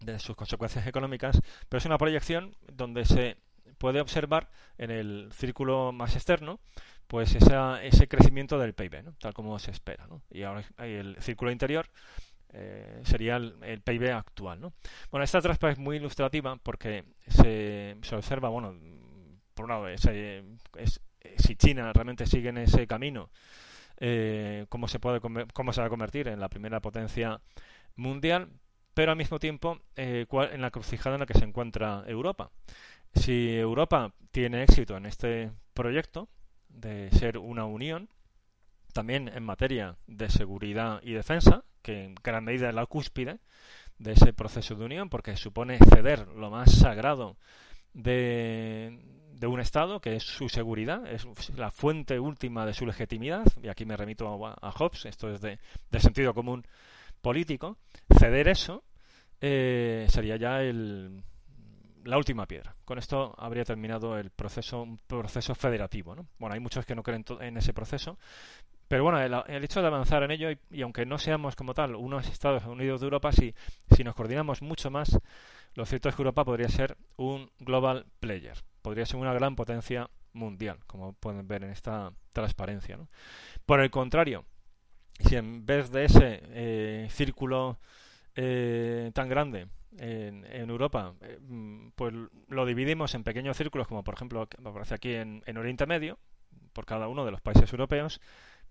de 0.01 0.19
sus 0.19 0.37
consecuencias 0.37 0.87
económicas, 0.87 1.41
pero 1.69 1.79
es 1.79 1.87
una 1.87 1.97
proyección 1.97 2.57
donde 2.71 3.05
se 3.05 3.39
puede 3.79 4.01
observar 4.01 4.51
en 4.79 4.91
el 4.91 5.31
círculo 5.33 5.93
más 5.93 6.15
externo 6.17 6.61
pues 7.07 7.37
ese 7.37 8.09
crecimiento 8.09 8.59
del 8.59 8.75
PIB, 8.75 9.17
tal 9.21 9.33
como 9.33 9.59
se 9.61 9.71
espera. 9.71 10.09
Y 10.29 10.43
ahora 10.43 10.65
el 10.79 11.17
círculo 11.21 11.53
interior 11.53 11.89
eh, 12.59 13.01
sería 13.05 13.37
el, 13.37 13.83
PIB 13.83 14.13
actual. 14.13 14.61
¿no? 14.61 14.73
Bueno, 15.11 15.25
esta 15.25 15.43
traspa 15.43 15.71
es 15.71 15.79
muy 15.79 15.97
ilustrativa 15.97 16.57
porque 16.57 17.05
se, 17.29 17.97
se 18.01 18.17
observa, 18.17 18.49
bueno, 18.49 18.75
por 19.55 19.67
un 19.67 19.71
lado, 19.71 19.87
si 21.37 21.57
China 21.57 21.93
realmente 21.93 22.27
sigue 22.27 22.49
en 22.49 22.59
ese 22.59 22.87
camino, 22.87 23.31
eh, 23.99 24.65
cómo, 24.71 24.89
se 24.89 24.99
puede, 24.99 25.21
cómo 25.21 25.73
se 25.73 25.81
va 25.81 25.87
a 25.87 25.91
convertir 25.91 26.29
en 26.29 26.41
la 26.41 26.49
primera 26.49 26.81
potencia 26.81 27.41
mundial, 27.95 28.49
pero 28.95 29.13
al 29.13 29.19
mismo 29.19 29.39
tiempo 29.39 29.81
eh, 29.97 30.27
en 30.31 30.63
la 30.63 30.71
crucijada 30.71 31.17
en 31.17 31.21
la 31.21 31.27
que 31.27 31.39
se 31.39 31.45
encuentra 31.45 32.05
Europa. 32.07 32.51
Si 33.15 33.55
Europa 33.55 34.13
tiene 34.31 34.63
éxito 34.63 34.97
en 34.97 35.07
este 35.07 35.51
proyecto 35.75 36.29
de 36.69 37.11
ser 37.11 37.37
una 37.39 37.67
unión, 37.67 38.09
también 38.93 39.29
en 39.29 39.45
materia 39.45 39.97
de 40.07 40.31
seguridad 40.31 41.01
y 41.03 41.13
defensa, 41.13 41.65
que 41.87 42.07
en 42.07 42.15
gran 42.17 42.43
medida 42.43 42.69
es 42.69 42.75
la 42.75 42.85
cúspide 42.85 43.39
de 44.01 44.13
ese 44.13 44.33
proceso 44.33 44.75
de 44.75 44.85
unión, 44.85 45.09
porque 45.09 45.37
supone 45.37 45.79
ceder 45.79 46.27
lo 46.27 46.51
más 46.51 46.73
sagrado 46.73 47.37
de, 47.95 48.99
un 49.41 49.61
Estado, 49.61 50.01
que 50.01 50.17
es 50.17 50.25
su 50.25 50.49
seguridad, 50.49 51.07
es 51.07 51.25
la 51.57 51.71
fuente 51.71 52.19
última 52.19 52.67
de 52.67 52.75
su 52.75 52.87
legitimidad, 52.87 53.47
y 53.63 53.69
aquí 53.69 53.85
me 53.85 53.97
remito 53.97 54.27
a, 54.45 54.73
Hobbes, 54.73 55.05
esto 55.05 55.31
es 55.31 55.41
de, 55.41 55.61
sentido 56.01 56.35
común 56.35 56.67
político, 57.21 57.79
ceder 58.19 58.49
eso 58.49 58.83
eh, 59.41 60.07
sería 60.09 60.37
ya 60.37 60.63
el, 60.63 61.23
la 62.03 62.19
última 62.19 62.47
piedra. 62.47 62.75
Con 62.85 62.99
esto 62.99 63.33
habría 63.39 63.65
terminado 63.65 64.19
el 64.19 64.31
proceso, 64.31 64.83
un 64.83 64.99
proceso 64.99 65.55
federativo. 65.55 66.17
¿no? 66.17 66.27
Bueno, 66.41 66.55
hay 66.55 66.61
muchos 66.61 66.85
que 66.85 66.97
no 66.97 67.05
creen 67.05 67.25
en 67.41 67.57
ese 67.57 67.73
proceso, 67.73 68.19
pero 68.89 69.03
bueno, 69.03 69.21
el, 69.21 69.65
hecho 69.65 69.81
de 69.81 69.89
avanzar 69.89 70.23
en 70.23 70.31
ello, 70.31 70.49
y, 70.71 70.83
aunque 70.83 71.07
no 71.07 71.19
seamos 71.19 71.57
como 71.57 71.75
tal 71.75 71.97
unos 71.97 72.29
Estados 72.29 72.65
Unidos 72.65 73.01
de 73.01 73.07
Europa, 73.07 73.33
si, 73.33 73.55
si 73.91 74.05
nos 74.05 74.15
coordinamos 74.15 74.63
mucho 74.63 74.91
más, 74.91 75.19
lo 75.75 75.87
cierto 75.87 76.09
es 76.09 76.15
que 76.15 76.23
Europa 76.23 76.45
podría 76.45 76.69
ser 76.69 76.97
un 77.17 77.51
global 77.59 78.07
player, 78.21 78.57
podría 78.83 79.05
ser 79.05 79.17
una 79.17 79.35
gran 79.35 79.57
potencia 79.57 80.09
mundial, 80.33 80.79
como 80.87 81.15
pueden 81.15 81.49
ver 81.49 81.65
en 81.65 81.71
esta 81.71 82.13
transparencia. 82.33 82.99
Por 83.65 83.81
el 83.81 83.91
contrario, 83.91 84.45
si 85.19 85.35
en 85.35 85.67
vez 85.67 85.91
de 85.91 86.05
ese 86.05 86.41
eh, 86.45 87.09
círculo 87.11 87.79
eh, 88.37 89.11
tan 89.15 89.29
grande 89.29 89.67
en, 89.99 90.45
Europa, 90.71 91.15
eh, 91.23 91.39
pues 91.97 92.15
lo 92.49 92.67
dividimos 92.67 93.15
en 93.15 93.25
pequeños 93.25 93.57
círculos, 93.57 93.89
como 93.89 94.05
por 94.05 94.15
ejemplo 94.15 94.49
aparece 94.65 94.95
aquí 94.95 95.15
en 95.15 95.57
Oriente 95.57 95.87
Medio, 95.87 96.19
por 96.77 96.85
cada 96.85 97.09
uno 97.09 97.25
de 97.25 97.31
los 97.31 97.41
países 97.41 97.73
europeos, 97.73 98.21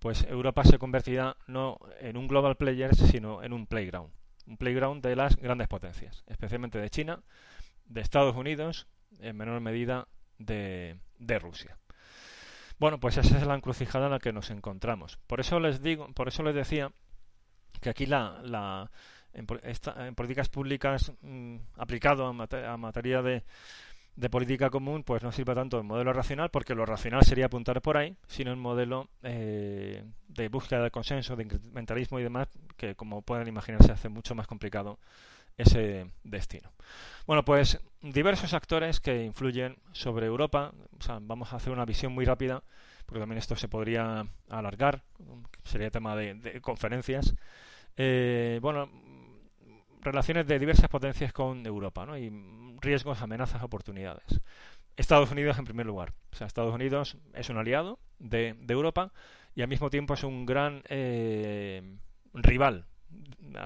pues 0.05 0.23
Europa 0.29 0.63
se 0.63 0.77
convertirá 0.77 1.35
no 1.47 1.79
en 1.99 2.15
un 2.15 2.27
global 2.27 2.57
player, 2.57 2.95
sino 2.95 3.41
en 3.41 3.53
un 3.53 3.65
playground. 3.65 4.13
Un 4.45 4.55
playground 4.55 5.01
de 5.03 5.15
las 5.15 5.35
grandes 5.35 5.67
potencias, 5.67 6.23
especialmente 6.27 6.77
de 6.77 6.91
China, 6.91 7.23
de 7.87 8.01
Estados 8.01 8.35
Unidos, 8.35 8.85
en 9.19 9.35
menor 9.35 9.61
medida 9.61 10.07
de, 10.37 10.99
Rusia. 11.41 11.79
Bueno, 12.77 12.99
pues 12.99 13.17
esa 13.17 13.35
es 13.35 13.47
la 13.47 13.55
encrucijada 13.55 14.05
en 14.05 14.11
la 14.11 14.19
que 14.19 14.31
nos 14.31 14.51
encontramos. 14.51 15.17
Por 15.25 15.39
eso 15.39 15.59
les 15.59 15.81
digo, 15.81 16.07
por 16.13 16.27
eso 16.27 16.43
les 16.43 16.53
decía 16.53 16.91
que 17.81 17.89
aquí 17.89 18.05
la, 18.05 18.41
la 18.43 18.91
en, 19.33 19.47
políticas 20.13 20.49
públicas 20.49 21.13
mm, 21.21 21.55
aplicado 21.77 22.27
a, 22.27 22.77
materia 22.77 23.23
de, 23.23 23.43
de 24.15 24.29
política 24.29 24.69
común, 24.69 25.03
pues 25.03 25.23
no 25.23 25.31
sirve 25.31 25.55
tanto 25.55 25.77
el 25.77 25.83
modelo 25.83 26.13
racional, 26.13 26.49
porque 26.49 26.75
lo 26.75 26.85
racional 26.85 27.23
sería 27.23 27.47
apuntar 27.47 27.81
por 27.81 27.97
ahí, 27.97 28.15
sino 28.27 28.51
el 28.51 28.57
modelo 28.57 29.09
eh, 29.23 30.03
de 30.29 30.47
búsqueda 30.47 30.83
de 30.83 30.91
consenso, 30.91 31.35
de 31.35 31.43
incrementalismo 31.43 32.19
y 32.19 32.23
demás, 32.23 32.47
que 32.77 32.95
como 32.95 33.21
pueden 33.21 33.47
imaginarse 33.47 33.91
hace 33.91 34.09
mucho 34.09 34.33
más 34.33 34.47
complicado 34.47 34.99
ese 35.57 36.09
destino. 36.23 36.71
Bueno, 37.27 37.43
pues 37.43 37.79
diversos 38.01 38.53
actores 38.53 38.99
que 38.99 39.23
influyen 39.23 39.77
sobre 39.91 40.27
Europa. 40.27 40.73
O 40.99 41.01
sea, 41.01 41.19
vamos 41.21 41.53
a 41.53 41.57
hacer 41.57 41.71
una 41.71 41.85
visión 41.85 42.13
muy 42.13 42.25
rápida, 42.25 42.63
porque 43.05 43.19
también 43.19 43.39
esto 43.39 43.55
se 43.55 43.67
podría 43.67 44.25
alargar, 44.49 45.03
sería 45.63 45.91
tema 45.91 46.15
de, 46.15 46.59
conferencias. 46.61 47.35
Eh, 47.97 48.59
bueno, 48.61 48.89
relaciones 50.05 50.47
de 50.47 50.59
diversas 50.59 50.89
potencias 50.89 51.33
con 51.33 51.65
Europa, 51.65 52.05
¿no? 52.05 52.17
Y 52.17 52.31
riesgos, 52.79 53.21
amenazas, 53.21 53.63
oportunidades. 53.63 54.39
Estados 54.95 55.31
Unidos 55.31 55.57
en 55.57 55.65
primer 55.65 55.85
lugar. 55.85 56.13
O 56.31 56.35
sea, 56.35 56.47
Estados 56.47 56.73
Unidos 56.73 57.17
es 57.33 57.49
un 57.49 57.57
aliado 57.57 57.99
de, 58.19 58.55
Europa 58.69 59.11
y 59.55 59.61
al 59.61 59.67
mismo 59.67 59.89
tiempo 59.89 60.13
es 60.13 60.23
un 60.23 60.45
gran 60.45 60.83
eh, 60.87 61.97
rival, 62.33 62.85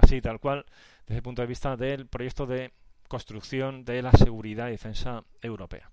así 0.01 0.21
tal 0.21 0.39
cual, 0.39 0.65
desde 1.05 1.17
el 1.17 1.23
punto 1.23 1.41
de 1.41 1.47
vista 1.47 1.75
del 1.75 2.07
proyecto 2.07 2.45
de 2.45 2.71
construcción 3.07 3.85
de 3.85 4.01
la 4.01 4.11
seguridad 4.11 4.67
y 4.67 4.71
defensa 4.71 5.23
europea. 5.41 5.91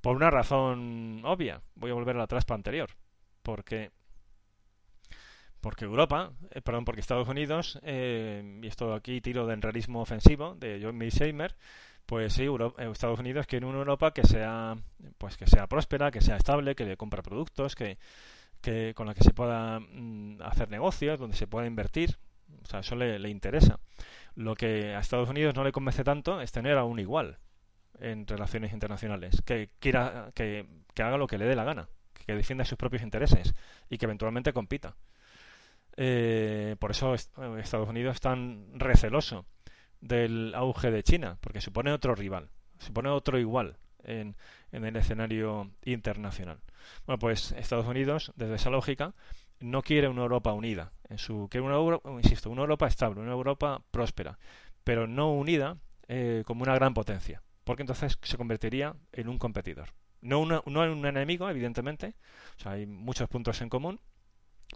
Por 0.00 0.16
una 0.16 0.30
razón 0.30 1.22
obvia, 1.24 1.60
voy 1.74 1.90
a 1.90 1.94
volver 1.94 2.16
a 2.16 2.20
la 2.20 2.26
traspa 2.26 2.54
anterior, 2.54 2.90
porque 3.42 3.90
porque 5.60 5.84
Europa, 5.84 6.32
eh, 6.50 6.60
perdón, 6.62 6.84
porque 6.84 7.00
Estados 7.00 7.28
Unidos, 7.28 7.78
eh, 7.82 8.60
y 8.62 8.66
esto 8.66 8.94
aquí 8.94 9.20
tiro 9.20 9.46
del 9.46 9.62
realismo 9.62 10.00
ofensivo 10.00 10.54
de 10.54 10.80
John 10.82 10.96
Mearsheimer, 10.96 11.54
pues 12.06 12.32
sí, 12.32 12.44
Europa, 12.44 12.82
eh, 12.82 12.90
Estados 12.90 13.20
Unidos 13.20 13.46
quiere 13.46 13.66
una 13.66 13.78
Europa 13.78 14.12
que 14.12 14.24
sea, 14.24 14.76
pues 15.18 15.36
que 15.36 15.46
sea 15.46 15.66
próspera, 15.66 16.10
que 16.10 16.20
sea 16.20 16.36
estable, 16.36 16.74
que 16.74 16.84
le 16.84 16.96
compra 16.96 17.22
productos, 17.22 17.74
que, 17.74 17.98
que 18.60 18.94
con 18.94 19.06
la 19.06 19.14
que 19.14 19.22
se 19.24 19.32
pueda 19.32 19.80
mm, 19.80 20.42
hacer 20.42 20.70
negocios, 20.70 21.18
donde 21.18 21.36
se 21.36 21.46
pueda 21.46 21.66
invertir, 21.66 22.18
o 22.62 22.66
sea, 22.66 22.80
eso 22.80 22.96
le, 22.96 23.18
le 23.18 23.28
interesa. 23.30 23.78
Lo 24.34 24.54
que 24.54 24.94
a 24.94 25.00
Estados 25.00 25.28
Unidos 25.28 25.54
no 25.54 25.64
le 25.64 25.72
convence 25.72 26.04
tanto 26.04 26.40
es 26.40 26.52
tener 26.52 26.78
a 26.78 26.84
un 26.84 26.98
igual 26.98 27.38
en 28.00 28.26
relaciones 28.26 28.72
internacionales, 28.72 29.42
que 29.44 29.70
quiera, 29.78 30.30
que, 30.34 30.66
que 30.94 31.02
haga 31.02 31.18
lo 31.18 31.26
que 31.26 31.38
le 31.38 31.44
dé 31.44 31.54
la 31.54 31.64
gana, 31.64 31.88
que 32.26 32.34
defienda 32.34 32.64
sus 32.64 32.78
propios 32.78 33.02
intereses 33.02 33.54
y 33.90 33.98
que 33.98 34.06
eventualmente 34.06 34.52
compita. 34.52 34.96
Eh, 36.02 36.76
por 36.78 36.92
eso 36.92 37.12
Estados 37.12 37.90
Unidos 37.90 38.14
es 38.14 38.20
tan 38.22 38.68
receloso 38.72 39.44
del 40.00 40.54
auge 40.54 40.90
de 40.90 41.02
China, 41.02 41.36
porque 41.42 41.60
supone 41.60 41.92
otro 41.92 42.14
rival, 42.14 42.48
supone 42.78 43.10
otro 43.10 43.38
igual 43.38 43.76
en, 44.02 44.34
en 44.72 44.86
el 44.86 44.96
escenario 44.96 45.70
internacional. 45.84 46.58
Bueno, 47.04 47.18
pues 47.18 47.52
Estados 47.52 47.84
Unidos, 47.84 48.32
desde 48.34 48.54
esa 48.54 48.70
lógica, 48.70 49.12
no 49.58 49.82
quiere 49.82 50.08
una 50.08 50.22
Europa 50.22 50.54
unida, 50.54 50.90
en 51.10 51.18
su 51.18 51.48
quiere 51.50 51.66
una 51.66 51.76
Europa, 51.76 52.10
insisto, 52.12 52.48
una 52.48 52.62
Europa 52.62 52.86
estable, 52.86 53.20
una 53.20 53.32
Europa 53.32 53.82
próspera, 53.90 54.38
pero 54.84 55.06
no 55.06 55.30
unida 55.34 55.76
eh, 56.08 56.44
como 56.46 56.62
una 56.62 56.74
gran 56.76 56.94
potencia, 56.94 57.42
porque 57.64 57.82
entonces 57.82 58.18
se 58.22 58.38
convertiría 58.38 58.96
en 59.12 59.28
un 59.28 59.36
competidor. 59.36 59.90
No, 60.22 60.46
no 60.46 60.84
en 60.84 60.90
un 60.92 61.04
enemigo, 61.04 61.50
evidentemente, 61.50 62.14
o 62.56 62.62
sea, 62.62 62.72
hay 62.72 62.86
muchos 62.86 63.28
puntos 63.28 63.60
en 63.60 63.68
común, 63.68 64.00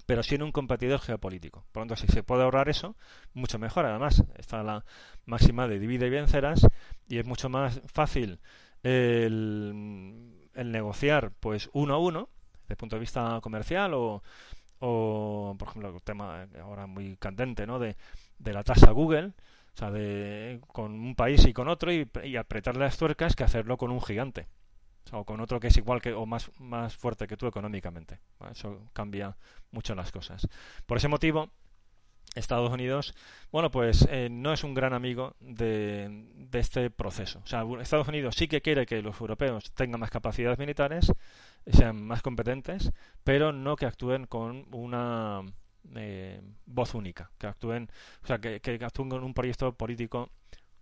pero 0.06 0.22
sí 0.22 0.34
en 0.34 0.42
un 0.42 0.52
competidor 0.52 1.00
geopolítico. 1.00 1.64
Por 1.72 1.82
lo 1.82 1.88
tanto, 1.88 1.96
si 1.96 2.12
se 2.12 2.22
puede 2.22 2.42
ahorrar 2.42 2.68
eso, 2.68 2.96
mucho 3.32 3.58
mejor. 3.58 3.86
Además, 3.86 4.24
está 4.36 4.62
la 4.62 4.84
máxima 5.24 5.68
de 5.68 5.78
divide 5.78 6.06
y 6.06 6.10
vencerás 6.10 6.66
y 7.08 7.18
es 7.18 7.26
mucho 7.26 7.48
más 7.48 7.80
fácil 7.86 8.40
el, 8.82 10.50
negociar 10.54 11.32
pues 11.40 11.70
uno 11.72 11.94
a 11.94 11.98
uno, 11.98 12.28
desde 12.62 12.74
el 12.74 12.76
punto 12.76 12.96
de 12.96 13.00
vista 13.00 13.40
comercial 13.42 13.92
o, 13.94 14.22
por 15.58 15.68
ejemplo, 15.68 15.94
el 15.94 16.02
tema 16.02 16.46
ahora 16.60 16.86
muy 16.86 17.16
candente, 17.16 17.66
¿no? 17.66 17.78
De, 17.78 17.96
de 18.38 18.52
la 18.52 18.62
tasa 18.62 18.90
Google, 18.90 19.28
o 19.74 19.76
sea, 19.76 19.90
de, 19.90 20.60
con 20.68 20.92
un 20.92 21.14
país 21.14 21.44
y 21.46 21.52
con 21.52 21.68
otro 21.68 21.92
y, 21.92 22.08
y 22.24 22.36
apretarle 22.36 22.84
las 22.84 22.98
tuercas 22.98 23.34
que 23.34 23.44
hacerlo 23.44 23.76
con 23.78 23.90
un 23.90 24.02
gigante 24.02 24.46
o 25.12 25.24
con 25.24 25.40
otro 25.40 25.60
que 25.60 25.68
es 25.68 25.76
igual 25.76 26.00
que 26.00 26.12
o 26.12 26.26
más, 26.26 26.50
más 26.58 26.96
fuerte 26.96 27.26
que 27.26 27.36
tú 27.36 27.46
económicamente. 27.46 28.18
Eso 28.50 28.88
cambia 28.92 29.36
mucho 29.70 29.94
las 29.94 30.10
cosas. 30.10 30.48
Por 30.86 30.98
ese 30.98 31.08
motivo, 31.08 31.50
Estados 32.34 32.70
Unidos, 32.70 33.14
bueno, 33.52 33.70
pues 33.70 34.06
eh, 34.10 34.28
no 34.30 34.52
es 34.52 34.64
un 34.64 34.74
gran 34.74 34.92
amigo 34.92 35.36
de, 35.40 36.08
de, 36.34 36.58
este 36.58 36.90
proceso. 36.90 37.42
Estados 37.80 38.08
Unidos 38.08 38.34
sí 38.36 38.48
que 38.48 38.60
quiere 38.60 38.86
que 38.86 39.02
los 39.02 39.20
europeos 39.20 39.70
tengan 39.72 40.00
más 40.00 40.10
capacidades 40.10 40.58
militares, 40.58 41.12
sean 41.66 42.02
más 42.02 42.22
competentes, 42.22 42.92
pero 43.22 43.52
no 43.52 43.76
que 43.76 43.86
actúen 43.86 44.26
con 44.26 44.66
una 44.72 45.42
eh, 45.94 46.40
voz 46.66 46.94
única, 46.94 47.30
que 47.38 47.46
actúen, 47.46 47.88
o 48.22 48.26
sea, 48.26 48.38
que, 48.38 48.60
que 48.60 48.84
actúen 48.84 49.10
con 49.10 49.22
un 49.22 49.34
proyecto 49.34 49.72
político 49.72 50.30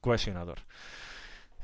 cohesionador. 0.00 0.60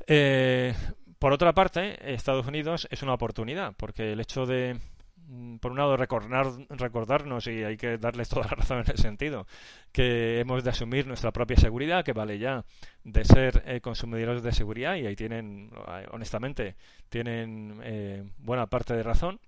Eh, 0.07 0.73
por 1.19 1.33
otra 1.33 1.53
parte, 1.53 2.13
Estados 2.13 2.47
Unidos 2.47 2.87
es 2.91 3.03
una 3.03 3.13
oportunidad, 3.13 3.73
porque 3.75 4.13
el 4.13 4.21
hecho 4.21 4.45
de, 4.45 4.79
mm, 5.27 5.57
por 5.57 5.71
un 5.71 5.77
lado, 5.77 5.97
recordar, 5.97 6.47
recordarnos, 6.69 7.45
y 7.47 7.63
hay 7.63 7.75
que 7.77 7.97
darles 7.97 8.29
toda 8.29 8.45
la 8.45 8.55
razón 8.55 8.79
en 8.79 8.83
ese 8.83 8.97
sentido, 9.01 9.45
que 9.91 10.39
hemos 10.39 10.63
de 10.63 10.69
asumir 10.69 11.07
nuestra 11.07 11.31
propia 11.31 11.57
seguridad, 11.57 12.05
que 12.05 12.13
vale 12.13 12.39
ya 12.39 12.63
de 13.03 13.25
ser 13.25 13.63
eh, 13.65 13.81
consumidores 13.81 14.43
de 14.43 14.53
seguridad, 14.53 14.95
y 14.95 15.07
ahí 15.07 15.15
tienen, 15.15 15.71
eh, 15.89 16.07
honestamente, 16.11 16.75
tienen 17.09 17.81
eh, 17.83 18.23
buena 18.37 18.67
parte 18.67 18.93
de 18.95 19.03
razón. 19.03 19.39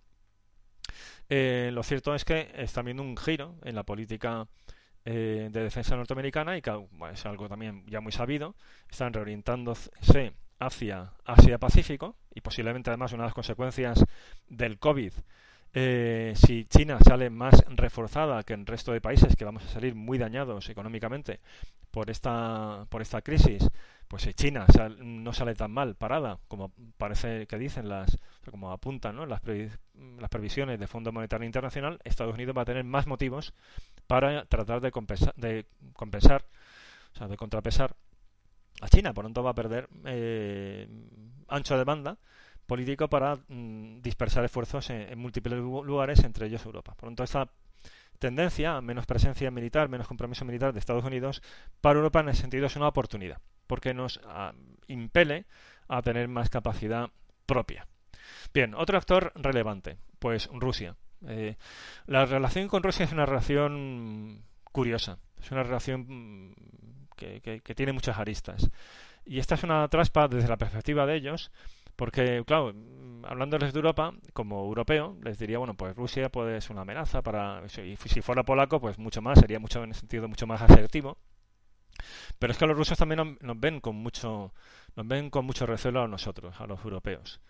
lo 1.29 1.84
cierto 1.84 2.13
es 2.15 2.25
que 2.25 2.51
está 2.55 2.81
habiendo 2.81 3.03
un 3.03 3.15
giro 3.15 3.55
en 3.63 3.75
la 3.75 3.84
política 3.84 4.47
de 5.05 5.49
defensa 5.49 5.95
norteamericana 5.95 6.57
y 6.57 6.62
que 6.62 6.71
es 7.13 7.25
algo 7.25 7.47
también 7.47 7.84
ya 7.88 8.01
muy 8.01 8.12
sabido. 8.12 8.55
Están 8.89 9.13
reorientándose 9.13 10.34
hacia 10.62 11.12
Asia-Pacífico 11.26 12.15
y 12.34 12.41
posiblemente 12.41 12.91
además 12.91 13.12
una 13.13 13.24
de 13.24 13.28
las 13.28 13.34
consecuencias 13.34 14.06
del 14.47 14.78
COVID. 14.78 15.12
Eh, 15.74 16.34
si 16.36 16.65
China 16.65 17.00
sale 17.00 17.30
más 17.30 17.63
reforzada 17.69 18.43
que 18.43 18.54
el 18.54 18.65
resto 18.65 18.91
de 18.91 19.02
países 19.02 19.36
que 19.36 19.45
vamos 19.45 19.63
a 19.65 19.69
salir 19.69 19.95
muy 19.95 20.17
dañados 20.17 20.69
económicamente 20.69 21.39
por 21.89 22.10
esta 22.10 22.86
por 22.89 23.02
esta 23.02 23.21
crisis, 23.21 23.67
pues 24.08 24.24
si 24.24 24.34
China 24.34 24.67
no 25.00 25.34
sale 25.34 25.56
tan 25.56 25.71
mal 25.71 25.95
parada 25.95 26.39
como 26.47 26.71
parece 26.97 27.47
que 27.47 27.58
dicen 27.58 27.89
las 27.89 28.17
como 28.50 28.71
apuntan 28.71 29.15
¿no? 29.15 29.26
las, 29.26 29.41
las 30.19 30.30
previsiones 30.30 30.80
de 30.80 30.88
Fondo 30.88 31.12
Monetario 31.12 31.45
Internacional, 31.45 32.00
Estados 32.04 32.36
Unidos 32.36 32.56
va 32.56 32.63
a 32.63 32.65
tener 32.65 32.84
más 32.84 33.08
motivos 33.08 33.54
para 34.08 34.45
tratar 34.45 34.82
de 34.82 34.91
compensar, 34.91 35.34
de 35.36 35.65
compensar, 35.93 36.43
o 37.13 37.17
sea, 37.17 37.28
de 37.28 37.38
contrapesar 37.38 37.95
a 38.82 38.89
China. 38.89 39.13
Tanto, 39.13 39.44
va 39.44 39.52
a 39.52 39.56
perder 39.56 39.88
eh, 40.06 40.88
ancho 41.48 41.78
de 41.78 41.84
banda 41.84 42.17
político 42.65 43.10
para 43.10 43.38
mm, 43.48 44.02
dispersar 44.02 44.44
esfuerzos 44.46 44.89
en, 44.89 45.17
múltiples 45.17 45.60
lugares, 45.60 46.24
entre 46.24 46.48
ellos 46.48 46.65
Europa. 46.65 46.96
Tanto, 47.00 47.24
esta 47.24 47.50
tendencia 48.20 48.78
a 48.78 48.82
menos 48.82 49.06
presencia 49.06 49.50
militar, 49.52 49.89
menos 49.89 50.08
compromiso 50.08 50.46
militar 50.46 50.74
de 50.74 50.80
Estados 50.80 51.04
Unidos 51.04 51.41
para 51.82 51.98
Europa 51.98 52.20
en 52.20 52.30
ese 52.30 52.41
sentido 52.41 52.67
es 52.67 52.76
una 52.76 52.88
oportunidad, 52.88 53.41
porque 53.67 53.94
nos 53.94 54.22
ah, 54.26 54.54
impele 54.88 55.46
a 55.88 56.02
tener 56.02 56.28
más 56.28 56.50
capacidad 56.50 57.10
propia. 57.46 57.88
Bien, 58.54 58.76
otro 58.76 58.98
actor 58.98 59.32
relevante, 59.36 59.98
pues 60.20 60.50
Rusia. 60.54 60.96
Eh, 61.28 61.58
la 62.06 62.26
relación 62.26 62.67
con 62.67 62.84
Rusia 62.84 63.06
es 63.06 63.12
una 63.12 63.26
relación 63.26 64.44
curiosa, 64.72 65.17
es 65.41 65.52
una 65.52 65.63
relación 65.63 66.56
mm, 67.21 67.60
que, 67.60 67.75
tiene 67.75 67.93
muchas 67.93 68.17
aristas. 68.17 68.69
Y 69.25 69.39
esta 69.39 69.55
es 69.55 69.63
una 69.63 69.88
traspa 69.88 70.27
desde 70.27 70.49
la 70.49 70.57
perspectiva 70.57 71.05
de 71.05 71.15
ellos, 71.15 71.51
porque, 71.95 72.43
claro, 72.45 72.73
hablándoles 73.23 73.73
de 73.73 73.79
Europa, 73.79 74.13
como 74.34 74.65
europeo, 74.65 75.17
les 75.23 75.38
diría, 75.38 75.60
bueno, 75.60 75.75
pues 75.75 75.95
Rusia 75.95 76.29
puede 76.29 76.60
ser 76.62 76.71
una 76.71 76.81
amenaza 76.81 77.21
para. 77.21 77.63
Y 77.86 77.95
si 77.97 78.21
fuera 78.21 78.43
polaco, 78.43 78.79
pues 78.79 78.97
mucho 78.97 79.21
más, 79.21 79.39
sería 79.39 79.60
mucho 79.60 79.84
en 79.84 79.91
ese 79.91 80.01
sentido 80.01 80.27
mucho 80.27 80.47
más 80.47 80.62
asertivo. 80.62 81.17
Pero 82.39 82.51
es 82.51 82.57
que 82.57 82.65
los 82.65 82.77
rusos 82.77 82.97
también 82.97 83.38
nos 83.39 83.60
ven 83.60 83.79
con 83.81 83.95
mucho, 83.95 84.53
nos 84.95 85.07
ven 85.07 85.29
con 85.29 85.45
mucho 85.45 85.65
recelo 85.65 86.01
a 86.03 86.07
nosotros, 86.07 86.60
a 86.60 86.65
los 86.67 86.84
europeos. 86.84 87.41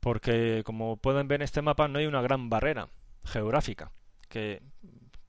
Porque, 0.00 0.62
como 0.64 0.96
pueden 0.96 1.28
ver 1.28 1.40
en 1.40 1.44
este 1.44 1.62
mapa, 1.62 1.88
no 1.88 1.98
hay 1.98 2.06
una 2.06 2.22
gran 2.22 2.50
barrera 2.50 2.88
geográfica 3.24 3.92
que 4.28 4.62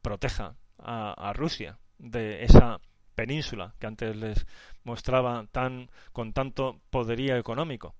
proteja 0.02 0.56
a 0.80 1.34
Rusia 1.34 1.78
de 1.98 2.44
esa 2.44 2.80
península 3.16 3.74
que 3.80 3.88
antes 3.88 4.16
les 4.16 4.46
mostraba 4.84 5.46
tan 5.52 5.90
con 6.12 6.34
tanto 6.34 6.82
poderío 6.90 7.38
económico. 7.38 7.96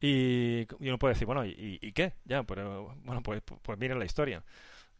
Y, 0.00 0.66
uno 0.80 0.98
puede 0.98 1.14
decir, 1.14 1.26
bueno, 1.26 1.44
¿y, 1.44 1.92
qué? 1.92 2.14
Ya, 2.24 2.42
pero 2.44 2.94
bueno, 3.04 3.22
pues, 3.22 3.42
pues 3.42 3.78
miren 3.78 3.98
la 3.98 4.04
historia. 4.04 4.42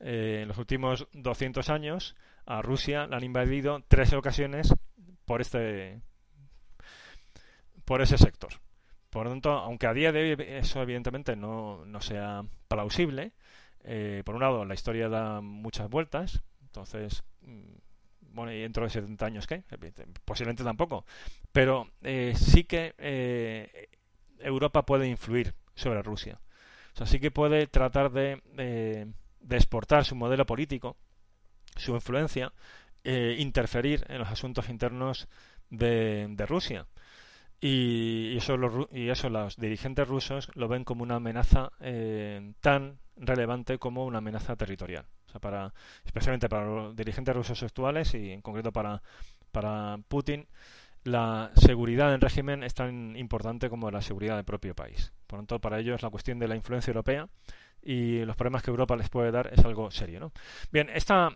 Eh, 0.01 0.41
en 0.43 0.49
los 0.49 0.59
últimos 0.59 1.07
200 1.13 1.71
años 1.71 2.17
a 2.45 2.61
Rusia 2.63 3.07
la 3.07 3.17
han 3.17 3.25
invadido 3.25 3.83
tres 3.89 4.13
ocasiones 4.13 4.75
por 5.25 5.41
este 5.41 6.01
por 7.85 8.03
ese 8.03 8.19
sector. 8.19 8.53
por 9.11 9.25
lo 9.25 9.31
tanto, 9.31 9.51
aunque 9.53 9.87
a 9.87 9.95
día 9.95 10.13
de 10.13 10.21
hoy 10.21 10.47
eso 10.49 10.83
evidentemente 10.83 11.37
no, 11.37 11.87
no 11.87 12.01
sea 12.01 12.43
plausible, 12.69 13.33
por 14.25 14.35
un 14.35 14.41
lado 14.41 14.65
la 14.65 14.75
historia 14.75 15.09
da 15.09 15.41
muchas 15.41 15.89
vueltas, 15.89 16.43
entonces 16.63 17.23
mm, 17.43 17.77
bueno, 18.37 18.53
y 18.53 18.61
dentro 18.61 18.85
de 18.85 18.91
70 18.91 19.27
años, 19.27 19.47
¿qué? 19.47 19.65
Posiblemente 20.25 20.63
tampoco. 20.63 21.07
Pero 21.51 21.91
eh, 22.03 22.35
sí 22.37 22.65
que 22.65 22.95
eh, 22.99 23.89
Europa 24.39 24.85
puede 24.85 25.09
influir 25.09 25.55
sobre 25.75 26.03
Rusia. 26.03 26.39
O 26.95 26.97
sea, 26.99 27.07
sí 27.07 27.19
que 27.19 27.31
puede 27.31 27.67
tratar 27.67 28.13
de, 28.13 29.09
exportar 29.51 30.05
su 30.05 30.15
modelo 30.15 30.45
político, 30.45 30.97
su 31.77 31.95
influencia, 31.95 32.53
eh, 33.05 33.37
interferir 33.39 34.05
en 34.09 34.19
los 34.19 34.29
asuntos 34.29 34.69
internos 34.69 35.29
de, 35.71 36.45
Rusia. 36.47 36.87
Y, 37.59 38.37
eso 38.37 38.57
y 38.93 39.09
eso 39.09 39.31
los 39.31 39.57
dirigentes 39.57 40.07
rusos 40.07 40.51
lo 40.55 40.69
ven 40.69 40.85
como 40.85 41.03
una 41.03 41.17
amenaza 41.17 41.73
tan 42.61 42.99
relevante 43.17 43.79
como 43.79 44.05
una 44.05 44.19
amenaza 44.19 44.57
territorial 44.57 45.07
para, 45.41 45.73
especialmente 46.05 46.49
para 46.49 46.67
los 46.67 46.97
dirigentes 46.97 47.35
rusos 47.35 47.63
actuales 47.63 48.15
y 48.15 48.33
en 48.33 48.43
concreto 48.43 48.73
para, 48.73 49.03
para 49.53 49.99
Putin, 50.09 50.47
la 51.05 51.53
seguridad 51.55 52.11
del 52.11 52.21
régimen 52.21 52.63
es 52.63 52.75
tan 52.75 53.17
importante 53.17 53.71
como 53.71 53.91
la 53.91 54.03
seguridad 54.03 54.37
del 54.37 54.45
propio 54.45 54.75
país. 54.75 55.13
Por 55.27 55.39
lo 55.39 55.43
tanto, 55.43 55.61
para 55.61 55.79
ellos 55.79 56.03
la 56.03 56.11
cuestión 56.11 56.39
de 56.39 56.49
la 56.49 56.57
influencia 56.57 56.91
europea 56.91 57.29
y 57.83 58.25
los 58.25 58.37
problemas 58.37 58.63
que 58.63 58.71
Europa 58.71 58.97
les 58.97 59.09
puede 59.09 59.31
dar 59.31 59.49
es 59.53 59.65
algo 59.65 59.91
serio. 59.91 60.19
¿no? 60.19 60.33
Bien, 60.73 60.91
esta, 60.93 61.31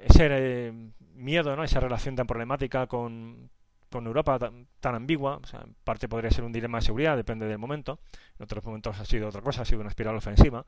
ese 0.00 0.28
eh, 0.30 0.72
miedo, 1.14 1.54
¿no? 1.54 1.62
esa 1.62 1.78
relación 1.78 2.16
tan 2.16 2.26
problemática 2.26 2.86
con, 2.88 3.48
con 3.90 4.06
Europa 4.06 4.38
tan, 4.80 4.94
ambigua, 4.94 5.36
o 5.36 5.46
sea, 5.46 5.60
en 5.60 5.74
parte 5.84 6.08
podría 6.08 6.32
ser 6.32 6.42
un 6.42 6.52
dilema 6.52 6.78
de 6.78 6.86
seguridad, 6.86 7.16
depende 7.16 7.46
del 7.46 7.58
momento, 7.58 8.00
en 8.38 8.42
otros 8.42 8.64
momentos 8.64 8.98
ha 8.98 9.04
sido 9.04 9.28
otra 9.28 9.40
cosa, 9.40 9.62
ha 9.62 9.64
sido 9.64 9.80
una 9.80 9.90
espiral 9.90 10.16
ofensiva 10.16 10.66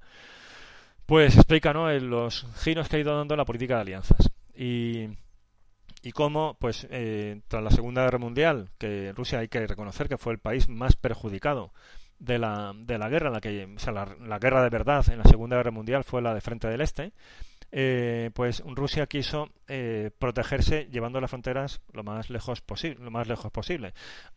pues 1.07 1.37
explica 1.37 1.73
¿no? 1.73 1.90
los 1.92 2.47
giros 2.59 2.88
que 2.88 2.97
ha 2.97 3.01
ido 3.01 3.16
dando 3.16 3.37
la 3.37 3.45
política 3.45 3.77
de 3.77 3.81
alianzas. 3.81 4.31
Y, 4.55 5.09
y 6.03 6.12
cómo, 6.12 6.57
pues, 6.59 6.87
eh, 6.90 7.40
tras 7.49 7.62
la 7.62 7.71
Segunda 7.71 8.03
Guerra 8.03 8.19
Mundial, 8.19 8.71
que 8.79 9.12
Rusia 9.12 9.38
hay 9.38 9.49
que 9.49 9.66
reconocer 9.66 10.09
que 10.09 10.19
fue 10.19 10.33
el 10.33 10.38
país 10.38 10.69
más 10.69 10.97
perjudicado 10.97 11.73
de 12.19 12.38
la, 12.38 12.73
de 12.75 12.99
la 12.99 13.09
guerra, 13.09 13.31
la 13.31 13.40
que, 13.40 13.69
o 13.77 13.79
sea, 13.79 13.92
la 13.92 14.38
guerra 14.38 14.62
de 14.62 14.71
verdad 14.71 15.05
en 15.11 15.19
la 15.19 15.25
Segunda 15.25 15.57
Guerra 15.57 15.71
Mundial 15.71 16.05
fue 16.05 16.23
la 16.23 16.35
de 16.35 16.40
Frente 16.40 16.69
del 16.69 16.81
Este, 16.81 17.12
eh, 17.79 18.31
pues 18.33 18.62
Rusia 18.65 19.07
quiso 19.07 19.51
eh, 19.69 20.11
protegerse 20.19 20.89
llevando 20.91 21.21
las 21.21 21.29
fronteras 21.29 21.83
lo 21.93 22.03
más 22.03 22.31
lejos 22.31 22.62
posible 22.62 23.05
lo 23.05 23.11
más 23.11 23.29
lejos 23.29 23.53
posible. 23.53 23.93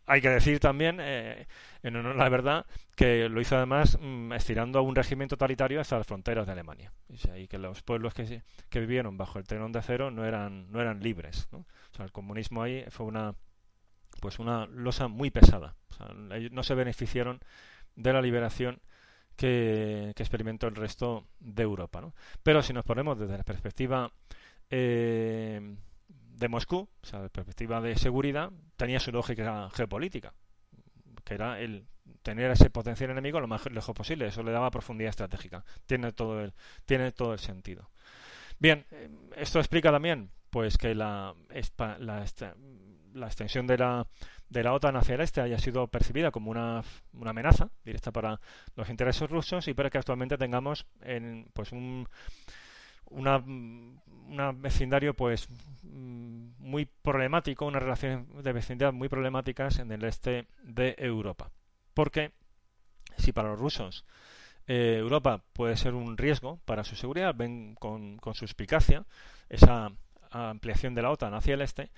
Hay 0.06 0.20
que 0.20 0.28
decir 0.28 0.60
también 0.60 0.98
eh, 1.00 1.48
en 1.82 1.96
honor 1.96 2.16
a 2.16 2.24
la 2.26 2.28
verdad 2.28 2.66
que 2.98 3.30
lo 3.30 3.40
hizo 3.40 3.56
además 3.56 3.98
mm, 4.02 4.34
estirando 4.34 4.80
a 4.80 4.82
un 4.82 4.94
régimen 4.94 5.30
totalitario 5.30 5.80
hasta 5.80 5.98
las 5.98 6.06
fronteras 6.06 6.48
de 6.48 6.52
Alemania. 6.52 6.92
Y 7.38 7.48
que 7.48 7.58
los 7.58 7.82
pueblos 7.82 8.14
que, 8.14 8.44
vivieron 8.78 9.16
bajo 9.16 9.40
el 9.40 9.48
telón 9.48 9.72
de 9.72 9.80
acero 9.80 10.12
no 10.12 10.26
eran 10.26 10.70
no 10.70 10.82
eran 10.82 11.00
libres 11.00 11.48
o 11.54 11.64
sea 11.96 12.04
el 12.04 12.12
comunismo 12.12 12.62
ahí 12.62 12.84
fue 12.90 13.06
una 13.06 13.36
pues 14.20 14.40
una 14.40 14.66
losa 14.66 15.08
muy 15.08 15.30
pesada. 15.32 15.76
O 15.92 15.94
sea, 15.94 16.08
no 16.52 16.64
se 16.64 16.76
beneficiaron 16.76 17.40
de 17.96 18.12
la 18.12 18.22
liberación 18.22 18.82
que, 19.40 20.10
experimentó 20.18 20.68
el 20.68 20.76
resto 20.76 21.24
de 21.40 21.64
Europa. 21.64 22.02
¿no? 22.02 22.14
Pero 22.44 22.62
si 22.62 22.74
nos 22.74 22.84
ponemos 22.84 23.18
desde 23.18 23.38
la 23.38 23.44
perspectiva 23.44 24.12
eh, 24.70 25.76
de 26.36 26.48
Moscú, 26.50 26.90
o 27.02 27.06
sea, 27.06 27.22
la 27.22 27.30
perspectiva 27.30 27.80
de 27.80 27.96
seguridad, 27.96 28.52
tenía 28.76 29.00
su 29.00 29.14
lógica 29.14 29.70
geopolítica, 29.74 30.34
que 31.24 31.36
era 31.36 31.62
el 31.62 31.86
tener 32.22 32.52
ese 32.52 32.70
potencial 32.70 33.12
enemigo 33.12 33.40
lo 33.40 33.48
más 33.48 33.66
lejos 33.72 33.96
posible. 33.96 34.28
Eso 34.28 34.44
le 34.44 34.52
daba 34.52 34.72
profundidad 34.72 35.12
estratégica. 35.12 35.64
Tiene 35.86 36.12
todo 36.12 36.42
el, 36.42 36.54
tiene 36.86 37.14
todo 37.14 37.32
el 37.32 37.40
sentido. 37.40 37.90
Bien, 38.60 38.86
eh, 38.92 39.10
esto 39.38 39.60
explica 39.60 39.90
también 39.90 40.32
pues 40.50 40.78
que 40.78 40.94
la, 40.96 41.34
extensión 43.16 43.68
de 43.68 43.78
la, 43.78 44.06
de 44.50 44.64
la 44.64 44.74
OTAN 44.74 44.96
hacia 44.96 45.16
el 45.16 45.22
este 45.22 45.42
haya 45.42 45.60
sido 45.60 45.88
percibida 45.88 46.32
como 46.32 46.52
una, 46.52 46.84
una 47.14 47.30
amenaza 47.30 47.70
directa 47.86 48.12
para 48.12 48.40
los 48.76 48.90
intereses 48.90 49.30
rusos 49.30 49.68
y 49.68 49.74
para 49.74 49.90
que 49.90 50.00
actualmente 50.00 50.38
tengamos 50.38 50.86
en, 51.02 51.50
pues 51.54 51.72
un 51.72 52.08
una, 53.10 54.52
vecindario 54.54 55.14
pues 55.14 55.48
muy 55.84 56.86
problemático, 56.86 57.66
unas 57.66 57.84
relaciones 57.84 58.28
de 58.44 58.54
vecindad 58.54 58.94
muy 58.94 59.10
problemáticas 59.10 59.80
en 59.80 59.92
el 59.92 60.04
este 60.04 60.48
de 60.64 60.96
Europa. 60.98 61.52
Porque 61.94 62.32
si 63.18 63.32
para 63.32 63.50
los 63.50 63.60
rusos 63.60 64.06
eh, 64.68 64.98
Europa 65.00 65.44
puede 65.54 65.76
ser 65.78 65.94
un 65.94 66.18
riesgo 66.18 66.60
para 66.66 66.84
su 66.84 66.96
seguridad, 66.96 67.34
ven 67.36 67.76
con, 67.76 68.18
con 68.18 68.36
suspicacia 68.36 69.06
esa 69.50 69.92
ampliación 70.32 70.94
de 70.94 71.02
la 71.02 71.10
OTAN 71.10 71.34
hacia 71.34 71.56
el 71.56 71.62
este, 71.62 71.90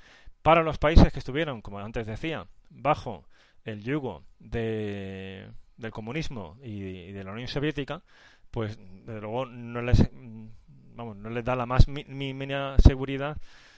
para 0.41 0.63
los 0.63 0.77
países 0.77 1.11
que 1.11 1.19
estuvieron, 1.19 1.61
como 1.61 1.79
antes 1.79 2.05
decía, 2.05 2.47
bajo 2.69 3.25
el 3.65 3.83
yugo 3.83 4.23
de, 4.39 5.47
del 5.77 5.91
comunismo 5.91 6.57
y, 6.63 7.11
de 7.11 7.23
la 7.23 7.31
Unión 7.31 7.47
Soviética, 7.47 8.01
pues 8.49 8.77
desde 9.05 9.21
luego 9.21 9.45
no 9.45 9.81
les, 9.81 10.09
vamos, 10.95 11.15
no 11.17 11.29
les 11.29 11.43
da 11.43 11.55
la 11.55 11.65
más 11.65 11.87
mínima 11.87 12.75
seguridad 12.79 13.37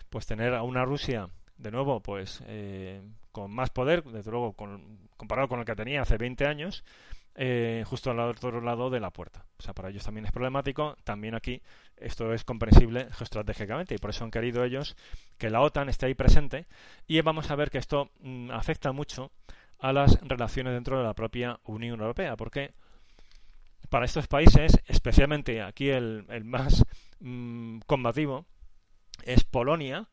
pues 0.10 0.26
tener 0.26 0.54
a 0.54 0.63
una 0.63 0.86
Rusia 0.86 1.30
de 1.58 1.71
nuevo 1.71 2.02
pues 2.02 2.43
eh, 2.47 3.02
con 3.32 3.52
más 3.52 3.69
poder, 3.69 4.04
desde 4.04 4.32
luego 4.32 4.54
comparado 5.17 5.47
con 5.47 5.60
el 5.60 5.65
que 5.65 5.76
tenía 5.76 6.02
hace 6.02 6.17
20 6.17 6.45
años, 6.45 6.84
eh, 7.36 7.84
justo 7.88 8.12
al 8.12 8.19
otro 8.19 8.62
lado 8.62 8.89
de 8.89 9.00
la 9.00 9.10
puerta. 9.10 9.46
O 9.58 9.62
sea, 9.62 9.74
para 9.74 9.89
ellos 9.89 10.04
también 10.04 10.26
es 10.26 10.32
problemático. 10.32 10.96
También 11.04 11.34
aquí 11.34 11.62
esto 11.98 12.34
es 12.34 12.43
comprensible 12.43 13.08
geoestratégicamente 13.12 13.96
y 13.96 13.98
por 13.98 14.12
eso 14.12 14.24
han 14.24 14.32
querido 14.32 14.63
ellos 14.63 14.96
que 15.38 15.50
la 15.50 15.62
OTAN 15.62 15.89
esté 15.89 16.06
ahí 16.06 16.13
presente. 16.13 16.67
Y 17.08 17.19
vamos 17.22 17.50
a 17.50 17.56
ver 17.56 17.72
que 17.72 17.80
esto 17.80 18.12
mm, 18.19 18.52
afecta 18.52 18.91
mucho 18.91 19.32
a 19.80 19.91
las 19.93 20.19
relaciones 20.22 20.74
dentro 20.74 20.98
de 20.98 21.04
la 21.04 21.13
propia 21.13 21.60
Unión 21.65 22.00
Europea, 22.00 22.38
porque 22.38 22.74
para 23.89 24.06
estos 24.06 24.28
países, 24.28 24.80
especialmente 24.88 25.62
aquí 25.62 25.89
el, 25.89 26.26
más 26.43 26.86
mm, 27.19 27.80
combativo, 27.86 28.46
es 29.24 29.43
Polonia, 29.43 30.08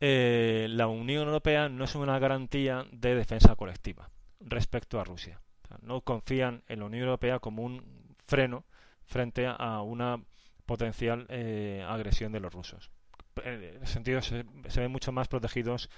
eh, 0.00 0.66
la 0.70 0.88
Unión 0.88 1.28
Europea 1.28 1.68
no 1.68 1.84
es 1.84 1.94
una 1.94 2.18
garantía 2.18 2.86
de 2.90 3.14
defensa 3.14 3.54
colectiva 3.56 4.10
respecto 4.40 4.98
a 4.98 5.04
Rusia 5.04 5.40
no 5.80 6.00
confían 6.02 6.62
en 6.68 6.80
la 6.80 6.86
Unión 6.86 7.04
Europea 7.04 7.38
como 7.38 7.62
un 7.62 7.82
freno 8.26 8.64
frente 9.04 9.46
a 9.46 9.82
una 9.82 10.22
potencial 10.66 11.26
eh, 11.28 11.84
agresión 11.88 12.32
de 12.32 12.40
los 12.40 12.52
rusos. 12.52 12.90
En 13.44 13.62
ese 13.62 13.86
sentido, 13.86 14.20
se, 14.20 14.44
ven 14.76 14.90
mucho 14.90 15.12
más 15.12 15.28
protegidos 15.28 15.88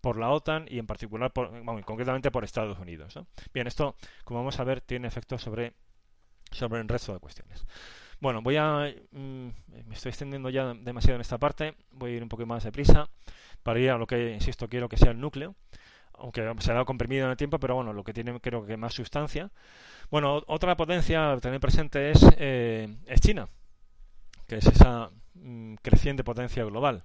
por 0.00 0.18
la 0.18 0.30
OTAN 0.30 0.66
y 0.68 0.78
en 0.78 0.86
particular, 0.86 1.32
por, 1.32 1.50
concretamente 1.84 2.30
por 2.30 2.44
Estados 2.44 2.78
Unidos. 2.78 3.18
Bien, 3.54 3.66
esto, 3.66 3.96
como 4.24 4.40
vamos 4.40 4.58
a 4.60 4.64
ver, 4.64 4.80
tiene 4.80 5.08
efectos 5.08 5.42
sobre, 5.42 5.74
sobre 6.50 6.80
el 6.80 6.88
resto 6.88 7.12
de 7.12 7.20
cuestiones. 7.20 7.64
Bueno, 8.20 8.42
voy 8.42 8.56
a. 8.56 8.94
Mm, 9.10 9.48
me 9.86 9.94
estoy 9.94 10.10
extendiendo 10.10 10.48
ya 10.50 10.74
demasiado 10.74 11.16
en 11.16 11.22
esta 11.22 11.38
parte. 11.38 11.74
Voy 11.90 12.12
a 12.12 12.16
ir 12.16 12.22
un 12.22 12.28
poco 12.28 12.46
más 12.46 12.62
deprisa 12.62 13.08
para 13.62 13.80
ir 13.80 13.90
a 13.90 13.98
lo 13.98 14.06
que, 14.06 14.32
insisto, 14.32 14.68
quiero 14.68 14.88
que 14.88 14.96
sea 14.96 15.10
el 15.10 15.20
núcleo 15.20 15.56
aunque 16.14 16.42
se 16.58 16.70
ha 16.70 16.74
dado 16.74 16.86
comprimido 16.86 17.24
en 17.24 17.30
el 17.30 17.36
tiempo, 17.36 17.58
pero 17.58 17.74
bueno, 17.74 17.92
lo 17.92 18.04
que 18.04 18.12
tiene 18.12 18.38
creo 18.40 18.64
que 18.64 18.76
más 18.76 18.94
sustancia. 18.94 19.50
Bueno, 20.10 20.42
otra 20.46 20.76
potencia 20.76 21.32
a 21.32 21.40
tener 21.40 21.60
presente 21.60 22.10
es, 22.10 22.24
eh, 22.38 22.96
es 23.06 23.20
China, 23.20 23.48
que 24.46 24.56
es 24.56 24.66
esa 24.66 25.10
mm, 25.34 25.74
creciente 25.76 26.24
potencia 26.24 26.64
global. 26.64 27.04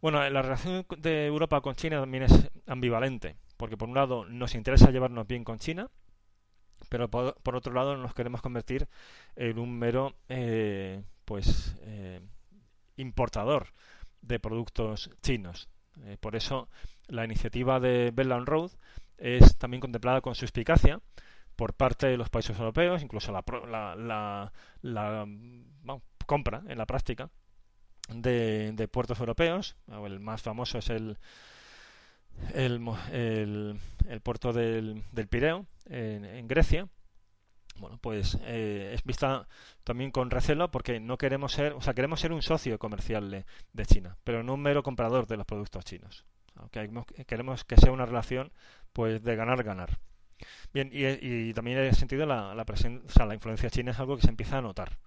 Bueno, 0.00 0.28
la 0.28 0.42
relación 0.42 0.86
de 0.98 1.26
Europa 1.26 1.60
con 1.60 1.74
China 1.74 2.00
también 2.00 2.24
es 2.24 2.50
ambivalente, 2.66 3.36
porque 3.56 3.76
por 3.76 3.88
un 3.88 3.94
lado 3.94 4.24
nos 4.24 4.54
interesa 4.54 4.90
llevarnos 4.90 5.26
bien 5.26 5.44
con 5.44 5.58
China, 5.58 5.90
pero 6.88 7.08
por, 7.08 7.54
otro 7.54 7.72
lado 7.72 7.96
nos 7.96 8.14
queremos 8.14 8.40
convertir 8.40 8.88
en 9.36 9.58
un 9.58 9.78
mero 9.78 10.14
eh, 10.28 11.02
pues 11.24 11.76
eh, 11.82 12.20
importador 12.96 13.68
de 14.22 14.40
productos 14.40 15.10
chinos. 15.22 15.68
por 16.20 16.34
eso 16.34 16.68
la 17.10 17.24
iniciativa 17.24 17.80
de 17.80 18.10
Belt 18.12 18.32
and 18.32 18.48
Road 18.48 18.70
es 19.18 19.56
también 19.58 19.80
contemplada 19.80 20.20
con 20.20 20.34
suspicacia 20.34 21.00
por 21.56 21.74
parte 21.74 22.06
de 22.06 22.16
los 22.16 22.30
países 22.30 22.58
europeos, 22.58 23.02
incluso 23.02 23.32
la, 23.32 24.50
la, 24.82 25.28
compra 26.24 26.62
en 26.68 26.78
la 26.78 26.86
práctica 26.86 27.28
de, 28.08 28.88
puertos 28.90 29.20
europeos. 29.20 29.76
El 29.88 30.20
más 30.20 30.40
famoso 30.40 30.78
es 30.78 30.88
el, 30.88 31.18
el, 32.54 32.88
el, 33.12 34.20
puerto 34.22 34.52
del, 34.52 35.04
del 35.12 35.28
Pireo 35.28 35.66
en, 35.86 36.48
Grecia. 36.48 36.88
Bueno, 37.76 37.98
pues 37.98 38.38
eh, 38.42 38.92
es 38.94 39.04
vista 39.04 39.46
también 39.84 40.10
con 40.10 40.30
recelo 40.30 40.70
porque 40.70 41.00
no 41.00 41.18
queremos 41.18 41.52
ser, 41.52 41.72
o 41.72 41.80
sea, 41.80 41.94
queremos 41.94 42.20
ser 42.20 42.32
un 42.32 42.42
socio 42.42 42.78
comercial 42.78 43.30
de, 43.30 43.44
de 43.72 43.86
China, 43.86 44.16
pero 44.24 44.42
no 44.42 44.54
un 44.54 44.60
mero 44.60 44.82
comprador 44.82 45.26
de 45.26 45.36
los 45.36 45.46
productos 45.46 45.84
chinos 45.84 46.24
queremos 46.70 47.64
que 47.64 47.76
sea 47.76 47.92
una 47.92 48.06
relación 48.06 48.52
pues 48.92 49.22
de 49.22 49.36
ganar-ganar. 49.36 49.98
Bien, 50.72 50.90
y, 50.92 51.52
también 51.52 51.78
en 51.78 51.84
ese 51.86 52.00
sentido 52.00 52.26
la, 52.26 52.54
la, 52.54 52.62
o 52.64 53.26
la 53.26 53.34
influencia 53.34 53.70
china 53.70 53.90
es 53.92 53.98
algo 53.98 54.16
que 54.16 54.22
se 54.22 54.30
empieza 54.30 54.58
a 54.58 54.62
notar. 54.62 54.98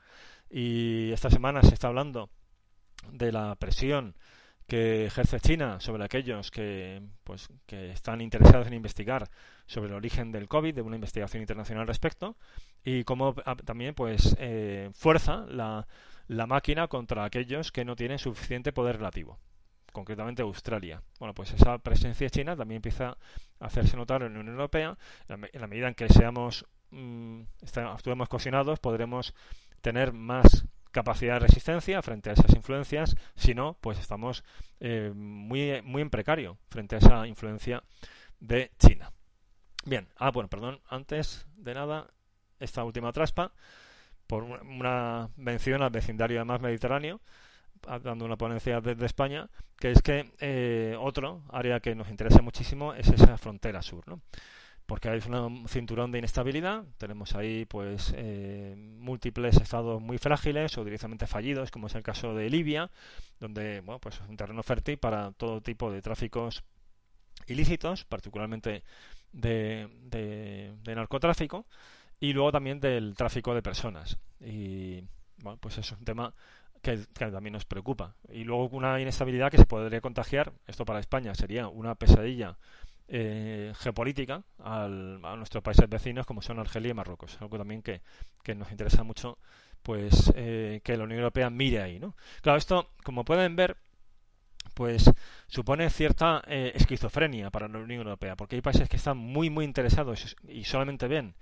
Y 0.50 1.12
esta 1.12 1.30
semana 1.30 1.62
se 1.64 1.74
está 1.74 1.88
hablando 1.88 2.30
de 3.12 3.32
la 3.32 3.56
presión 3.56 4.16
que 4.68 5.06
ejerce 5.06 5.40
China 5.40 5.80
sobre 5.80 6.06
aquellos 6.06 6.52
que, 6.52 7.02
pues, 7.24 7.50
que 7.66 7.92
están 7.92 8.22
interesados 8.22 8.68
en 8.68 8.74
investigar 8.74 9.30
sobre 9.66 9.90
el 9.90 9.96
origen 9.96 10.32
del 10.32 10.48
COVID, 10.48 10.74
de 10.74 10.82
una 10.82 10.96
investigación 10.96 11.42
internacional 11.42 11.82
al 11.82 11.88
respecto, 11.88 12.38
y 12.84 13.04
cómo 13.04 13.36
ah, 13.46 13.56
también 13.56 13.94
pues, 13.94 14.36
eh, 14.40 14.90
fuerza 14.94 15.46
la, 15.50 15.88
la 16.28 16.48
máquina 16.48 16.88
contra 16.88 17.26
aquellos 17.26 17.72
que 17.72 17.84
no 17.86 17.96
tienen 17.96 18.20
suficiente 18.20 18.72
poder 18.72 18.98
relativo 18.98 19.38
concretamente 19.94 20.42
Australia. 20.42 21.02
Bueno, 21.20 21.34
pues 21.34 21.54
esa 21.54 21.78
presencia 21.78 22.30
china 22.30 22.58
también 22.58 22.78
empieza 22.78 23.18
a 23.60 23.66
hacerse 23.66 23.96
notar 23.96 24.24
en 24.24 24.34
la 24.34 24.40
Unión 24.42 24.56
Europea. 24.56 24.98
En 25.30 25.62
la 25.62 25.68
medida 25.68 25.88
en 25.88 25.94
que 25.94 26.10
seamos, 26.10 26.66
mmm, 26.92 27.44
cocinados, 28.28 28.80
podremos 28.80 29.34
tener 29.80 30.12
más 30.12 30.66
capacidad 30.92 31.36
de 31.36 31.48
resistencia 31.48 32.02
frente 32.02 32.30
a 32.30 32.34
esas 32.34 32.54
influencias, 32.54 33.16
si 33.36 33.54
no, 33.56 33.78
pues 33.82 34.00
estamos 34.00 34.44
eh, 34.80 35.12
muy, 35.16 35.82
muy 35.82 36.02
en 36.02 36.10
precario 36.10 36.58
frente 36.70 36.96
a 36.96 37.00
esa 37.00 37.28
influencia 37.28 37.84
de 38.40 38.72
China. 38.78 39.12
Bien, 39.86 40.08
ah, 40.18 40.32
bueno, 40.32 40.50
perdón, 40.50 40.80
antes 40.88 41.48
de 41.58 41.74
nada, 41.74 42.08
esta 42.60 42.84
última 42.84 43.12
traspa, 43.12 43.52
por 44.28 44.44
una 44.44 45.30
mención 45.36 45.82
al 45.82 45.90
vecindario 45.90 46.46
más 46.46 46.62
mediterráneo, 46.62 47.20
dando 48.04 48.26
una 48.26 48.38
ponencia 48.38 48.82
desde 48.82 49.06
España, 49.06 49.50
que 49.78 49.92
es 49.92 50.02
que 50.02 50.32
eh, 50.40 50.96
otro 51.00 51.44
área 51.50 51.80
que 51.80 51.96
nos 51.96 52.10
interesa 52.10 52.42
muchísimo 52.42 52.94
es 52.94 53.08
esa 53.10 53.38
frontera 53.38 53.82
sur, 53.82 54.08
¿no? 54.08 54.22
porque 54.86 55.10
hay 55.10 55.22
un 55.28 55.68
cinturón 55.68 56.12
de 56.12 56.20
inestabilidad. 56.20 56.84
Tenemos 56.98 57.36
ahí 57.36 57.66
pues 57.66 58.14
eh, 58.16 58.76
múltiples 58.78 59.58
estados 59.58 60.02
muy 60.02 60.18
frágiles 60.18 60.78
o 60.78 60.84
directamente 60.84 61.28
fallidos, 61.28 61.72
como 61.72 61.88
es 61.88 61.96
el 61.96 62.04
caso 62.04 62.36
de 62.36 62.50
Libia, 62.50 62.92
donde 63.40 63.82
bueno, 63.82 64.00
pues 64.00 64.16
es 64.16 64.30
un 64.30 64.38
terreno 64.38 64.64
fértil 64.64 64.98
para 64.98 65.32
todo 65.32 65.62
tipo 65.62 65.92
de 65.92 66.02
tráficos 66.02 66.64
ilícitos, 67.48 68.06
particularmente 68.06 68.84
de, 69.32 69.90
de, 70.04 70.96
narcotráfico, 70.96 71.66
y 72.20 72.34
luego 72.34 72.52
también 72.52 72.80
del 72.80 73.16
tráfico 73.16 73.56
de 73.56 73.62
personas. 73.62 74.18
Y 74.40 75.04
bueno, 75.38 75.58
pues 75.60 75.78
es 75.78 75.92
un 75.92 76.04
tema 76.06 76.34
que, 76.84 76.98
también 77.16 77.54
nos 77.54 77.66
preocupa. 77.66 78.16
Y 78.32 78.44
luego 78.44 78.66
una 78.78 79.00
inestabilidad 79.00 79.50
que 79.50 79.58
se 79.58 79.66
podría 79.66 80.02
contagiar, 80.02 80.54
esto 80.68 80.86
para 80.86 81.00
España 81.00 81.34
sería 81.34 81.70
una 81.70 81.96
pesadilla 81.96 82.58
eh, 83.08 83.74
geopolítica 83.78 84.44
al, 84.60 85.20
a 85.24 85.36
nuestros 85.36 85.64
países 85.64 85.90
vecinos 85.90 86.26
como 86.26 86.42
son 86.42 86.60
Argelia 86.60 86.92
y 86.92 86.94
Marruecos. 86.94 87.38
Algo 87.42 87.58
también 87.58 87.82
que, 87.82 88.02
que 88.44 88.54
nos 88.54 88.70
interesa 88.70 89.04
mucho 89.04 89.40
pues 89.82 90.32
eh, 90.36 90.82
que 90.84 90.98
la 90.98 91.06
Unión 91.06 91.20
Europea 91.20 91.50
mire 91.50 91.82
ahí. 91.82 92.00
¿no? 92.00 92.16
Claro, 92.42 92.58
esto, 92.58 92.90
como 93.04 93.24
pueden 93.24 93.56
ver, 93.56 93.78
pues 94.74 95.10
supone 95.48 95.90
cierta 95.90 96.44
eh, 96.48 96.74
esquizofrenia 96.76 97.50
para 97.50 97.70
la 97.70 97.80
Unión 97.80 98.00
Europea, 98.02 98.36
porque 98.36 98.58
hay 98.58 98.62
países 98.62 98.90
que 98.90 98.98
están 98.98 99.18
muy, 99.18 99.50
muy 99.50 99.66
interesados 99.66 100.36
y 100.48 100.66
solamente 100.66 101.08
ven 101.08 101.36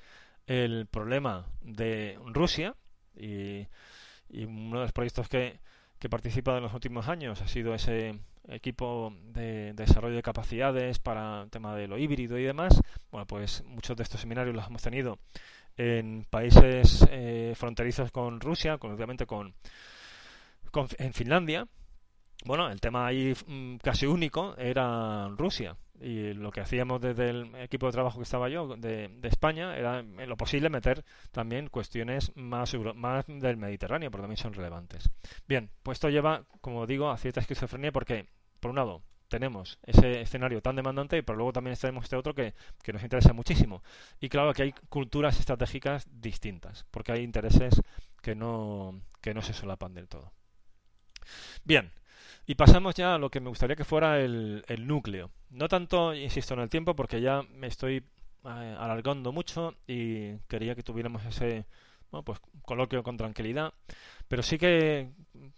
el 0.46 0.86
problema 0.86 1.48
de 1.62 2.20
Rusia 2.28 2.76
y, 3.16 3.68
y 4.32 4.46
uno 4.46 4.80
de 4.80 4.86
los 4.86 4.94
proyectos 4.94 5.28
que, 5.28 5.60
que 6.00 6.10
participa 6.10 6.58
en 6.58 6.64
los 6.64 6.74
últimos 6.74 7.08
años 7.08 7.42
ha 7.42 7.48
sido 7.48 7.76
ese 7.76 8.20
equipo 8.50 9.14
de, 9.34 9.74
desarrollo 9.74 10.16
de 10.16 10.24
capacidades 10.24 11.00
para 11.00 11.44
el 11.44 11.50
tema 11.50 11.76
de 11.76 11.88
lo 11.88 11.98
híbrido 11.98 12.38
y 12.38 12.44
demás. 12.44 12.82
Bueno, 13.12 13.28
pues 13.28 13.64
muchos 13.66 13.96
de 13.98 14.04
estos 14.04 14.22
seminarios 14.22 14.56
los 14.56 14.66
hemos 14.66 14.82
tenido 14.82 15.20
en 15.78 16.26
países 16.30 17.06
eh, 17.12 17.54
fronterizos 17.56 18.12
con 18.12 18.40
Rusia, 18.40 18.78
con, 18.78 18.98
con, 19.26 19.54
en 20.98 21.14
Finlandia. 21.14 21.68
Bueno, 22.46 22.70
el 22.70 22.82
tema 22.82 23.06
ahí 23.06 23.34
mm, 23.46 23.76
casi 23.78 24.08
único 24.08 24.56
era 24.58 25.28
Rusia 25.38 25.76
y 26.02 26.34
lo 26.34 26.52
que 26.52 26.62
hacíamos 26.62 27.00
desde 27.00 27.30
el 27.30 27.56
equipo 27.56 27.86
de 27.86 27.92
trabajo 27.92 28.18
que 28.18 28.24
estaba 28.24 28.50
yo 28.50 28.76
de, 28.76 29.10
España 29.24 29.78
era 29.78 30.00
en 30.00 30.30
lo 30.30 30.36
posible 30.36 30.70
meter 30.70 31.04
también 31.32 31.68
cuestiones 31.68 32.32
más, 32.36 32.74
más 32.96 33.26
del 33.28 33.58
Mediterráneo, 33.58 34.10
porque 34.10 34.24
también 34.24 34.38
son 34.38 34.54
relevantes. 34.54 35.10
Bien, 35.48 35.70
pues 35.84 35.98
esto 35.98 36.10
lleva, 36.10 36.44
como 36.62 36.88
digo, 36.88 37.10
a 37.10 37.18
cierta 37.18 37.40
esquizofrenia 37.40 37.92
porque, 37.92 38.28
por 38.60 38.72
un 38.72 38.78
lado, 38.78 39.04
tenemos 39.28 39.80
ese 39.84 40.22
escenario 40.22 40.62
tan 40.62 40.76
demandante, 40.76 41.24
pero 41.24 41.38
luego 41.38 41.54
también 41.54 41.78
tenemos 41.78 42.04
este 42.04 42.18
otro 42.18 42.34
que, 42.34 42.54
que 42.84 42.92
nos 42.92 43.04
interesa 43.04 43.32
muchísimo. 43.34 43.82
Y 44.20 44.28
claro 44.28 44.54
que 44.54 44.64
hay 44.64 44.74
culturas 44.90 45.40
estratégicas 45.40 46.06
distintas, 46.12 46.86
porque 46.92 47.14
hay 47.14 47.24
intereses 47.24 47.82
que 48.22 48.36
no, 48.36 49.02
que 49.22 49.34
no 49.34 49.42
se 49.42 49.54
solapan 49.54 49.94
del 49.94 50.10
todo. 50.10 50.34
Bien, 51.64 51.92
y 52.52 52.56
pasamos 52.56 52.96
ya 52.96 53.16
a 53.16 53.18
lo 53.18 53.30
que 53.30 53.40
me 53.40 53.48
gustaría 53.48 53.78
que 53.78 53.86
fuera 53.86 54.20
el, 54.20 54.66
el 54.68 54.86
núcleo. 54.86 55.32
No 55.52 55.70
tanto, 55.70 56.14
insisto, 56.14 56.54
en 56.54 56.60
el 56.60 56.70
tiempo, 56.70 56.98
porque 56.98 57.22
ya 57.22 57.44
me 57.44 57.68
estoy 57.68 58.04
eh, 58.44 58.76
alargando 58.78 59.32
mucho 59.32 59.74
y 59.88 60.36
quería 60.50 60.76
que 60.76 60.84
tuviéramos 60.84 61.24
ese 61.24 61.66
bueno, 62.12 62.26
pues, 62.26 62.40
coloquio 62.64 63.04
con 63.04 63.16
tranquilidad. 63.16 63.74
Pero 64.28 64.44
sí 64.44 64.58
que 64.58 65.12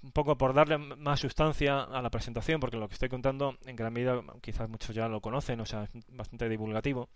un 0.04 0.12
poco 0.12 0.38
por 0.38 0.54
darle 0.54 0.78
más 0.78 1.20
sustancia 1.20 1.82
a 1.82 2.00
la 2.04 2.12
presentación, 2.12 2.60
porque 2.60 2.78
lo 2.78 2.88
que 2.88 2.94
estoy 2.94 3.10
contando 3.10 3.58
en 3.66 3.76
gran 3.76 3.92
medida 3.92 4.22
quizás 4.42 4.70
muchos 4.70 4.96
ya 4.96 5.08
lo 5.08 5.20
conocen, 5.20 5.62
o 5.62 5.66
sea, 5.66 5.86
es 5.86 5.90
bastante 6.10 6.48
divulgativo 6.48 7.10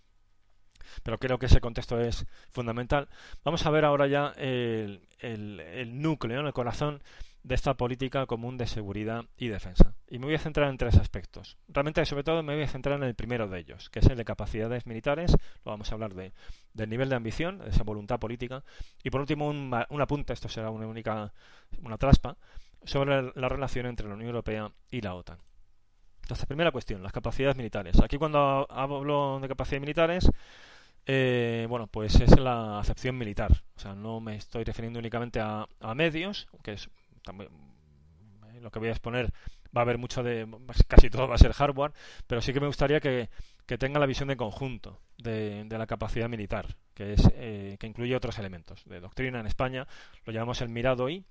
pero 1.03 1.19
creo 1.19 1.37
que 1.37 1.47
ese 1.47 1.59
contexto 1.59 1.99
es 1.99 2.25
fundamental. 2.51 3.09
Vamos 3.43 3.65
a 3.65 3.71
ver 3.71 3.83
ahora 3.83 4.07
ya 4.07 4.33
el, 4.37 5.01
el, 5.19 5.59
el 5.59 6.01
núcleo, 6.01 6.39
el 6.39 6.53
corazón 6.53 7.01
de 7.47 7.55
esta 7.55 7.75
política 7.75 8.25
común 8.25 8.57
de 8.57 8.67
seguridad 8.67 9.23
y 9.37 9.47
defensa. 9.47 9.95
Y 10.09 10.19
me 10.19 10.25
voy 10.25 10.35
a 10.35 10.39
centrar 10.39 10.69
en 10.69 10.77
tres 10.77 10.97
aspectos. 10.97 11.55
Realmente, 11.69 12.05
sobre 12.05 12.25
todo, 12.25 12.43
me 12.43 12.53
voy 12.53 12.63
a 12.63 12.67
centrar 12.67 12.97
en 12.97 13.03
el 13.03 13.15
primero 13.15 13.47
de 13.47 13.59
ellos, 13.59 13.89
que 13.89 13.99
es 13.99 14.05
el 14.07 14.17
de 14.17 14.25
capacidades 14.25 14.85
militares. 14.85 15.31
Lo 15.63 15.71
vamos 15.71 15.89
a 15.89 15.95
hablar 15.95 16.13
de, 16.13 16.33
del 16.73 16.89
nivel 16.89 17.07
de 17.07 17.15
ambición, 17.15 17.59
de 17.59 17.69
esa 17.69 17.83
voluntad 17.83 18.19
política. 18.19 18.63
Y 19.01 19.11
por 19.11 19.21
último, 19.21 19.47
un, 19.47 19.73
un 19.89 20.01
apunte, 20.01 20.33
esto 20.33 20.49
será 20.49 20.71
una 20.71 20.87
única, 20.87 21.31
una 21.83 21.97
traspa, 21.97 22.35
sobre 22.83 23.31
la 23.33 23.49
relación 23.49 23.85
entre 23.85 24.09
la 24.09 24.15
Unión 24.15 24.29
Europea 24.29 24.69
y 24.91 24.99
la 24.99 25.15
OTAN. 25.15 25.37
Entonces, 26.23 26.45
primera 26.47 26.73
cuestión, 26.73 27.01
las 27.01 27.13
capacidades 27.13 27.55
militares. 27.55 27.97
Aquí 28.03 28.17
cuando 28.17 28.67
hablo 28.69 29.39
de 29.39 29.47
capacidades 29.47 29.81
militares, 29.81 30.29
eh, 31.05 31.65
bueno, 31.69 31.87
pues 31.87 32.19
es 32.19 32.37
la 32.37 32.79
acepción 32.79 33.17
militar. 33.17 33.63
O 33.77 33.79
sea, 33.79 33.95
no 33.95 34.19
me 34.19 34.35
estoy 34.35 34.65
refiriendo 34.65 34.99
únicamente 34.99 35.39
a, 35.39 35.65
a 35.79 35.95
medios, 35.95 36.49
que 36.61 36.73
es 36.73 36.89
también 37.27 37.49
eh, 38.53 38.61
lo 38.61 38.71
que 38.71 38.79
voy 38.79 38.87
a 38.87 38.91
exponer 38.91 39.33
va 39.75 39.81
a 39.81 39.83
haber 39.83 39.97
mucho 39.97 40.23
de 40.23 40.47
casi 40.87 41.09
todo 41.09 41.27
va 41.27 41.35
a 41.35 41.37
ser 41.37 41.51
hardware 41.51 41.91
pero 42.25 42.41
sí 42.41 42.53
que 42.53 42.61
me 42.61 42.67
gustaría 42.67 43.01
que, 43.01 43.29
tenga 43.77 43.99
la 43.99 44.05
visión 44.05 44.29
de 44.29 44.37
conjunto 44.37 45.01
de, 45.17 45.65
la 45.69 45.87
capacidad 45.87 46.29
militar 46.29 46.77
que 46.93 47.13
es 47.13 47.21
eh, 47.33 47.75
que 47.79 47.85
incluye 47.85 48.15
otros 48.15 48.39
elementos. 48.39 48.83
De 48.85 49.01
doctrina 49.01 49.41
en 49.41 49.45
España 49.45 49.87
lo 50.25 50.31
llamamos 50.31 50.61
el 50.61 50.69
mirado 50.69 51.09
y 51.09 51.25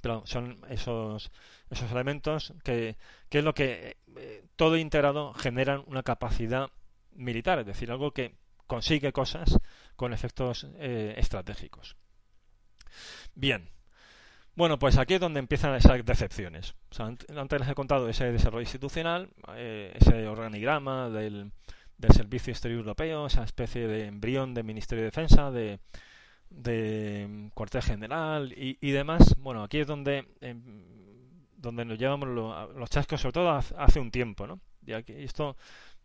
pero 0.00 0.22
son 0.24 0.60
esos 0.68 1.32
esos 1.68 1.90
elementos 1.90 2.54
que, 2.62 2.96
que 3.28 3.38
es 3.38 3.44
lo 3.44 3.54
que 3.54 3.96
eh, 4.16 4.44
todo 4.54 4.76
integrado 4.76 5.34
generan 5.34 5.82
una 5.86 6.04
capacidad 6.04 6.70
militar 7.10 7.58
es 7.58 7.66
decir 7.66 7.90
algo 7.90 8.12
que 8.12 8.36
consigue 8.68 9.12
cosas 9.12 9.58
con 9.96 10.12
efectos 10.12 10.68
estratégicos. 10.78 11.96
Bien 13.34 13.68
bueno, 14.58 14.76
pues 14.76 14.98
aquí 14.98 15.14
es 15.14 15.20
donde 15.20 15.38
empiezan 15.38 15.76
esas 15.76 16.04
decepciones. 16.04 16.74
antes 16.98 17.60
les 17.60 17.68
he 17.68 17.74
contado 17.76 18.08
ese 18.08 18.32
desarrollo 18.32 18.62
institucional, 18.62 19.28
eh, 19.54 19.92
ese 19.94 20.26
organigrama 20.26 21.08
del, 21.10 21.52
Servicio 22.12 22.52
Exterior 22.52 22.80
Europeo, 22.80 23.26
esa 23.26 23.44
especie 23.44 23.86
de 23.86 24.06
embrión 24.06 24.54
de 24.54 24.64
Ministerio 24.64 25.04
de 25.04 25.10
Defensa, 25.10 25.52
de, 25.52 25.78
de 26.50 27.50
cuartel 27.54 27.82
general 27.82 28.52
y, 28.56 28.90
demás. 28.90 29.36
Bueno, 29.38 29.62
aquí 29.62 29.78
es 29.78 29.86
donde, 29.86 30.26
em, 30.40 30.84
donde 31.56 31.84
nos 31.84 31.96
llevamos 31.96 32.28
los 32.28 32.90
chascos, 32.90 33.20
sobre 33.20 33.34
todo 33.34 33.50
hace 33.50 34.00
un 34.00 34.10
tiempo, 34.10 34.48
¿no? 34.48 34.60
Y 34.84 34.92
aquí, 34.92 35.12
esto 35.12 35.56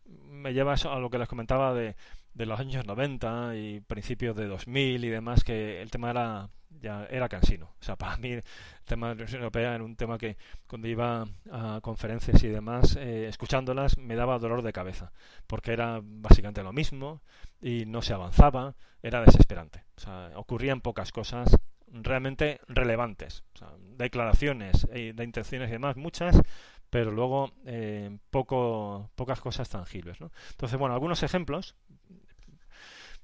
me 0.05 0.53
lleva 0.53 0.75
a 0.75 0.99
lo 0.99 1.09
que 1.09 1.17
les 1.17 1.27
comentaba 1.27 1.73
de, 1.73 1.95
de 2.33 2.45
los 2.45 2.59
años 2.59 2.85
90 2.85 3.55
y 3.55 3.81
principios 3.81 4.35
de 4.35 4.47
2000 4.47 5.05
y 5.05 5.09
demás, 5.09 5.43
que 5.43 5.81
el 5.81 5.91
tema 5.91 6.11
era 6.11 6.49
ya 6.81 7.05
era 7.09 7.29
cansino. 7.29 7.73
O 7.79 7.83
sea, 7.83 7.95
para 7.95 8.17
mí 8.17 8.31
el 8.31 8.43
tema 8.85 9.09
de 9.09 9.15
la 9.15 9.23
Unión 9.23 9.37
Europea 9.37 9.75
era 9.75 9.83
un 9.83 9.95
tema 9.95 10.17
que 10.17 10.37
cuando 10.67 10.87
iba 10.87 11.25
a 11.51 11.79
conferencias 11.81 12.43
y 12.43 12.47
demás, 12.49 12.95
eh, 12.97 13.27
escuchándolas, 13.27 13.97
me 13.97 14.15
daba 14.15 14.39
dolor 14.39 14.61
de 14.61 14.73
cabeza, 14.73 15.11
porque 15.47 15.73
era 15.73 15.99
básicamente 16.03 16.63
lo 16.63 16.73
mismo 16.73 17.21
y 17.61 17.85
no 17.85 18.01
se 18.01 18.13
avanzaba, 18.13 18.75
era 19.01 19.21
desesperante. 19.21 19.83
O 19.97 20.01
sea, 20.01 20.31
ocurrían 20.35 20.81
pocas 20.81 21.11
cosas 21.11 21.55
realmente 21.87 22.59
relevantes. 22.67 23.43
O 23.55 23.57
sea, 23.59 23.69
declaraciones 23.97 24.87
eh, 24.91 25.13
de 25.15 25.23
intenciones 25.23 25.69
y 25.69 25.73
demás, 25.73 25.95
muchas, 25.95 26.41
pero 26.89 27.11
luego 27.11 27.51
eh, 27.65 28.17
poco, 28.29 29.09
pocas 29.15 29.39
cosas 29.39 29.69
tangibles. 29.69 30.19
¿no? 30.19 30.31
Entonces, 30.51 30.77
bueno, 30.77 30.93
algunos 30.93 31.23
ejemplos 31.23 31.75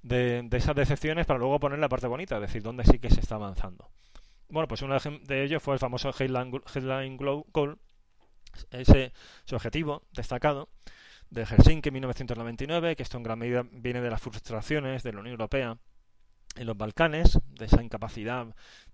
de, 0.02 0.48
esas 0.52 0.76
decepciones 0.76 1.26
para 1.26 1.40
luego 1.40 1.60
poner 1.60 1.80
la 1.80 1.90
parte 1.90 2.08
bonita, 2.08 2.36
es 2.36 2.42
decir, 2.42 2.64
dónde 2.64 2.86
sí 2.86 3.00
que 3.00 3.10
se 3.10 3.20
está 3.20 3.36
avanzando. 3.36 3.90
Bueno, 4.50 4.68
pues 4.68 4.82
uno 4.82 4.98
de 5.00 5.44
ellos 5.44 5.62
fue 5.62 5.76
el 5.76 5.80
famoso 5.80 6.12
Headline, 6.18 6.62
headline 6.74 7.18
Goal, 7.18 7.78
ese 8.72 9.14
su 9.46 9.56
objetivo 9.56 10.04
destacado 10.14 10.70
de 11.30 11.46
Helsinki 11.46 11.90
en 11.90 11.94
1999, 11.94 12.96
que 12.96 13.04
esto 13.04 13.18
en 13.18 13.24
gran 13.24 13.38
medida 13.38 13.64
viene 13.72 14.02
de 14.02 14.10
las 14.10 14.22
frustraciones 14.22 15.04
de 15.04 15.14
la 15.14 15.20
Unión 15.20 15.34
Europea 15.34 15.78
en 16.56 16.66
los 16.66 16.76
Balcanes, 16.76 17.40
de 17.48 17.66
esa 17.66 17.84
incapacidad 17.84 18.48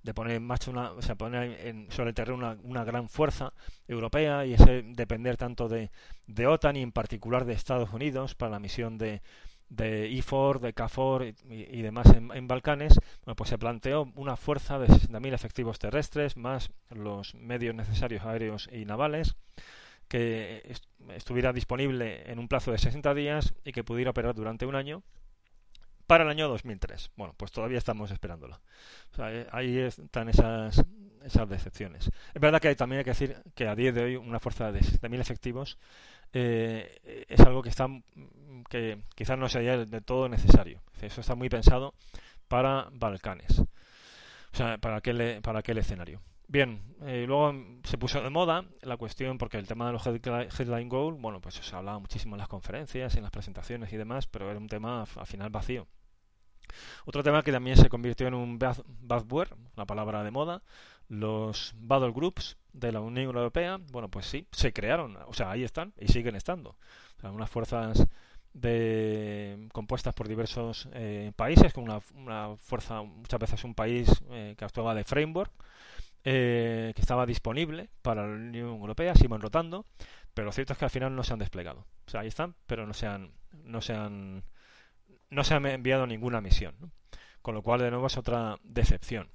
de 0.04 0.14
poner 0.14 0.36
en 0.36 0.46
marcha 0.46 0.70
una, 0.70 0.92
o 0.92 1.02
sea, 1.02 1.16
poner 1.16 1.66
en, 1.66 1.90
sobre 1.90 2.10
el 2.10 2.16
terreno 2.16 2.38
una, 2.38 2.58
una, 2.64 2.84
gran 2.84 3.08
fuerza 3.08 3.54
europea 3.88 4.46
y 4.46 4.54
ese 4.54 4.84
depender 4.84 5.38
tanto 5.38 5.70
de, 5.70 5.90
de 6.28 6.48
OTAN 6.48 6.76
y 6.76 6.82
en 6.82 6.92
particular 6.92 7.46
de 7.46 7.54
Estados 7.54 7.92
Unidos 7.94 8.36
para 8.36 8.52
la 8.52 8.60
misión 8.60 8.98
de, 8.98 9.22
de 9.70 10.08
IFOR, 10.10 10.60
de 10.60 10.74
CAFOR 10.74 11.26
y, 11.26 11.82
demás 11.82 12.08
en, 12.16 12.48
Balcanes, 12.48 13.00
bueno, 13.24 13.36
pues 13.36 13.50
se 13.50 13.58
planteó 13.58 14.12
una 14.16 14.38
fuerza 14.38 14.80
de 14.80 14.88
60.000 14.88 15.34
efectivos 15.34 15.80
terrestres 15.80 16.38
más 16.38 16.72
los 16.90 17.34
medios 17.36 17.76
necesarios 17.76 18.24
aéreos 18.24 18.70
y 18.72 18.86
navales 18.86 19.36
que 20.08 20.76
estuviera 21.16 21.52
disponible 21.52 22.32
en 22.32 22.38
un 22.38 22.48
plazo 22.48 22.72
de 22.72 22.78
60 22.78 23.14
días 23.16 23.54
y 23.64 23.72
que 23.72 23.84
pudiera 23.84 24.12
operar 24.12 24.36
durante 24.36 24.66
un 24.66 24.76
año 24.76 25.04
para 26.08 26.24
el 26.24 26.30
año 26.30 26.48
2003. 26.48 27.12
Bueno, 27.16 27.34
pues 27.36 27.52
todavía 27.52 27.78
estamos 27.78 28.12
sea, 29.16 29.34
eh, 29.34 29.48
ahí 29.52 29.80
están 29.80 30.30
esas, 30.30 30.84
esas 31.24 31.50
decepciones. 31.50 32.12
Es 32.34 32.42
verdad 32.42 32.62
que 32.62 32.76
también 32.76 33.00
hay 33.00 33.04
que 33.04 33.12
decir 33.12 33.38
que 33.56 33.68
a 33.68 33.76
día 33.76 33.92
de 33.92 34.04
hoy 34.04 34.16
una 34.16 34.40
fuerza 34.40 34.72
de 34.72 34.82
7.000 34.82 35.20
efectivos 35.20 35.78
eh, 36.38 37.26
es 37.30 37.40
algo 37.40 37.64
que 37.64 37.70
está 37.70 37.88
que 38.70 39.02
quizás 39.16 39.38
no 39.38 39.48
sea 39.48 39.78
de 39.86 40.02
todo 40.02 40.28
necesario. 40.28 40.82
Eso 41.02 41.22
está 41.22 41.34
muy 41.34 41.48
pensado 41.48 41.94
para 42.50 42.90
Balcanes. 42.92 43.60
O 43.60 44.58
sea, 44.58 44.78
para 44.78 44.98
aquel, 44.98 45.42
para 45.42 45.60
aquel 45.60 45.78
escenario. 45.78 46.22
Bien, 46.48 46.82
eh, 47.04 47.24
luego 47.26 47.54
se 47.84 47.98
puso 47.98 48.22
de 48.22 48.30
moda 48.30 48.66
la 48.82 48.98
cuestión 48.98 49.38
porque 49.38 49.58
el 49.58 49.66
tema 49.66 49.88
de 49.88 49.94
los 49.94 50.06
headline 50.06 50.90
goal, 50.90 51.16
bueno, 51.16 51.40
pues 51.40 51.56
se 51.56 51.76
hablaba 51.76 52.00
muchísimo 52.00 52.36
en 52.36 52.40
las 52.40 52.50
conferencias, 52.50 53.16
en 53.16 53.24
las 53.24 53.32
presentaciones 53.32 53.92
y 53.94 53.98
demás, 53.98 54.28
pero 54.28 54.50
era 54.50 54.60
un 54.60 54.68
tema 54.68 55.04
al 55.16 55.28
final 55.28 55.50
vacío. 55.50 55.88
Otro 57.06 57.24
tema 57.24 57.44
que 57.44 57.52
también 57.52 57.78
se 57.78 57.88
convirtió 57.88 58.28
en 58.28 58.34
un 58.34 58.60
buzzword, 58.60 59.54
una 59.76 59.86
palabra 59.86 60.24
de 60.24 60.32
moda, 60.32 60.62
los 61.08 61.74
battle 61.78 62.12
groups 62.12 62.58
de 62.76 62.92
la 62.92 63.00
Unión 63.00 63.36
Europea, 63.36 63.80
bueno, 63.92 64.10
pues 64.10 64.26
sí, 64.26 64.48
se 64.52 64.74
crearon, 64.74 65.18
o 65.28 65.34
sea, 65.34 65.52
ahí 65.52 65.64
están 65.64 65.94
y 66.00 66.08
siguen 66.08 66.36
estando. 66.36 66.72
O 67.18 67.22
sea, 67.22 67.32
unas 67.32 67.50
fuerzas 67.50 68.06
de 68.54 69.68
compuestas 69.74 70.14
por 70.14 70.28
diversos 70.28 70.88
eh, 70.94 71.32
países, 71.36 71.74
con 71.74 71.86
una, 71.86 72.02
una, 72.16 72.56
fuerza, 72.58 73.02
muchas 73.02 73.40
veces 73.40 73.64
un 73.64 73.76
país 73.76 74.10
eh, 74.30 74.56
que 74.58 74.66
actuaba 74.66 74.94
de 74.94 75.04
framework, 75.04 75.52
eh, 76.24 76.92
que 76.96 77.02
estaba 77.02 77.26
disponible 77.26 77.90
para 78.02 78.28
la 78.28 78.34
Unión 78.34 78.70
Europea, 78.70 79.16
se 79.16 79.26
iban 79.26 79.42
rotando, 79.42 79.86
pero 80.34 80.46
lo 80.46 80.52
cierto 80.52 80.74
es 80.74 80.80
que 80.80 80.86
al 80.86 80.92
final 80.92 81.16
no 81.16 81.24
se 81.24 81.34
han 81.34 81.40
desplegado. 81.40 81.86
O 82.08 82.10
sea, 82.12 82.22
ahí 82.22 82.28
están, 82.28 82.56
pero 82.66 82.86
no 82.86 82.94
se 82.94 83.08
han, 83.08 83.32
no 83.64 83.82
se 83.82 83.94
han, 83.94 84.44
no 85.30 85.44
se 85.44 85.54
han 85.54 85.66
enviado 85.66 86.08
ninguna 86.08 86.42
misión. 86.42 86.76
Con 87.42 87.56
lo 87.56 87.62
cual, 87.62 87.82
de 87.82 87.92
nuevo, 87.92 88.08
es 88.08 88.18
otra 88.18 88.58
decepción. 88.64 89.30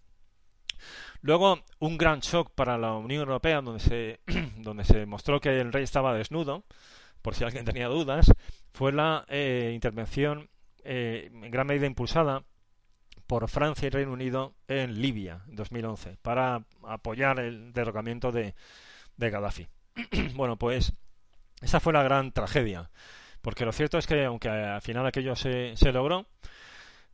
Luego, 1.22 1.60
un 1.78 1.98
gran 1.98 2.20
shock 2.20 2.50
para 2.54 2.78
la 2.78 2.94
Unión 2.94 3.20
Europea, 3.20 3.60
donde 3.60 3.80
se, 3.80 4.20
donde 4.56 4.84
se 4.84 5.06
mostró 5.06 5.40
que 5.40 5.60
el 5.60 5.72
rey 5.72 5.84
estaba 5.84 6.14
desnudo, 6.14 6.64
por 7.22 7.34
si 7.34 7.44
alguien 7.44 7.64
tenía 7.64 7.88
dudas, 7.88 8.32
fue 8.72 8.92
la 8.92 9.24
eh, 9.28 9.72
intervención 9.74 10.48
eh, 10.84 11.30
en 11.32 11.50
gran 11.50 11.66
medida 11.66 11.86
impulsada 11.86 12.44
por 13.26 13.48
Francia 13.48 13.86
y 13.86 13.90
Reino 13.90 14.12
Unido 14.12 14.54
en 14.66 15.00
Libia 15.00 15.42
en 15.48 15.54
2011 15.54 16.16
para 16.22 16.64
apoyar 16.82 17.38
el 17.38 17.72
derrocamiento 17.72 18.32
de, 18.32 18.54
de 19.16 19.30
Gaddafi. 19.30 19.68
bueno, 20.34 20.56
pues 20.56 20.94
esa 21.60 21.78
fue 21.78 21.92
la 21.92 22.02
gran 22.02 22.32
tragedia, 22.32 22.90
porque 23.42 23.64
lo 23.64 23.72
cierto 23.72 23.98
es 23.98 24.06
que 24.06 24.24
aunque 24.24 24.48
al 24.48 24.82
final 24.82 25.06
aquello 25.06 25.36
se, 25.36 25.76
se 25.76 25.92
logró, 25.92 26.26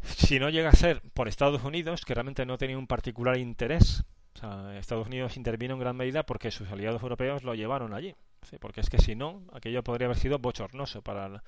si 0.02 0.38
no 0.38 0.50
llega 0.50 0.70
a 0.70 0.72
ser 0.72 1.02
por 1.14 1.28
Estados 1.28 1.62
Unidos, 1.64 2.04
que 2.04 2.14
realmente 2.14 2.46
no 2.46 2.58
tenía 2.58 2.78
un 2.78 2.86
particular 2.86 3.36
interés, 3.38 4.04
o 4.36 4.38
sea, 4.38 4.78
Estados 4.78 5.06
Unidos 5.06 5.36
intervino 5.36 5.74
en 5.74 5.80
gran 5.80 5.96
medida 5.96 6.24
porque 6.24 6.50
sus 6.50 6.70
aliados 6.70 7.02
europeos 7.02 7.42
lo 7.42 7.54
llevaron 7.54 7.94
allí. 7.94 8.14
¿sí? 8.42 8.58
Porque 8.58 8.80
es 8.80 8.90
que 8.90 8.98
si 8.98 9.14
no, 9.14 9.42
aquello 9.52 9.82
podría 9.82 10.06
haber 10.06 10.18
sido 10.18 10.38
bochornoso 10.38 11.02
para, 11.02 11.42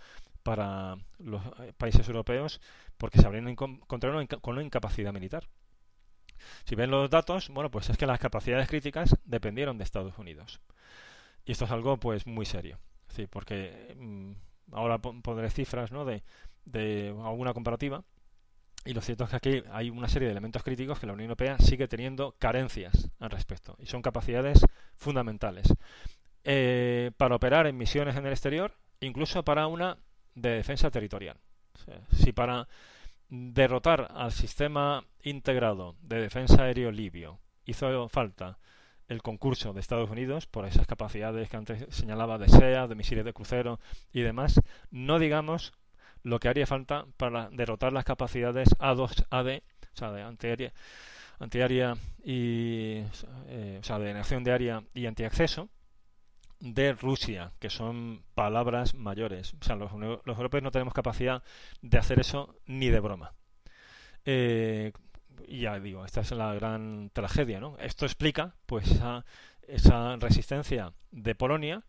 los 1.19 1.43
eh, 1.61 1.73
países 1.77 2.09
europeos 2.09 2.61
porque 2.97 3.19
se 3.19 3.27
habrían 3.27 3.49
encontrado 3.49 4.27
con 4.41 4.55
una 4.55 4.63
incapacidad 4.63 5.13
militar. 5.13 5.49
Si 6.65 6.75
ven 6.77 6.91
los 6.91 7.11
datos, 7.11 7.49
bueno, 7.51 7.71
pues 7.71 7.91
es 7.91 7.99
que 7.99 8.07
las 8.07 8.19
capacidades 8.19 8.69
críticas 8.69 9.17
dependieron 9.25 9.77
de 9.77 9.85
Estados 9.85 10.17
Unidos. 10.19 10.61
Y 11.45 11.53
esto 11.53 11.67
es 11.67 11.71
algo 11.71 11.99
pues 11.99 12.27
muy 12.27 12.47
serio. 12.47 12.79
Sí, 13.09 13.27
porque 13.27 13.95
mmm, 13.99 14.33
ahora 14.73 14.99
pondré 14.99 15.51
cifras 15.51 15.93
¿no? 15.93 16.07
de 16.07 17.15
alguna 17.23 17.53
comparativa. 17.53 18.03
Y 18.89 18.95
lo 18.95 19.03
cierto 19.03 19.25
es 19.25 19.31
que 19.31 19.37
aquí 19.37 19.63
hay 19.71 19.91
una 19.91 20.09
serie 20.09 20.29
de 20.29 20.33
elementos 20.33 20.63
críticos 20.63 20.99
que 20.99 21.07
la 21.07 21.13
Unión 21.13 21.27
Europea 21.27 21.59
sigue 21.59 21.89
teniendo 21.89 22.35
carencias 22.39 23.11
al 23.21 23.29
respecto. 23.29 23.77
Y 23.81 23.85
son 23.85 24.01
capacidades 24.01 24.65
fundamentales. 24.97 25.75
Eh, 26.43 27.11
para 27.19 27.37
operar 27.37 27.67
en 27.67 27.77
misiones 27.77 28.17
en 28.17 28.25
el 28.25 28.33
exterior, 28.33 28.73
incluso 29.01 29.45
para 29.45 29.67
una 29.67 29.99
de 30.35 30.53
defensa 30.53 30.91
territorial. 30.91 31.37
si 32.13 32.33
para 32.33 32.67
derrotar 33.29 34.09
al 34.15 34.33
sistema 34.33 35.05
integrado 35.23 35.95
de 36.01 36.23
defensa 36.23 36.63
aéreo 36.63 36.91
libio 36.91 37.41
hizo 37.67 38.09
falta 38.09 38.57
el 39.07 39.21
concurso 39.21 39.75
de 39.75 39.81
Estados 39.81 40.09
Unidos 40.09 40.47
por 40.47 40.65
esas 40.65 40.87
capacidades 40.87 41.51
que 41.51 41.59
antes 41.59 41.85
señalaba 41.95 42.39
de 42.39 42.49
SEA, 42.49 42.87
de 42.87 42.95
misiles 42.95 43.27
de 43.27 43.35
crucero 43.35 43.81
y 44.15 44.23
demás, 44.23 44.59
no 44.91 45.19
digamos 45.19 45.75
lo 46.23 46.39
que 46.39 46.49
haría 46.49 46.67
falta 46.67 47.07
para 47.17 47.49
derrotar 47.51 47.93
las 47.93 48.05
capacidades 48.05 48.69
A2AD, 48.79 49.63
o 49.63 49.97
sea, 49.97 50.13
de 50.13 50.23
antiaérea, 51.41 51.95
y, 52.25 53.03
eh, 53.47 53.79
o 53.81 53.85
sea, 53.85 53.99
de 53.99 54.15
nación 54.15 54.45
de 54.45 54.53
área 54.53 54.83
y 54.95 55.07
antiacceso, 55.07 55.69
de 56.61 56.93
Rusia, 56.93 57.53
que 57.61 57.71
son 57.71 58.23
palabras 58.35 58.95
mayores. 58.95 59.55
O 59.61 59.65
sea, 59.65 59.77
los, 59.77 59.93
los 59.93 60.37
europeos 60.37 60.63
no 60.63 60.73
tenemos 60.73 60.95
capacidad 60.95 61.43
de 61.83 61.99
hacer 61.99 62.19
eso 62.19 62.57
ni 62.67 62.89
de 62.89 63.01
broma. 63.01 63.33
Eh, 64.25 64.93
ya 65.49 65.79
digo, 65.79 66.05
esta 66.05 66.21
es 66.23 66.33
la 66.33 66.53
gran 66.55 67.11
tragedia, 67.13 67.61
¿no? 67.61 67.77
Esto 67.79 68.07
explica, 68.07 68.55
pues, 68.67 68.91
esa, 68.91 69.25
esa 69.67 70.17
resistencia 70.17 70.93
de 71.13 71.35
Polonia 71.35 71.85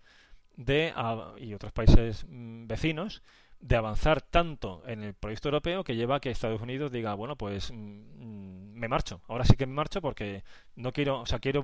de, 0.55 0.93
a, 0.95 1.33
y 1.37 1.53
otros 1.53 1.71
países 1.71 2.25
mm, 2.27 2.67
vecinos 2.67 3.23
de 3.59 3.75
avanzar 3.75 4.21
tanto 4.21 4.83
en 4.87 5.03
el 5.03 5.13
proyecto 5.13 5.49
europeo 5.49 5.83
que 5.83 5.95
lleva 5.95 6.15
a 6.17 6.19
que 6.19 6.29
Estados 6.31 6.61
Unidos 6.61 6.91
diga, 6.91 7.13
bueno, 7.13 7.35
pues 7.35 7.71
mm, 7.71 8.73
me 8.73 8.87
marcho. 8.87 9.21
Ahora 9.27 9.43
sí 9.43 9.55
que 9.55 9.65
me 9.65 9.73
marcho 9.73 10.01
porque 10.01 10.43
no 10.75 10.93
quiero, 10.93 11.21
o 11.21 11.25
sea, 11.25 11.39
quiero 11.39 11.61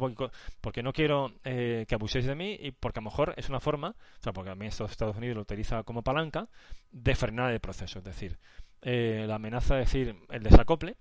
porque 0.61 0.83
no 0.83 0.93
quiero 0.93 1.31
eh, 1.45 1.85
que 1.87 1.95
abuséis 1.95 2.25
de 2.25 2.35
mí 2.35 2.57
y 2.59 2.71
porque 2.71 2.99
a 2.99 3.01
lo 3.01 3.09
mejor 3.09 3.33
es 3.37 3.49
una 3.49 3.61
forma, 3.61 3.95
o 4.19 4.23
sea, 4.23 4.33
porque 4.33 4.51
a 4.51 4.55
mí 4.55 4.67
Estados 4.67 5.15
Unidos 5.15 5.35
lo 5.35 5.41
utiliza 5.41 5.83
como 5.83 6.03
palanca 6.03 6.49
de 6.91 7.15
frenar 7.15 7.51
el 7.51 7.59
proceso, 7.61 7.99
es 7.99 8.05
decir, 8.05 8.37
eh, 8.81 9.25
la 9.27 9.35
amenaza, 9.35 9.79
es 9.79 9.87
decir, 9.91 10.15
el 10.29 10.43
desacople 10.43 10.97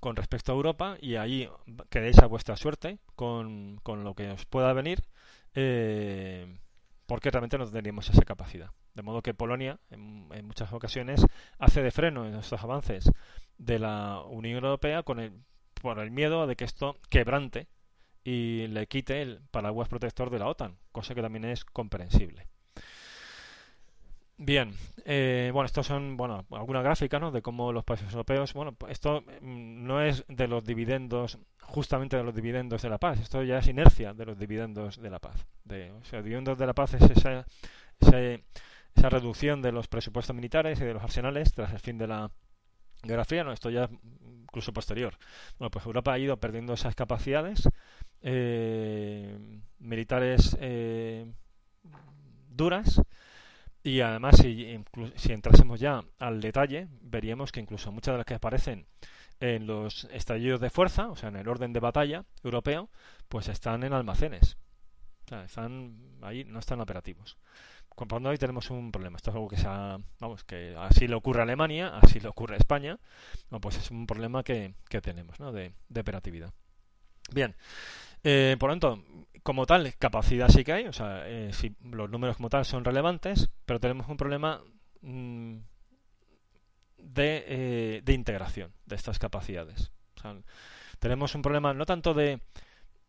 con 0.00 0.14
respecto 0.14 0.52
a 0.52 0.54
Europa 0.54 0.96
y 1.00 1.16
ahí 1.16 1.48
quedéis 1.90 2.18
a 2.20 2.26
vuestra 2.26 2.56
suerte 2.56 2.98
con, 3.16 3.80
con 3.82 4.04
lo 4.04 4.14
que 4.14 4.30
os 4.30 4.46
pueda 4.46 4.72
venir. 4.72 5.02
Eh, 5.54 6.46
porque 7.08 7.30
realmente 7.30 7.56
no 7.56 7.64
tendríamos 7.64 8.08
esa 8.10 8.22
capacidad. 8.22 8.70
De 8.98 9.04
modo 9.04 9.22
que 9.22 9.32
Polonia, 9.32 9.78
en, 9.90 10.26
muchas 10.44 10.72
ocasiones, 10.72 11.24
hace 11.60 11.84
de 11.84 11.92
freno 11.92 12.26
en 12.26 12.34
estos 12.34 12.60
avances 12.64 13.08
de 13.56 13.78
la 13.78 14.22
Unión 14.28 14.64
Europea 14.64 15.04
con 15.04 15.20
el, 15.20 15.34
por 15.80 16.00
el 16.00 16.10
miedo 16.10 16.48
de 16.48 16.56
que 16.56 16.64
esto 16.64 16.96
quebrante 17.08 17.68
y 18.24 18.66
le 18.66 18.88
quite 18.88 19.22
el 19.22 19.40
paraguas 19.52 19.88
protector 19.88 20.30
de 20.30 20.40
la 20.40 20.48
OTAN, 20.48 20.78
cosa 20.90 21.14
que 21.14 21.22
también 21.22 21.44
es 21.44 21.64
comprensible. 21.64 22.48
Bien, 24.36 24.74
eh, 25.04 25.50
bueno, 25.52 25.66
estos 25.66 25.86
son, 25.86 26.16
bueno, 26.16 26.44
alguna 26.50 26.82
gráfica, 26.82 27.20
¿no? 27.20 27.30
De 27.30 27.40
cómo 27.40 27.72
los 27.72 27.84
países 27.84 28.10
europeos, 28.10 28.52
bueno, 28.52 28.74
esto 28.88 29.20
mm, 29.20 29.86
no 29.86 30.02
es 30.02 30.24
de 30.26 30.48
los 30.48 30.64
dividendos, 30.64 31.38
justamente 31.60 32.16
de 32.16 32.24
los 32.24 32.34
dividendos 32.34 32.82
de 32.82 32.90
la 32.90 32.98
paz, 32.98 33.20
esto 33.20 33.44
ya 33.44 33.58
es 33.58 33.68
inercia 33.68 34.12
de 34.12 34.26
los 34.26 34.36
dividendos 34.36 35.00
de 35.00 35.10
la 35.10 35.20
paz. 35.20 35.46
De, 35.62 35.92
o 35.92 36.02
sea, 36.02 36.20
dividendos 36.20 36.58
de 36.58 36.66
la 36.66 36.74
paz 36.74 36.94
es 36.94 37.08
esa, 37.08 37.46
esa 38.98 39.08
reducción 39.08 39.62
de 39.62 39.72
los 39.72 39.88
presupuestos 39.88 40.34
militares 40.34 40.80
y 40.80 40.84
de 40.84 40.94
los 40.94 41.02
arsenales 41.02 41.52
tras 41.52 41.72
el 41.72 41.78
fin 41.78 41.98
de 41.98 42.06
la 42.08 42.30
Guerra 43.02 43.24
Fría, 43.24 43.44
no, 43.44 43.52
esto 43.52 43.70
ya 43.70 43.88
incluso 44.42 44.72
posterior. 44.72 45.16
Bueno, 45.58 45.70
pues 45.70 45.86
Europa 45.86 46.12
ha 46.12 46.18
ido 46.18 46.36
perdiendo 46.38 46.74
esas 46.74 46.94
capacidades 46.96 47.68
eh, 48.22 49.38
militares 49.78 50.56
eh, 50.60 51.32
duras 52.50 53.00
Y 53.84 54.00
además, 54.00 54.38
si, 54.38 54.84
si 55.14 55.32
entrásemos 55.32 55.78
ya 55.78 56.02
al 56.18 56.40
detalle, 56.40 56.88
veríamos 57.00 57.52
que 57.52 57.60
incluso 57.60 57.92
muchas 57.92 58.14
de 58.14 58.18
las 58.18 58.26
que 58.26 58.34
aparecen 58.34 58.86
en 59.40 59.66
los 59.68 60.04
estallidos 60.12 60.60
de 60.60 60.70
fuerza, 60.70 61.08
o 61.08 61.16
sea, 61.16 61.28
en 61.28 61.36
el 61.36 61.48
orden 61.48 61.72
de 61.72 61.80
batalla 61.80 62.24
europeo, 62.42 62.90
pues 63.28 63.48
están 63.48 63.84
en 63.84 63.92
almacenes. 63.92 64.56
O 65.26 65.28
sea, 65.28 65.44
están 65.44 65.94
ahí, 66.22 66.44
no 66.44 66.58
están 66.58 66.80
operativos. 66.80 67.38
Cuando 68.06 68.30
ahí 68.30 68.38
tenemos 68.38 68.70
un 68.70 68.92
problema. 68.92 69.16
Esto 69.16 69.30
es 69.30 69.34
algo 69.34 69.48
que 69.48 69.56
se 69.56 69.66
vamos, 69.66 70.44
que 70.44 70.76
así 70.78 71.08
le 71.08 71.16
ocurre 71.16 71.40
a 71.40 71.42
Alemania, 71.42 71.98
así 71.98 72.20
le 72.20 72.28
ocurre 72.28 72.54
a 72.54 72.58
España. 72.58 72.98
pues 73.60 73.76
es 73.76 73.90
un 73.90 74.06
problema 74.06 74.44
que, 74.44 74.74
que 74.88 75.00
tenemos, 75.00 75.40
¿no? 75.40 75.50
De, 75.50 75.72
de 75.88 76.00
operatividad. 76.00 76.52
Bien. 77.32 77.56
Eh, 78.22 78.56
por 78.60 78.68
lo 78.70 78.78
tanto, 78.78 79.04
como 79.42 79.66
tal, 79.66 79.94
capacidad 79.98 80.48
sí 80.48 80.62
que 80.62 80.72
hay, 80.72 80.86
o 80.86 80.92
sea, 80.92 81.28
eh, 81.28 81.52
si 81.52 81.74
los 81.82 82.08
números 82.08 82.36
como 82.36 82.50
tal 82.50 82.64
son 82.64 82.84
relevantes, 82.84 83.50
pero 83.66 83.80
tenemos 83.80 84.08
un 84.08 84.16
problema 84.16 84.62
mm, 85.02 85.56
de, 86.98 87.44
eh, 87.48 88.00
de, 88.04 88.12
integración 88.12 88.72
de 88.86 88.94
estas 88.94 89.18
capacidades. 89.18 89.90
tenemos 91.00 91.34
un 91.34 91.42
problema 91.42 91.74
no 91.74 91.84
tanto 91.84 92.14
de, 92.14 92.40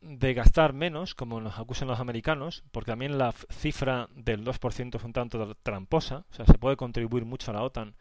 de 0.01 0.33
gastar 0.33 0.73
menos, 0.73 1.13
como 1.15 1.41
nos 1.41 1.59
acusan 1.59 1.87
los 1.87 1.99
americanos, 1.99 2.63
porque 2.71 2.91
también 2.91 3.17
la 3.17 3.31
cifra 3.31 4.07
del 4.15 4.45
2% 4.45 4.95
es 4.95 5.03
un 5.03 5.13
tanto 5.13 5.55
tramposa, 5.55 6.25
o 6.29 6.33
sea, 6.33 6.45
se 6.45 6.57
puede 6.57 6.77
contribuir 6.77 7.25
mucho 7.25 7.51
a 7.51 7.53
la 7.53 7.63
OTAN 7.63 7.95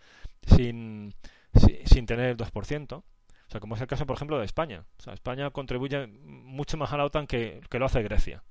sin, 0.46 1.14
sin 1.84 2.06
tener 2.06 2.30
el 2.30 2.36
2%. 2.36 2.92
O 3.48 3.50
sea, 3.50 3.60
como 3.60 3.76
es 3.76 3.80
el 3.80 3.86
caso, 3.86 4.06
por 4.06 4.16
ejemplo, 4.16 4.38
de 4.38 4.44
España. 4.44 4.84
O 4.98 5.02
sea, 5.02 5.14
España 5.14 5.50
contribuye 5.50 6.06
mucho 6.06 6.76
más 6.76 6.92
a 6.92 6.98
la 6.98 7.06
OTAN 7.06 7.26
que, 7.26 7.62
que 7.70 7.78
lo 7.78 7.86
hace 7.86 8.02
Grecia. 8.02 8.44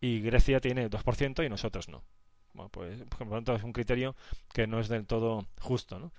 Y 0.00 0.20
Grecia 0.20 0.60
tiene 0.60 0.90
2% 0.90 1.46
y 1.46 1.48
nosotros 1.48 1.88
no. 1.88 2.04
Bueno, 2.52 2.68
pues, 2.68 3.02
por 3.04 3.26
lo 3.26 3.34
tanto, 3.34 3.54
es 3.54 3.62
un 3.62 3.72
criterio 3.72 4.14
que 4.52 4.66
no 4.66 4.80
es 4.80 4.88
del 4.88 5.06
todo 5.06 5.46
justo. 5.60 5.98
¿no? 5.98 6.12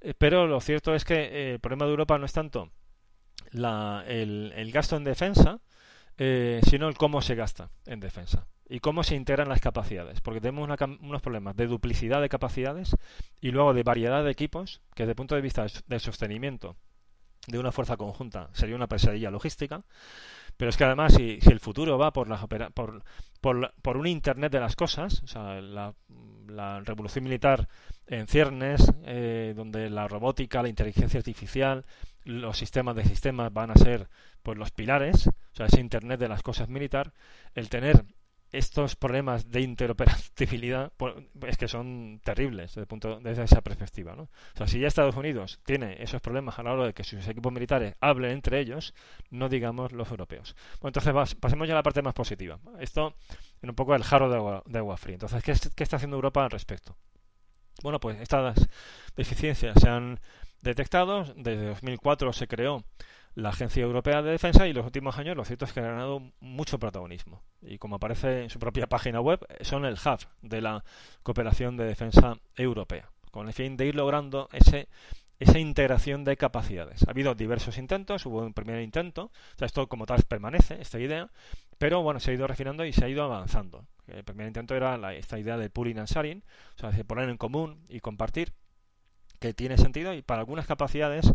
Eh, 0.00 0.14
pero 0.16 0.46
lo 0.46 0.60
cierto 0.60 0.94
es 0.94 1.04
que 1.04 1.14
eh, 1.14 1.52
el 1.54 1.60
problema 1.60 1.86
de 1.86 1.92
Europa 1.92 2.18
no 2.18 2.26
es 2.26 2.32
tanto 2.32 2.70
la, 3.50 4.04
el, 4.06 4.52
el, 4.54 4.70
gasto 4.70 4.96
en 4.96 5.04
defensa, 5.04 5.60
eh, 6.18 6.60
sino 6.68 6.88
el 6.88 6.96
cómo 6.96 7.22
se 7.22 7.34
gasta 7.34 7.70
en 7.86 8.00
defensa 8.00 8.46
y 8.68 8.80
cómo 8.80 9.02
se 9.02 9.16
integran 9.16 9.48
las 9.48 9.60
capacidades, 9.60 10.20
porque 10.20 10.40
tenemos 10.40 10.68
unos 11.00 11.22
problemas 11.22 11.56
de 11.56 11.66
duplicidad 11.66 12.22
de 12.22 12.28
capacidades 12.28 12.96
y 13.40 13.50
luego 13.50 13.74
de 13.74 13.82
variedad 13.82 14.24
de 14.24 14.30
equipos 14.30 14.80
que 14.94 15.02
desde 15.02 15.12
el 15.12 15.16
punto 15.16 15.34
de 15.34 15.42
vista 15.42 15.66
del 15.86 16.00
sostenimiento 16.00 16.76
de 17.46 17.58
una 17.58 17.72
fuerza 17.72 17.96
conjunta 17.96 18.48
sería 18.52 18.76
una 18.76 18.88
pesadilla 18.88 19.30
logística. 19.30 19.84
Pero 20.56 20.68
es 20.68 20.76
que 20.76 20.84
además, 20.84 21.14
si, 21.14 21.38
el 21.50 21.60
futuro 21.60 21.98
va 21.98 22.12
por, 22.12 22.28
las 22.28 22.46
por, 22.74 23.02
por, 23.40 23.74
por, 23.82 23.96
un 23.96 24.06
Internet 24.06 24.52
de 24.52 24.60
las 24.60 24.76
cosas, 24.76 25.22
o 25.22 25.26
sea, 25.26 25.60
la, 25.60 25.94
revolución 26.84 27.24
militar 27.24 27.68
en 28.06 28.26
ciernes, 28.26 28.92
eh, 29.04 29.54
donde 29.56 29.88
la 29.88 30.06
robótica, 30.08 30.62
la 30.62 30.68
inteligencia 30.68 31.18
artificial, 31.18 31.86
los 32.24 32.58
sistemas 32.58 32.96
de 32.96 33.04
sistemas 33.04 33.52
van 33.52 33.70
a 33.70 33.76
ser 33.76 34.08
pues 34.42 34.58
los 34.58 34.70
pilares, 34.70 35.26
o 35.26 35.54
sea, 35.54 35.66
ese 35.66 35.80
Internet 35.80 36.20
de 36.20 36.28
las 36.28 36.42
cosas 36.42 36.68
militar, 36.68 37.12
el 37.54 37.68
tener 37.68 38.04
estos 38.52 38.96
problemas 38.96 39.50
de 39.50 39.62
interoperabilidad 39.62 40.92
pues, 40.98 41.14
es 41.46 41.56
que 41.56 41.68
son 41.68 42.20
terribles 42.22 42.74
desde, 42.74 42.86
punto, 42.86 43.18
desde 43.20 43.44
esa 43.44 43.62
perspectiva. 43.62 44.14
¿no? 44.14 44.24
O 44.24 44.56
sea, 44.56 44.66
si 44.66 44.78
ya 44.78 44.86
Estados 44.86 45.16
Unidos 45.16 45.60
tiene 45.64 46.02
esos 46.02 46.20
problemas 46.20 46.58
a 46.58 46.62
la 46.62 46.72
hora 46.74 46.86
de 46.86 46.92
que 46.92 47.02
sus 47.02 47.26
equipos 47.26 47.52
militares 47.52 47.94
hablen 48.00 48.32
entre 48.32 48.60
ellos, 48.60 48.94
no 49.30 49.48
digamos 49.48 49.92
los 49.92 50.10
europeos. 50.10 50.54
Bueno, 50.80 50.94
entonces 50.96 51.34
pasemos 51.36 51.66
ya 51.66 51.74
a 51.74 51.76
la 51.76 51.82
parte 51.82 52.02
más 52.02 52.14
positiva. 52.14 52.58
Esto 52.78 53.14
en 53.62 53.70
un 53.70 53.74
poco 53.74 53.94
el 53.94 54.04
jarro 54.04 54.28
de 54.28 54.36
agua, 54.36 54.62
de 54.66 54.78
agua 54.78 54.98
fría. 54.98 55.14
Entonces, 55.14 55.42
¿qué, 55.42 55.54
¿qué 55.74 55.82
está 55.82 55.96
haciendo 55.96 56.16
Europa 56.16 56.44
al 56.44 56.50
respecto? 56.50 56.96
Bueno, 57.82 57.98
pues 58.00 58.20
estas 58.20 58.68
deficiencias 59.16 59.80
se 59.80 59.88
han 59.88 60.20
detectado. 60.62 61.24
Desde 61.36 61.66
2004 61.66 62.32
se 62.32 62.48
creó 62.48 62.84
la 63.34 63.50
Agencia 63.50 63.82
Europea 63.82 64.22
de 64.22 64.30
Defensa 64.30 64.66
y 64.66 64.72
los 64.72 64.84
últimos 64.84 65.18
años 65.18 65.36
lo 65.36 65.44
cierto 65.44 65.64
es 65.64 65.72
que 65.72 65.80
ha 65.80 65.84
ganado 65.84 66.22
mucho 66.40 66.78
protagonismo. 66.78 67.42
Y 67.62 67.78
como 67.78 67.96
aparece 67.96 68.44
en 68.44 68.50
su 68.50 68.58
propia 68.58 68.86
página 68.86 69.20
web, 69.20 69.40
son 69.62 69.84
el 69.84 69.94
hub 69.94 70.20
de 70.42 70.60
la 70.60 70.84
cooperación 71.22 71.76
de 71.76 71.84
defensa 71.84 72.36
europea, 72.56 73.10
con 73.30 73.48
el 73.48 73.54
fin 73.54 73.76
de 73.76 73.86
ir 73.86 73.94
logrando 73.94 74.48
ese, 74.52 74.88
esa 75.38 75.58
integración 75.58 76.24
de 76.24 76.36
capacidades. 76.36 77.06
Ha 77.06 77.10
habido 77.10 77.34
diversos 77.34 77.78
intentos, 77.78 78.26
hubo 78.26 78.42
un 78.42 78.52
primer 78.52 78.82
intento, 78.82 79.24
o 79.24 79.58
sea, 79.58 79.66
esto 79.66 79.88
como 79.88 80.04
tal 80.04 80.22
permanece, 80.28 80.80
esta 80.80 80.98
idea, 80.98 81.30
pero 81.78 82.02
bueno, 82.02 82.20
se 82.20 82.30
ha 82.30 82.34
ido 82.34 82.46
refinando 82.46 82.84
y 82.84 82.92
se 82.92 83.04
ha 83.04 83.08
ido 83.08 83.24
avanzando. 83.24 83.86
El 84.06 84.24
primer 84.24 84.46
intento 84.46 84.74
era 84.74 84.98
la, 84.98 85.14
esta 85.14 85.38
idea 85.38 85.56
del 85.56 85.70
pooling 85.70 85.98
and 85.98 86.08
sharing, 86.08 86.44
o 86.76 86.78
sea, 86.78 86.90
de 86.90 87.04
poner 87.04 87.28
en 87.30 87.38
común 87.38 87.86
y 87.88 88.00
compartir 88.00 88.52
que 89.42 89.52
tiene 89.52 89.76
sentido 89.76 90.14
y 90.14 90.22
para 90.22 90.40
algunas 90.40 90.66
capacidades 90.66 91.30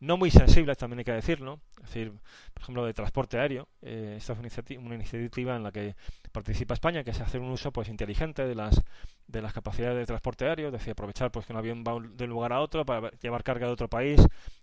no 0.00 0.16
muy 0.16 0.30
sensibles, 0.30 0.78
también 0.78 1.00
hay 1.00 1.04
que 1.04 1.12
decirlo, 1.12 1.60
es 1.76 1.88
decir, 1.88 2.10
por 2.54 2.62
ejemplo, 2.62 2.86
de 2.86 2.94
transporte 2.94 3.38
aéreo. 3.38 3.68
Eh, 3.82 4.14
esta 4.16 4.32
es 4.32 4.38
una 4.78 4.94
iniciativa, 4.94 5.56
en 5.56 5.62
la 5.62 5.70
que 5.70 5.94
participa 6.32 6.72
España, 6.72 7.04
que 7.04 7.10
es 7.10 7.20
hacer 7.20 7.40
un 7.42 7.50
uso 7.50 7.70
pues 7.70 7.88
inteligente 7.88 8.46
de 8.46 8.54
las 8.54 8.82
de 9.28 9.42
las 9.42 9.52
capacidades 9.52 9.96
de 9.96 10.06
transporte 10.06 10.46
aéreo, 10.46 10.68
es 10.68 10.72
decir, 10.72 10.92
aprovechar 10.92 11.30
pues 11.30 11.46
que 11.46 11.52
un 11.52 11.58
avión 11.58 11.84
va 11.86 11.92
de 12.00 12.24
un 12.24 12.30
lugar 12.30 12.52
a 12.52 12.60
otro 12.60 12.84
para 12.84 13.10
llevar 13.22 13.44
carga 13.44 13.66
de 13.66 13.72
otro 13.72 13.88
país 13.88 14.20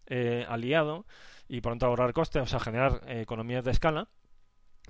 eh, 0.07 0.45
aliado 0.49 1.05
y 1.47 1.61
por 1.61 1.71
tanto 1.71 1.85
ahorrar 1.85 2.11
costes, 2.11 2.41
o 2.41 2.47
sea, 2.47 2.59
generar 2.59 3.01
eh, 3.07 3.21
economías 3.21 3.63
de 3.63 3.71
escala 3.71 4.09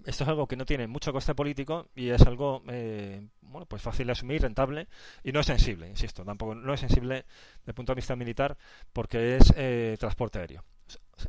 esto 0.06 0.24
es 0.24 0.30
algo 0.30 0.48
que 0.48 0.56
no 0.56 0.66
tiene 0.66 0.88
mucho 0.88 1.12
coste 1.12 1.36
político 1.36 1.88
y 1.96 2.10
es 2.10 2.22
algo 2.22 2.64
eh, 2.68 3.22
bueno 3.42 3.66
pues 3.66 3.82
fácil 3.82 4.08
de 4.08 4.14
asumir, 4.14 4.42
rentable 4.42 4.88
y 5.24 5.32
no 5.32 5.40
es 5.40 5.46
sensible, 5.46 5.88
insisto, 5.88 6.24
tampoco 6.24 6.56
no 6.56 6.74
es 6.74 6.80
sensible 6.80 7.26
desde 7.60 7.72
el 7.72 7.74
punto 7.74 7.94
de 7.94 7.98
vista 7.98 8.16
militar 8.16 8.58
porque 8.94 9.38
es 9.38 9.54
eh, 9.56 9.96
transporte 10.00 10.40
aéreo. 10.40 10.64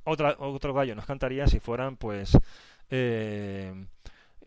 Otra, 0.05 0.37
otro 0.39 0.75
gallo 0.75 0.95
nos 0.95 1.07
cantaría 1.07 1.47
si 1.47 1.61
fueran 1.61 1.97
pues 1.97 2.37
eh, 2.91 3.73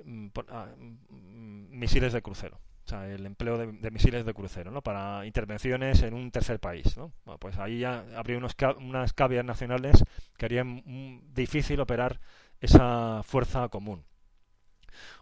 mm, 0.04 0.28
ah, 0.50 0.68
mm, 0.78 1.78
misiles 1.78 2.14
de 2.14 2.22
crucero. 2.22 2.60
O 2.86 2.90
sea, 2.90 3.08
el 3.08 3.26
empleo 3.26 3.58
de, 3.58 3.92
misiles 3.92 4.26
de 4.26 4.34
crucero, 4.34 4.72
¿no? 4.72 4.82
Para 4.82 5.26
intervenciones 5.26 6.02
en 6.02 6.14
un 6.14 6.32
tercer 6.32 6.60
país, 6.60 6.98
¿no? 6.98 7.14
pues 7.40 7.58
ahí 7.60 7.80
ya 7.80 8.04
habría 8.18 8.38
unos, 8.38 8.56
unas 8.80 9.14
cabias 9.14 9.46
nacionales 9.46 10.04
que 10.36 10.46
harían 10.46 10.82
mm, 10.86 11.34
difícil 11.34 11.80
operar 11.80 12.20
esa 12.60 13.22
fuerza 13.24 13.70
común. 13.70 14.04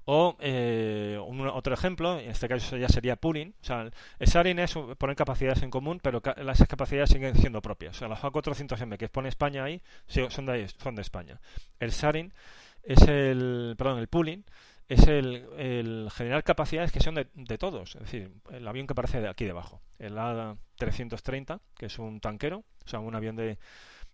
O 0.05 0.37
eh, 0.39 1.17
otro 1.19 1.73
ejemplo, 1.73 2.19
en 2.19 2.29
este 2.29 2.47
caso 2.47 2.77
ya 2.77 2.89
sería 2.89 3.15
pooling. 3.15 3.53
O 3.61 3.65
sea, 3.65 3.89
el 4.19 4.27
sharing 4.27 4.59
es 4.59 4.73
poner 4.97 5.15
capacidades 5.15 5.63
en 5.63 5.69
común, 5.69 5.99
pero 6.01 6.21
las 6.37 6.65
capacidades 6.67 7.09
siguen 7.09 7.35
siendo 7.35 7.61
propias. 7.61 7.95
O 7.95 7.99
sea, 7.99 8.07
las 8.07 8.21
A400M 8.21 8.97
que 8.97 9.09
pone 9.09 9.29
España 9.29 9.63
ahí 9.63 9.81
son 10.29 10.45
de, 10.45 10.67
son 10.67 10.95
de 10.95 11.01
España. 11.01 11.39
El 11.79 11.91
sharing 11.91 12.33
es 12.83 13.01
el, 13.03 13.75
perdón, 13.77 13.99
el 13.99 14.07
pooling 14.07 14.43
es 14.89 15.07
el, 15.07 16.09
generar 16.11 16.43
capacidades 16.43 16.91
que 16.91 16.99
son 16.99 17.13
de, 17.13 17.27
de, 17.35 17.57
todos. 17.59 17.95
Es 17.95 18.01
decir, 18.01 18.31
el 18.51 18.67
avión 18.67 18.87
que 18.87 18.93
aparece 18.93 19.21
de 19.21 19.29
aquí 19.29 19.45
debajo. 19.45 19.81
El 19.99 20.15
A330, 20.17 21.59
que 21.77 21.85
es 21.85 21.99
un 21.99 22.19
tanquero, 22.19 22.63
o 22.85 22.87
sea, 22.87 22.99
un 22.99 23.15
avión 23.15 23.35
de, 23.35 23.59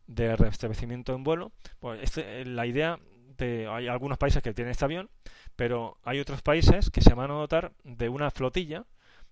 de 0.07 0.35
restablecimiento 0.35 1.13
en 1.15 1.23
vuelo. 1.23 1.51
Pues 1.79 2.01
este, 2.03 2.43
la 2.45 2.65
idea 2.65 2.99
de, 3.37 3.67
hay 3.67 3.87
algunos 3.87 4.17
países 4.17 4.43
que 4.43 4.53
tienen 4.53 4.71
este 4.71 4.85
avión 4.85 5.09
pero 5.55 5.97
hay 6.03 6.19
otros 6.19 6.41
países 6.41 6.89
que 6.89 7.01
se 7.01 7.13
van 7.13 7.31
a 7.31 7.35
dotar 7.35 7.73
de 7.83 8.09
una 8.09 8.31
flotilla 8.31 8.85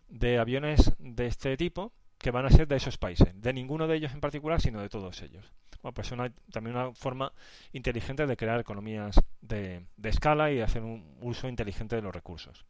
de 0.08 0.38
aviones 0.38 0.94
de 1.00 1.28
este 1.28 1.58
tipo 1.58 1.92
que 2.18 2.32
van 2.32 2.46
a 2.46 2.50
ser 2.50 2.68
de 2.68 2.78
esos 2.78 2.98
países, 2.98 3.30
de 3.34 3.54
ninguno 3.54 3.88
de 3.88 3.98
ellos 3.98 4.14
en 4.14 4.22
particular, 4.22 4.62
sino 4.62 4.82
de 4.82 4.90
todos 4.90 5.22
ellos. 5.22 5.46
Bueno, 5.82 5.94
pues 5.94 6.12
una, 6.12 6.32
también 6.52 6.78
una 6.78 6.94
forma 6.94 7.34
inteligente 7.74 8.26
de 8.26 8.38
crear 8.38 8.60
economías 8.60 9.20
de, 9.42 9.86
escala 10.04 10.50
y 10.50 10.62
hacer 10.62 10.82
un 10.82 11.18
uso 11.22 11.50
inteligente 11.50 11.98
de 11.98 12.02
los 12.02 12.16
recursos. 12.16 12.66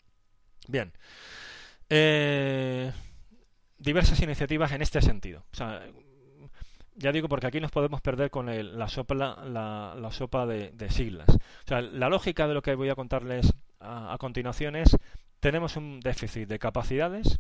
Bien. 0.68 0.92
Eh, 1.90 2.92
diversas 3.78 4.20
iniciativas 4.22 4.72
en 4.72 4.82
este 4.82 5.02
sentido. 5.02 5.46
Ya 6.96 7.12
digo 7.12 7.28
porque 7.28 7.48
aquí 7.48 7.60
nos 7.60 7.72
podemos 7.72 8.02
perder 8.02 8.30
con 8.30 8.46
la, 8.46 8.88
sopa, 8.88 9.16
la, 9.16 10.10
sopa 10.12 10.46
de, 10.46 10.90
siglas. 10.90 11.30
O 11.30 11.68
sea, 11.68 11.82
la 11.82 12.10
lógica 12.10 12.48
de 12.48 12.54
lo 12.54 12.62
que 12.62 12.76
voy 12.76 12.90
a 12.90 12.96
contarles 12.96 13.54
a, 13.80 14.16
continuación 14.20 14.76
es, 14.76 14.96
tenemos 15.40 15.76
un 15.76 16.00
déficit 16.00 16.48
de 16.48 16.60
capacidades, 16.60 17.40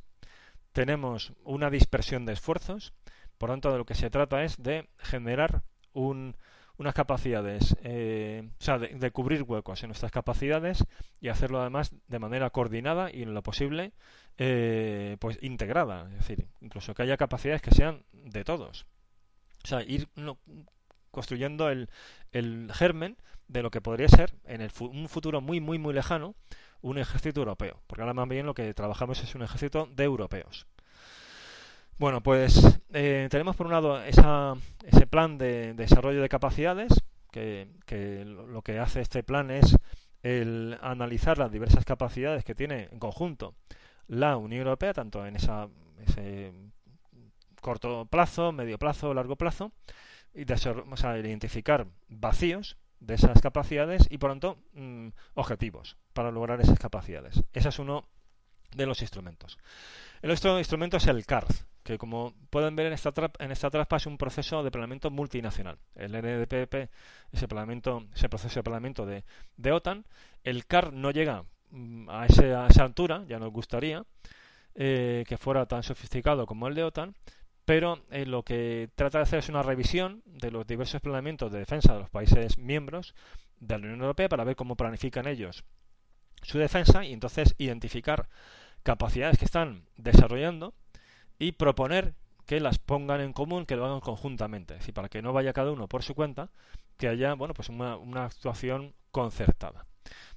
tenemos 0.72 1.34
una 1.44 1.70
dispersión 1.70 2.26
de 2.26 2.34
esfuerzos, 2.34 2.94
por 3.38 3.50
tanto 3.50 3.72
de 3.72 3.78
lo 3.78 3.86
que 3.86 3.96
se 3.96 4.10
trata 4.10 4.44
es 4.44 4.62
de 4.62 4.90
generar 4.98 5.64
unas 5.94 6.94
capacidades, 6.96 7.76
eh, 7.84 8.50
o 8.60 8.64
sea, 8.64 8.80
de, 8.80 9.12
cubrir 9.12 9.44
huecos 9.44 9.84
en 9.84 9.90
nuestras 9.90 10.12
capacidades 10.12 10.84
y 11.22 11.28
hacerlo 11.28 11.62
además 11.62 11.96
de 12.08 12.20
manera 12.20 12.50
coordinada 12.50 13.12
y 13.14 13.22
en 13.22 13.34
lo 13.34 13.44
posible 13.44 13.94
eh, 14.38 15.18
pues 15.20 15.38
integrada, 15.42 16.10
es 16.10 16.28
decir, 16.28 16.48
incluso 16.62 16.96
que 16.96 17.04
haya 17.04 17.18
capacidades 17.18 17.62
que 17.62 17.72
sean 17.72 18.04
de 18.12 18.44
todos. 18.44 18.88
O 19.64 19.68
sea, 19.68 19.82
ir 19.84 20.10
construyendo 21.12 21.70
el, 21.70 21.90
el, 22.32 22.72
germen 22.74 23.18
de 23.48 23.64
lo 23.64 23.72
que 23.72 23.82
podría 23.82 24.08
ser 24.10 24.34
en 24.46 24.62
el 24.62 24.72
un 24.80 25.08
futuro 25.10 25.42
muy, 25.42 25.60
muy, 25.60 25.78
muy 25.78 25.94
lejano 25.94 26.36
un 26.82 26.98
ejército 26.98 27.40
europeo. 27.42 27.82
Porque 27.88 28.02
ahora 28.02 28.14
más 28.14 28.28
bien 28.28 28.46
lo 28.46 28.54
que 28.54 28.74
trabajamos 28.74 29.22
es 29.24 29.36
un 29.36 29.44
ejército 29.44 29.88
de 29.92 30.04
europeos. 30.04 30.68
Bueno, 31.98 32.22
pues 32.22 32.62
eh, 32.94 33.28
tenemos 33.30 33.56
por 33.56 33.68
un 33.68 33.72
lado 33.72 34.04
esa, 34.04 34.56
ese 34.84 35.08
plan 35.08 35.38
de, 35.38 35.74
desarrollo 35.74 36.22
de 36.22 36.30
capacidades, 36.30 36.92
que, 37.32 37.68
lo 38.26 38.62
que 38.62 38.80
hace 38.80 39.02
este 39.02 39.24
plan 39.24 39.50
es 39.52 39.76
el 40.22 40.78
analizar 40.82 41.38
las 41.38 41.52
diversas 41.52 41.86
capacidades 41.86 42.44
que 42.44 42.56
tiene 42.56 42.90
en 42.92 43.00
conjunto 43.00 43.56
la 44.08 44.38
Unión 44.38 44.66
Europea, 44.68 44.94
tanto 44.94 45.26
en 45.26 45.36
esa, 45.36 45.70
ese 46.06 46.52
corto 47.64 48.06
plazo, 48.06 48.52
medio 48.52 48.78
plazo, 48.78 49.16
largo 49.16 49.36
plazo, 49.36 49.72
y 50.36 50.46
de, 50.46 50.54
o 50.54 50.98
sea, 50.98 51.18
identificar 51.18 51.88
vacíos 52.08 52.78
de 53.00 53.16
esas 53.16 53.42
capacidades 53.42 54.08
y, 54.10 54.20
por 54.20 54.32
tanto, 54.32 54.58
mm, 54.74 55.08
objetivos 55.34 55.98
para 56.14 56.32
lograr 56.32 56.62
esas 56.62 56.78
capacidades. 56.78 57.44
Ese 57.54 57.70
es 57.70 57.80
uno 57.80 58.08
de 58.76 58.86
los 58.86 59.02
instrumentos. 59.02 59.58
El 60.22 60.32
otro 60.32 60.58
instrumento 60.58 60.98
es 60.98 61.08
el 61.08 61.26
CARD, 61.26 61.54
que 61.84 61.98
como 61.98 62.34
pueden 62.50 62.76
ver 62.76 62.88
en 62.88 62.94
esta, 62.94 63.14
en 63.40 63.52
esta 63.52 63.70
traspa 63.70 63.98
es 63.98 64.06
un 64.06 64.18
proceso 64.18 64.64
de 64.64 64.72
planeamiento 64.72 65.12
multinacional. 65.12 65.78
El 65.96 66.14
NDPP, 66.14 66.90
ese, 67.32 67.48
planeamiento, 67.48 68.06
ese 68.16 68.30
proceso 68.30 68.60
de 68.60 68.64
planeamiento 68.64 69.06
de, 69.06 69.24
de 69.58 69.72
OTAN, 69.72 70.06
el 70.44 70.66
CAR 70.66 70.94
no 70.94 71.12
llega 71.12 71.44
mm, 71.72 72.10
a, 72.10 72.26
esa 72.26 72.84
altura, 72.84 73.26
ya 73.28 73.38
nos 73.38 73.52
gustaría 73.52 74.04
eh, 74.76 75.26
que 75.28 75.38
fuera 75.38 75.66
tan 75.66 75.84
sofisticado 75.84 76.46
como 76.46 76.68
el 76.68 76.76
de 76.76 76.84
OTAN, 76.84 77.16
pero 77.66 78.04
eh, 78.12 78.26
lo 78.26 78.44
que 78.44 78.90
trata 78.96 79.20
de 79.20 79.24
hacer 79.24 79.40
es 79.40 79.50
una 79.50 79.64
revisión 79.64 80.22
de 80.26 80.52
los 80.52 80.68
diversos 80.68 81.02
planeamientos 81.02 81.52
de 81.52 81.60
defensa 81.60 81.94
de 81.94 82.00
los 82.00 82.10
países 82.10 82.58
miembros 82.58 83.16
de 83.60 83.78
la 83.78 83.86
Unión 83.86 84.02
Europea 84.02 84.30
para 84.30 84.44
ver 84.44 84.56
cómo 84.56 84.76
planifican 84.76 85.28
ellos 85.28 85.64
su 86.42 86.60
defensa 86.60 87.06
y 87.06 87.14
entonces 87.14 87.56
identificar 87.58 88.28
capacidades 88.84 89.38
que 89.38 89.46
están 89.46 89.86
desarrollando 89.98 90.74
y 91.40 91.54
proponer 91.54 92.14
que 92.46 92.60
las 92.60 92.78
pongan 92.78 93.22
en 93.22 93.34
común, 93.34 93.66
que 93.66 93.76
lo 93.76 93.86
hagan 93.86 94.02
conjuntamente, 94.02 94.74
es 94.74 94.82
decir, 94.82 94.94
para 94.94 95.10
que 95.10 95.22
no 95.22 95.32
vaya 95.34 95.54
cada 95.54 95.72
uno 95.72 95.88
por 95.88 96.04
su 96.04 96.14
cuenta, 96.14 96.50
que 96.98 97.08
haya, 97.08 97.34
bueno, 97.34 97.54
pues 97.54 97.70
una, 97.70 97.96
actuación 98.26 98.94
concertada. 99.12 99.86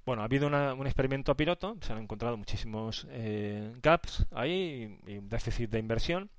Bueno, 0.05 0.23
ha 0.23 0.27
habido 0.27 0.47
un 0.47 0.87
experimento 0.87 1.37
piloto, 1.37 1.77
se 1.81 1.93
han 1.93 1.99
encontrado 1.99 2.37
muchísimos 2.37 3.09
eh, 3.11 3.73
gaps 3.83 4.27
ahí 4.31 5.01
y, 5.07 5.19
un 5.19 5.29
déficit 5.29 5.69
de 5.69 5.81
inversión 5.81 6.31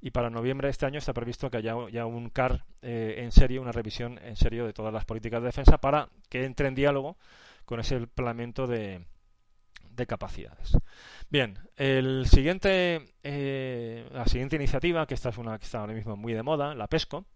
y 0.00 0.10
para 0.10 0.30
noviembre 0.30 0.66
de 0.66 0.72
este 0.72 0.86
año 0.86 0.98
está 0.98 1.12
previsto 1.12 1.50
que 1.50 1.58
haya 1.58 1.74
ya 1.90 2.06
un 2.06 2.30
CAR 2.30 2.64
eh, 2.82 3.16
en 3.18 3.32
serio, 3.32 3.60
una 3.60 3.72
revisión 3.72 4.18
en 4.22 4.36
serio 4.36 4.66
de 4.66 4.72
todas 4.72 4.92
las 4.92 5.04
políticas 5.04 5.40
de 5.42 5.46
defensa 5.46 5.78
para 5.78 6.08
que 6.28 6.44
entre 6.44 6.68
en 6.68 6.74
diálogo 6.74 7.16
con 7.64 7.80
ese 7.80 8.06
planeamiento 8.06 8.66
de, 8.66 9.04
de 9.90 10.06
capacidades. 10.06 10.76
Bien, 11.28 11.58
el 11.76 12.26
siguiente, 12.26 13.14
eh, 13.22 14.08
la 14.12 14.26
siguiente 14.26 14.56
iniciativa, 14.56 15.06
que 15.06 15.14
esta 15.14 15.28
es 15.28 15.38
una 15.38 15.58
que 15.58 15.64
está 15.64 15.80
ahora 15.80 15.92
mismo 15.92 16.16
muy 16.16 16.32
de 16.32 16.42
moda, 16.42 16.74
la 16.74 16.88
PESCO, 16.88 17.26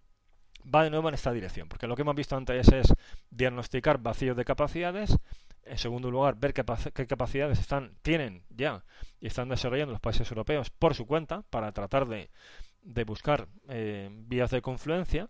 va 0.74 0.84
de 0.84 0.90
nuevo 0.90 1.08
en 1.08 1.14
esta 1.14 1.32
dirección, 1.32 1.68
porque 1.68 1.86
lo 1.86 1.94
que 1.94 2.02
hemos 2.02 2.16
visto 2.16 2.36
antes 2.36 2.72
es 2.72 2.94
diagnosticar 3.30 3.98
vacíos 3.98 4.36
de 4.36 4.44
capacidades, 4.44 5.16
en 5.66 5.78
segundo 5.78 6.10
lugar, 6.10 6.36
ver 6.36 6.52
qué, 6.52 6.64
capacidades 7.06 7.58
están, 7.58 7.96
tienen 8.02 8.44
ya 8.50 8.84
y 9.20 9.26
están 9.26 9.48
desarrollando 9.48 9.92
los 9.92 10.00
países 10.00 10.30
europeos 10.30 10.70
por 10.70 10.94
su 10.94 11.06
cuenta 11.06 11.42
para 11.50 11.72
tratar 11.72 12.06
de, 12.06 12.30
buscar 13.04 13.48
eh, 13.68 14.08
vías 14.12 14.50
de 14.50 14.62
confluencia. 14.62 15.28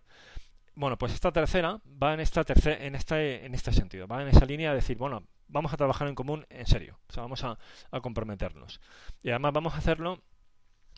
Bueno, 0.75 0.97
pues 0.97 1.13
esta 1.13 1.31
tercera 1.31 1.79
va 1.85 2.13
en 2.13 2.19
esta 2.19 2.43
en 2.65 2.95
este, 2.95 3.45
en 3.45 3.55
este 3.55 3.71
sentido, 3.71 4.07
va 4.07 4.21
en 4.21 4.27
esa 4.27 4.45
línea 4.45 4.71
de 4.71 4.75
decir, 4.75 4.97
bueno, 4.97 5.25
vamos 5.47 5.73
a 5.73 5.77
trabajar 5.77 6.07
en 6.07 6.15
común 6.15 6.45
en 6.49 6.65
serio, 6.65 6.99
o 7.09 7.13
sea, 7.13 7.23
vamos 7.23 7.43
a, 7.43 7.57
comprometernos. 8.01 8.81
Y 9.23 9.29
además 9.29 9.53
vamos 9.53 9.73
a 9.73 9.77
hacerlo 9.77 10.21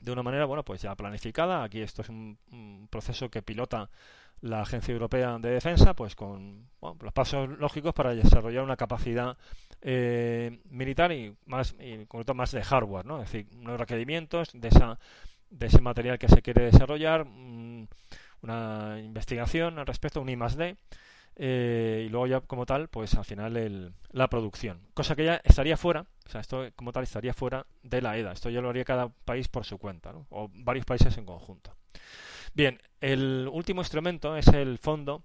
de 0.01 0.11
una 0.11 0.23
manera, 0.23 0.45
bueno, 0.45 0.63
pues 0.63 0.81
ya 0.81 0.95
planificada. 0.95 1.63
Aquí 1.63 1.81
esto 1.81 2.01
es 2.01 2.09
un, 2.09 2.88
proceso 2.89 3.29
que 3.29 3.41
pilota 3.41 3.89
la 4.41 4.61
Agencia 4.61 4.93
Europea 4.93 5.38
de 5.39 5.49
Defensa, 5.49 5.95
pues 5.95 6.15
con 6.15 6.67
los 6.81 7.13
pasos 7.13 7.49
lógicos 7.57 7.93
para 7.93 8.13
desarrollar 8.13 8.63
una 8.63 8.77
capacidad 8.77 9.38
eh, 9.81 10.59
militar 10.69 11.11
y 11.11 11.35
más, 11.45 11.75
y 11.79 12.07
más 12.33 12.51
de 12.51 12.63
hardware, 12.63 13.05
¿no? 13.05 13.21
Es 13.21 13.31
decir, 13.31 13.47
unos 13.55 13.79
requerimientos 13.79 14.49
de 14.53 14.67
esa 14.67 14.99
de 15.49 15.67
ese 15.67 15.81
material 15.81 16.19
que 16.19 16.27
se 16.27 16.41
quiere 16.41 16.65
desarrollar, 16.65 17.25
mm, 17.25 17.88
una 18.41 18.99
investigación 18.99 19.79
al 19.79 19.88
respecto, 19.88 20.21
un 20.21 20.29
I 20.29 20.35
más 20.35 20.57
D, 20.57 20.75
eh, 21.35 22.05
y 22.07 22.09
luego 22.09 22.27
ya 22.27 22.41
como 22.41 22.65
tal, 22.65 22.88
pues 22.88 23.13
al 23.15 23.25
final 23.25 23.57
el, 23.57 23.93
la 24.11 24.27
producción. 24.27 24.81
Cosa 24.93 25.15
que 25.15 25.25
ya 25.25 25.41
estaría 25.43 25.77
fuera, 25.77 26.05
o 26.25 26.29
sea, 26.29 26.41
esto 26.41 26.65
como 26.75 26.91
tal 26.91 27.03
estaría 27.03 27.33
fuera 27.33 27.65
de 27.83 28.01
la 28.01 28.17
EDA. 28.17 28.33
Esto 28.33 28.49
ya 28.49 28.61
lo 28.61 28.69
haría 28.69 28.85
cada 28.85 29.09
país 29.09 29.47
por 29.47 29.63
su 29.63 29.77
cuenta, 29.77 30.11
¿no? 30.11 30.25
o 30.29 30.49
varios 30.53 30.85
países 30.85 31.17
en 31.17 31.25
conjunto. 31.25 31.75
Bien, 32.53 32.81
el 33.01 33.49
último 33.51 33.81
instrumento 33.81 34.35
es 34.35 34.47
el 34.47 34.77
Fondo 34.77 35.23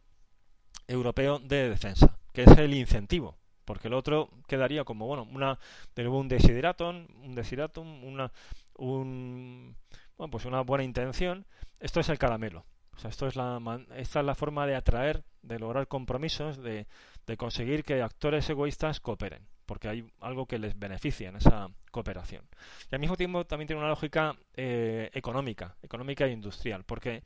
Europeo 0.86 1.38
de 1.38 1.70
Defensa, 1.70 2.18
que 2.32 2.42
es 2.42 2.58
el 2.58 2.74
incentivo, 2.74 3.38
porque 3.64 3.88
el 3.88 3.94
otro 3.94 4.30
quedaría 4.46 4.84
como, 4.84 5.06
bueno, 5.06 5.26
una, 5.30 5.58
de 5.94 6.02
nuevo 6.02 6.18
un 6.18 6.28
desideratum, 6.28 7.06
un 7.22 7.34
desideratum, 7.34 8.04
una, 8.04 8.30
un, 8.76 9.76
bueno, 10.16 10.30
pues 10.30 10.44
una 10.44 10.60
buena 10.62 10.84
intención. 10.84 11.46
Esto 11.80 12.00
es 12.00 12.08
el 12.08 12.18
caramelo. 12.18 12.64
O 12.94 12.98
sea, 12.98 13.10
esto 13.10 13.26
es 13.26 13.36
la, 13.36 13.58
esta 13.96 14.20
es 14.20 14.26
la 14.26 14.34
forma 14.34 14.66
de 14.66 14.76
atraer, 14.76 15.24
de 15.42 15.58
lograr 15.58 15.88
compromisos, 15.88 16.62
de, 16.62 16.86
de 17.26 17.36
conseguir 17.36 17.84
que 17.84 18.02
actores 18.02 18.48
egoístas 18.50 19.00
cooperen, 19.00 19.46
porque 19.72 19.88
hay 19.88 20.04
algo 20.20 20.44
que 20.44 20.58
les 20.58 20.78
beneficia 20.78 21.30
en 21.30 21.36
esa 21.36 21.66
cooperación. 21.90 22.44
Y 22.90 22.94
al 22.94 23.00
mismo 23.00 23.16
tiempo 23.16 23.46
también 23.46 23.68
tiene 23.68 23.80
una 23.80 23.88
lógica 23.88 24.36
eh, 24.54 25.08
económica, 25.14 25.74
económica 25.82 26.26
e 26.26 26.30
industrial, 26.30 26.84
porque 26.84 27.22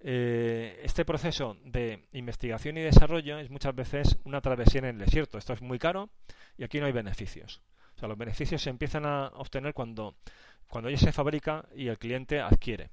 eh, 0.00 0.82
este 0.84 1.06
proceso 1.06 1.56
de 1.64 2.04
investigación 2.12 2.76
y 2.76 2.82
desarrollo 2.82 3.38
es 3.38 3.48
muchas 3.48 3.74
veces 3.74 4.18
una 4.24 4.42
travesía 4.42 4.80
en 4.80 4.84
el 4.84 4.98
desierto. 4.98 5.38
Esto 5.38 5.54
es 5.54 5.62
muy 5.62 5.78
caro 5.78 6.10
y 6.58 6.64
aquí 6.64 6.78
no 6.78 6.84
hay 6.84 6.92
beneficios. 6.92 7.62
O 7.96 7.98
sea, 7.98 8.06
los 8.06 8.18
beneficios 8.18 8.60
se 8.60 8.68
empiezan 8.68 9.06
a 9.06 9.28
obtener 9.28 9.72
cuando, 9.72 10.14
cuando 10.68 10.90
ya 10.90 10.98
se 10.98 11.10
fabrica 11.10 11.64
y 11.74 11.88
el 11.88 11.96
cliente 11.96 12.38
adquiere. 12.38 12.90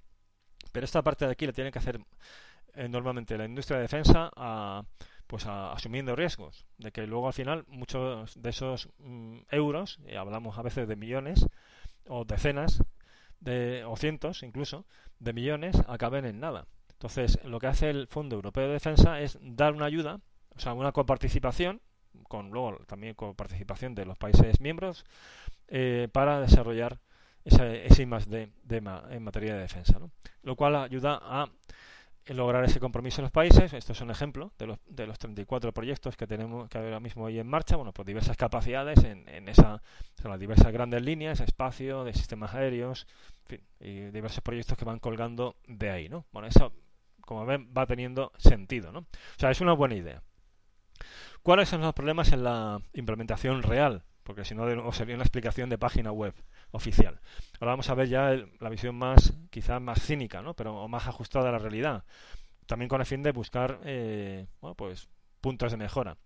Pero 0.71 0.85
esta 0.85 1.01
parte 1.01 1.25
de 1.25 1.33
aquí 1.33 1.45
la 1.45 1.51
tiene 1.51 1.69
que 1.69 1.79
hacer 1.79 1.99
eh, 2.75 2.87
normalmente 2.87 3.37
la 3.37 3.43
industria 3.43 3.75
de 3.75 3.81
defensa 3.81 4.31
pues 5.27 5.45
asumiendo 5.45 6.15
riesgos 6.15 6.65
de 6.77 6.91
que 6.91 7.07
luego 7.07 7.27
al 7.27 7.33
final 7.33 7.65
muchos 7.67 8.41
de 8.41 8.49
esos 8.49 8.89
mm, 8.99 9.39
euros 9.51 9.99
y 10.07 10.15
hablamos 10.15 10.57
a 10.57 10.61
veces 10.61 10.87
de 10.87 10.95
millones 10.95 11.47
o 12.07 12.25
decenas 12.25 12.83
de 13.39 13.83
o 13.85 13.95
cientos 13.95 14.43
incluso 14.43 14.85
de 15.19 15.33
millones 15.33 15.75
acaben 15.87 16.25
en 16.25 16.39
nada 16.39 16.67
entonces 16.93 17.39
lo 17.43 17.59
que 17.59 17.67
hace 17.67 17.89
el 17.89 18.07
Fondo 18.07 18.35
Europeo 18.35 18.67
de 18.67 18.73
Defensa 18.73 19.19
es 19.19 19.37
dar 19.41 19.73
una 19.73 19.85
ayuda 19.85 20.19
o 20.55 20.59
sea 20.59 20.73
una 20.73 20.91
coparticipación 20.91 21.81
con 22.27 22.51
luego 22.51 22.77
también 22.87 23.13
coparticipación 23.13 23.95
de 23.95 24.05
los 24.05 24.17
países 24.17 24.61
miembros 24.61 25.05
eh, 25.67 26.07
para 26.11 26.39
desarrollar 26.39 26.99
ese, 27.43 27.85
ese 27.85 28.05
más 28.05 28.27
de, 28.27 28.51
en 28.69 29.23
materia 29.23 29.53
de 29.53 29.61
defensa, 29.61 29.99
¿no? 29.99 30.11
lo 30.41 30.55
cual 30.55 30.75
ayuda 30.75 31.19
a 31.21 31.49
lograr 32.33 32.63
ese 32.63 32.79
compromiso 32.79 33.21
en 33.21 33.23
los 33.25 33.31
países. 33.31 33.73
Esto 33.73 33.93
es 33.93 34.01
un 34.01 34.09
ejemplo 34.09 34.51
de 34.57 34.67
los, 34.67 34.79
de 34.87 35.05
los 35.05 35.19
34 35.19 35.71
proyectos 35.73 36.17
que 36.17 36.25
tenemos 36.25 36.67
que 36.69 36.77
ahora 36.77 36.99
mismo 36.99 37.25
hoy 37.25 37.39
en 37.39 37.47
marcha, 37.47 37.75
bueno, 37.75 37.93
pues 37.93 38.05
diversas 38.05 38.37
capacidades 38.37 39.03
en, 39.03 39.27
en 39.29 39.47
esa, 39.47 39.81
las 40.23 40.39
diversas 40.39 40.71
grandes 40.71 41.03
líneas, 41.03 41.39
espacio, 41.39 42.03
de 42.03 42.13
sistemas 42.13 42.53
aéreos, 42.55 43.07
fin, 43.45 43.61
y 43.79 44.05
diversos 44.05 44.41
proyectos 44.41 44.77
que 44.77 44.85
van 44.85 44.99
colgando 44.99 45.55
de 45.67 45.89
ahí, 45.89 46.09
¿no? 46.09 46.25
Bueno, 46.31 46.47
eso, 46.47 46.73
como 47.21 47.45
ven, 47.45 47.71
va 47.77 47.85
teniendo 47.85 48.31
sentido, 48.37 48.91
¿no? 48.91 48.99
O 48.99 49.39
sea, 49.39 49.51
es 49.51 49.61
una 49.61 49.73
buena 49.73 49.95
idea. 49.95 50.23
¿Cuáles 51.43 51.69
son 51.69 51.81
los 51.81 51.93
problemas 51.93 52.31
en 52.31 52.43
la 52.43 52.81
implementación 52.93 53.61
real? 53.61 54.03
Porque 54.23 54.43
si 54.43 54.55
no, 54.55 54.91
sería 54.91 55.13
una 55.13 55.23
explicación 55.23 55.69
de 55.69 55.77
página 55.77 56.11
web 56.11 56.33
oficial. 56.71 57.19
Ahora 57.59 57.73
vamos 57.73 57.89
a 57.89 57.95
ver 57.95 58.07
ya 58.07 58.35
la 58.59 58.69
visión 58.69 58.95
más, 58.95 59.33
quizás 59.49 59.81
más 59.81 60.01
cínica, 60.01 60.41
¿no? 60.41 60.53
Pero 60.53 60.87
más 60.87 61.07
ajustada 61.07 61.49
a 61.49 61.51
la 61.51 61.59
realidad. 61.59 62.03
También 62.65 62.89
con 62.89 63.01
el 63.01 63.07
fin 63.07 63.23
de 63.23 63.31
buscar, 63.31 63.79
eh, 63.83 64.47
bueno, 64.61 64.75
pues 64.75 65.07
puntos 65.41 65.71
de 65.71 65.77
mejora. 65.77 66.17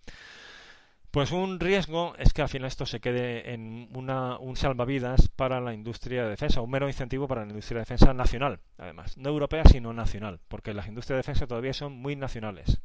Pues 1.12 1.32
un 1.32 1.60
riesgo 1.60 2.14
es 2.18 2.34
que 2.34 2.44
al 2.44 2.50
final 2.50 2.68
esto 2.68 2.86
se 2.86 3.00
quede 3.00 3.54
en 3.54 3.90
una, 3.96 4.38
un 4.38 4.56
salvavidas 4.56 5.28
para 5.30 5.60
la 5.60 5.74
industria 5.74 6.24
de 6.24 6.30
defensa, 6.30 6.62
un 6.62 6.70
mero 6.70 6.88
incentivo 6.88 7.28
para 7.28 7.42
la 7.42 7.50
industria 7.50 7.78
de 7.78 7.82
defensa 7.82 8.14
nacional, 8.14 8.60
además, 8.78 9.18
no 9.18 9.30
europea 9.30 9.64
sino 9.66 9.92
nacional, 9.92 10.40
porque 10.48 10.72
las 10.76 10.88
industrias 10.88 11.16
de 11.16 11.22
defensa 11.22 11.48
todavía 11.48 11.74
son 11.74 11.94
muy 11.94 12.16
nacionales. 12.16 12.80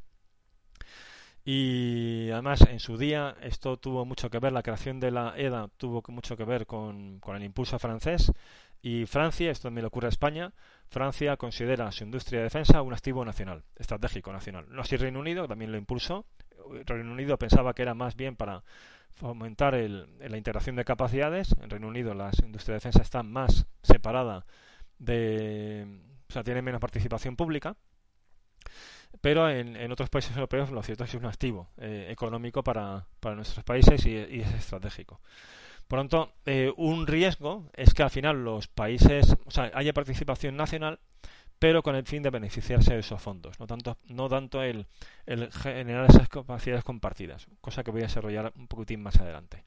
Y 1.44 2.30
además, 2.30 2.62
en 2.62 2.80
su 2.80 2.96
día, 2.96 3.36
esto 3.42 3.76
tuvo 3.76 4.06
mucho 4.06 4.30
que 4.30 4.38
ver, 4.38 4.52
la 4.52 4.62
creación 4.62 4.98
de 4.98 5.10
la 5.10 5.34
EDA 5.36 5.68
tuvo 5.76 6.02
mucho 6.08 6.36
que 6.36 6.44
ver 6.44 6.66
con, 6.66 7.20
con 7.20 7.36
el 7.36 7.42
impulso 7.42 7.78
francés. 7.78 8.32
Y 8.80 9.06
Francia, 9.06 9.50
esto 9.50 9.68
también 9.68 9.82
le 9.82 9.88
ocurre 9.88 10.06
a 10.06 10.10
España, 10.10 10.52
Francia 10.88 11.36
considera 11.36 11.90
su 11.90 12.04
industria 12.04 12.40
de 12.40 12.44
defensa 12.44 12.82
un 12.82 12.92
activo 12.92 13.24
nacional, 13.24 13.62
estratégico 13.76 14.32
nacional. 14.32 14.66
No 14.68 14.82
así 14.82 14.96
Reino 14.96 15.20
Unido, 15.20 15.48
también 15.48 15.72
lo 15.72 15.78
impulsó. 15.78 16.26
Reino 16.84 17.12
Unido 17.12 17.38
pensaba 17.38 17.74
que 17.74 17.82
era 17.82 17.94
más 17.94 18.14
bien 18.14 18.36
para 18.36 18.62
fomentar 19.10 19.74
el, 19.74 20.06
la 20.18 20.36
integración 20.36 20.76
de 20.76 20.84
capacidades. 20.84 21.54
En 21.62 21.70
Reino 21.70 21.88
Unido 21.88 22.14
la 22.14 22.30
industria 22.44 22.74
de 22.74 22.76
defensa 22.76 23.02
está 23.02 23.22
más 23.22 23.66
separada 23.82 24.44
de 24.98 25.86
o 26.28 26.32
sea, 26.32 26.42
tienen 26.42 26.64
menos 26.64 26.80
participación 26.80 27.36
pública, 27.36 27.76
pero 29.24 29.48
en, 29.48 29.90
otros 29.90 30.10
países 30.10 30.36
europeos 30.36 30.70
lo 30.70 30.82
cierto 30.82 31.02
es 31.02 31.10
que 31.10 31.16
es 31.16 31.22
un 31.22 31.26
activo 31.26 31.70
eh, 31.78 32.08
económico 32.10 32.62
para, 32.62 33.06
nuestros 33.34 33.64
países 33.64 34.04
y, 34.04 34.18
es 34.18 34.52
estratégico. 34.52 35.18
Por 35.88 35.98
lo 35.98 36.02
tanto, 36.02 36.32
eh, 36.44 36.70
un 36.76 37.06
riesgo 37.06 37.70
es 37.72 37.94
que 37.94 38.02
al 38.02 38.10
final 38.10 38.44
los 38.44 38.68
países, 38.68 39.34
o 39.46 39.50
sea, 39.50 39.70
haya 39.72 39.94
participación 39.94 40.58
nacional, 40.58 41.00
pero 41.58 41.82
con 41.82 41.96
el 41.96 42.04
fin 42.04 42.22
de 42.22 42.28
beneficiarse 42.28 42.92
de 42.92 43.00
esos 43.00 43.22
fondos, 43.22 43.58
no 43.58 43.66
tanto, 43.66 43.96
no 44.08 44.28
tanto 44.28 44.62
el, 44.62 44.86
el 45.24 45.50
generar 45.50 46.04
esas 46.10 46.28
capacidades 46.28 46.84
compartidas, 46.84 47.46
cosa 47.62 47.82
que 47.82 47.92
voy 47.92 48.02
a 48.02 48.08
desarrollar 48.08 48.52
un 48.56 48.68
poquitín 48.68 49.02
más 49.02 49.16
adelante. 49.16 49.64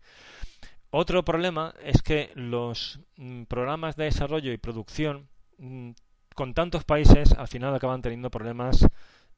Otro 0.91 1.25
problema 1.25 1.73
es 1.81 2.03
que 2.03 2.29
los 2.35 2.99
mm, 3.15 3.45
programas 3.45 3.95
de 3.95 4.03
desarrollo 4.03 4.51
y 4.53 4.57
producción 4.59 5.27
mm, 5.57 5.93
con 6.35 6.53
tantos 6.53 6.83
países 6.83 7.31
al 7.31 7.47
final 7.47 7.73
acaban 7.73 8.03
teniendo 8.03 8.29
problemas 8.29 8.85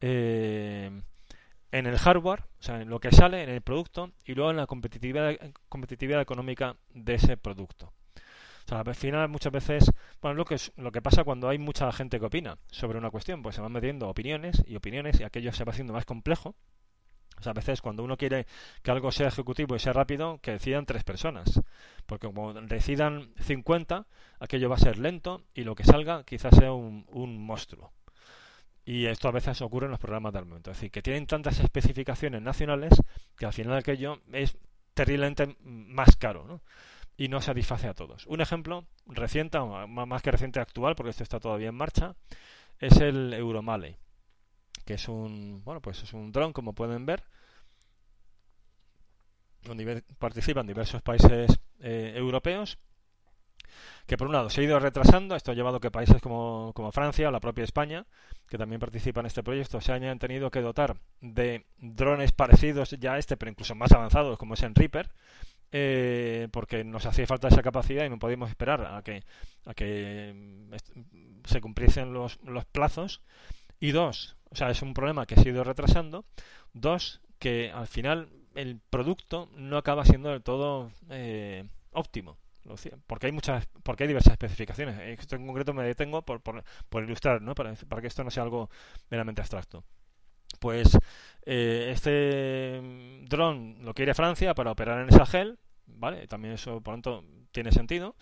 eh, 0.02 1.02
en 1.72 1.86
el 1.86 1.98
hardware, 1.98 2.42
o 2.60 2.64
sea, 2.64 2.82
en 2.82 2.90
lo 2.90 3.00
que 3.00 3.12
sale, 3.12 3.44
en 3.44 3.50
el 3.50 3.62
producto, 3.62 4.12
y 4.26 4.34
luego 4.34 4.52
en 4.52 4.58
la 4.58 4.68
competitividad, 4.68 5.36
competitividad 5.70 6.22
económica 6.22 6.76
de 6.94 7.16
ese 7.16 7.38
producto. 7.38 7.94
O 8.66 8.70
sea, 8.70 8.82
al 8.82 8.96
final 8.96 9.30
muchas 9.30 9.52
veces, 9.52 9.92
bueno, 10.22 10.36
lo 10.36 10.46
que, 10.46 10.56
es, 10.56 10.72
lo 10.78 10.92
que 10.92 11.02
pasa 11.02 11.24
cuando 11.24 11.50
hay 11.50 11.58
mucha 11.58 11.92
gente 11.92 12.20
que 12.20 12.26
opina 12.28 12.58
sobre 12.70 13.00
una 13.00 13.10
cuestión, 13.10 13.42
pues 13.42 13.56
se 13.56 13.62
van 13.62 13.72
metiendo 13.72 14.08
opiniones 14.08 14.64
y 14.68 14.76
opiniones 14.76 15.20
y 15.20 15.24
aquello 15.24 15.52
se 15.54 15.64
va 15.64 15.72
haciendo 15.72 15.94
más 15.94 16.06
complejo. 16.06 16.56
O 17.40 17.42
sea, 17.42 17.52
a 17.52 17.54
veces 17.54 17.82
cuando 17.82 18.04
uno 18.04 18.18
quiere 18.18 18.46
que 18.84 18.92
algo 18.92 19.12
sea 19.12 19.30
ejecutivo 19.30 19.76
y 19.76 19.80
sea 19.80 19.94
rápido, 19.94 20.40
que 20.42 20.52
decidan 20.52 20.86
tres 20.86 21.04
personas. 21.04 21.62
Porque 22.06 22.28
como 22.28 22.54
decidan 22.54 23.34
50, 23.40 24.06
aquello 24.40 24.70
va 24.70 24.76
a 24.76 24.80
ser 24.80 25.00
lento 25.00 25.46
y 25.56 25.64
lo 25.64 25.74
que 25.74 25.84
salga 25.84 26.24
quizás 26.24 26.56
sea 26.56 26.74
un, 26.74 27.06
un 27.10 27.44
monstruo. 27.44 27.92
Y 28.90 29.06
esto 29.06 29.28
a 29.28 29.32
veces 29.32 29.62
ocurre 29.62 29.86
en 29.86 29.92
los 29.92 30.00
programas 30.00 30.34
del 30.34 30.46
momento. 30.46 30.72
Es 30.72 30.78
decir, 30.78 30.90
que 30.90 31.04
tienen 31.04 31.28
tantas 31.28 31.60
especificaciones 31.60 32.42
nacionales 32.42 32.92
que 33.38 33.46
al 33.46 33.54
final 33.54 33.78
aquello 33.78 34.20
es 34.34 34.58
terriblemente 34.96 35.56
más 35.62 36.16
caro 36.16 36.44
¿no? 36.48 36.62
y 37.16 37.28
no 37.28 37.40
satisface 37.40 37.88
a 37.88 37.94
todos. 37.94 38.26
Un 38.26 38.42
ejemplo 38.42 38.88
reciente, 39.06 39.60
más 39.60 40.24
que 40.24 40.32
reciente 40.32 40.60
actual, 40.60 40.96
porque 40.96 41.12
esto 41.12 41.22
está 41.22 41.40
todavía 41.40 41.70
en 41.70 41.76
marcha, 41.76 42.16
es 42.80 42.98
el 42.98 43.32
Euromale, 43.36 44.00
que 44.86 44.96
es 44.96 45.08
un, 45.08 45.62
bueno, 45.64 45.82
pues 45.82 46.02
es 46.02 46.12
un 46.14 46.32
dron, 46.32 46.52
como 46.52 46.74
pueden 46.74 47.06
ver, 47.06 47.24
donde 49.62 50.04
participan 50.18 50.66
diversos 50.66 51.04
países 51.04 51.60
eh, 51.80 52.14
europeos 52.16 52.80
que 54.10 54.18
por 54.18 54.26
un 54.26 54.34
lado 54.34 54.50
se 54.50 54.60
ha 54.60 54.64
ido 54.64 54.80
retrasando, 54.80 55.36
esto 55.36 55.52
ha 55.52 55.54
llevado 55.54 55.80
que 55.80 55.92
países 55.92 56.20
como, 56.20 56.72
como 56.74 56.92
Francia 56.92 57.28
o 57.28 57.32
la 57.32 57.40
propia 57.40 57.64
España, 57.64 58.08
que 58.48 58.58
también 58.58 58.80
participan 58.80 59.22
en 59.22 59.28
este 59.28 59.44
proyecto, 59.44 59.80
se 59.82 59.92
hayan 59.94 60.18
tenido 60.18 60.50
que 60.50 60.62
dotar 60.62 60.98
de 61.22 61.68
drones 61.78 62.32
parecidos 62.32 62.90
ya 63.00 63.14
a 63.14 63.18
este, 63.20 63.38
pero 63.38 63.52
incluso 63.52 63.76
más 63.76 63.92
avanzados, 63.92 64.40
como 64.40 64.56
es 64.56 64.64
en 64.64 64.74
Reaper, 64.74 65.12
eh, 65.72 66.48
porque 66.52 66.84
nos 66.84 67.06
hacía 67.06 67.28
falta 67.28 67.50
esa 67.50 67.62
capacidad 67.62 68.04
y 68.04 68.10
no 68.10 68.18
podíamos 68.18 68.50
esperar 68.50 68.84
a 68.84 69.04
que, 69.04 69.22
a 69.68 69.76
que 69.76 70.34
mm, 70.36 71.46
se 71.46 71.62
cumpliesen 71.62 72.12
los, 72.12 72.40
los 72.44 72.66
plazos. 72.66 73.22
Y 73.80 73.92
dos, 73.92 74.38
o 74.50 74.56
sea, 74.56 74.72
es 74.72 74.82
un 74.82 74.96
problema 74.96 75.28
que 75.28 75.36
se 75.36 75.50
ha 75.50 75.52
ido 75.52 75.64
retrasando. 75.64 76.26
Dos, 76.74 77.22
que 77.38 77.72
al 77.72 77.86
final 77.86 78.30
el 78.56 78.80
producto 78.90 79.50
no 79.56 79.78
acaba 79.78 80.04
siendo 80.04 80.30
del 80.30 80.42
todo 80.42 80.90
eh, 81.12 81.70
óptimo 81.92 82.40
porque 83.08 83.28
hay 83.28 83.32
muchas 83.32 83.68
porque 83.84 84.04
hay 84.04 84.08
diversas 84.08 84.34
especificaciones. 84.34 85.00
Esto 85.20 85.36
en 85.36 85.48
concreto 85.48 85.74
me 85.74 85.84
detengo 85.84 86.22
por, 86.24 86.42
ilustrar 87.04 87.42
para, 87.56 88.02
que 88.02 88.08
esto 88.08 88.24
no 88.24 88.32
sea 88.32 88.44
algo 88.44 88.70
meramente 89.10 89.42
abstracto. 89.42 89.84
Pues 90.60 90.98
eh, 91.46 91.92
este 91.94 92.82
dron 93.28 93.78
lo 93.84 93.94
quiere 93.94 94.14
Francia 94.14 94.54
para 94.54 94.72
operar 94.72 95.00
en 95.02 95.12
Sahel 95.12 95.58
vale 95.86 96.28
también 96.28 96.54
eso 96.54 96.82
por 96.82 96.94
lo 96.94 97.02
tanto 97.02 97.26
tiene 97.52 97.72
sentido. 97.72 98.16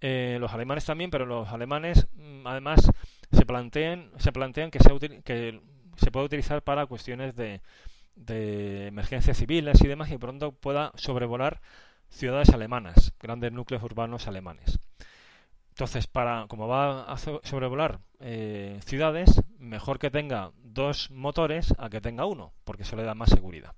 Eh, 0.00 0.38
los 0.40 0.52
alemanes 0.52 0.86
también 0.86 1.10
pero 1.10 1.26
los 1.26 1.48
alemanes 1.50 2.06
mm, 2.14 2.46
además 2.46 2.90
se 3.32 3.44
plantean 3.44 4.10
se 4.18 4.32
plantean 4.32 4.70
que 4.70 4.80
se 4.80 5.22
que 5.22 5.60
se 5.96 6.10
puede 6.10 6.26
utilizar 6.26 6.62
para 6.62 6.86
cuestiones 6.86 7.36
de 7.36 7.60
de 8.14 8.86
emergencias 8.86 9.36
civiles 9.36 9.80
y 9.82 9.88
demás 9.88 10.10
y 10.10 10.18
pronto 10.18 10.52
pueda 10.52 10.92
sobrevolar 10.96 11.60
ciudades 12.10 12.50
alemanas, 12.50 13.12
grandes 13.20 13.52
núcleos 13.52 13.82
urbanos 13.82 14.26
alemanes. 14.26 14.78
Entonces, 15.70 16.06
para 16.06 16.46
como 16.48 16.68
va 16.68 17.04
a 17.10 17.16
sobrevolar 17.16 18.00
eh, 18.18 18.78
ciudades, 18.84 19.40
mejor 19.58 19.98
que 19.98 20.10
tenga 20.10 20.50
dos 20.62 21.10
motores 21.10 21.74
a 21.78 21.88
que 21.88 22.00
tenga 22.00 22.26
uno, 22.26 22.52
porque 22.64 22.82
eso 22.82 22.96
le 22.96 23.04
da 23.04 23.14
más 23.14 23.30
seguridad. 23.30 23.74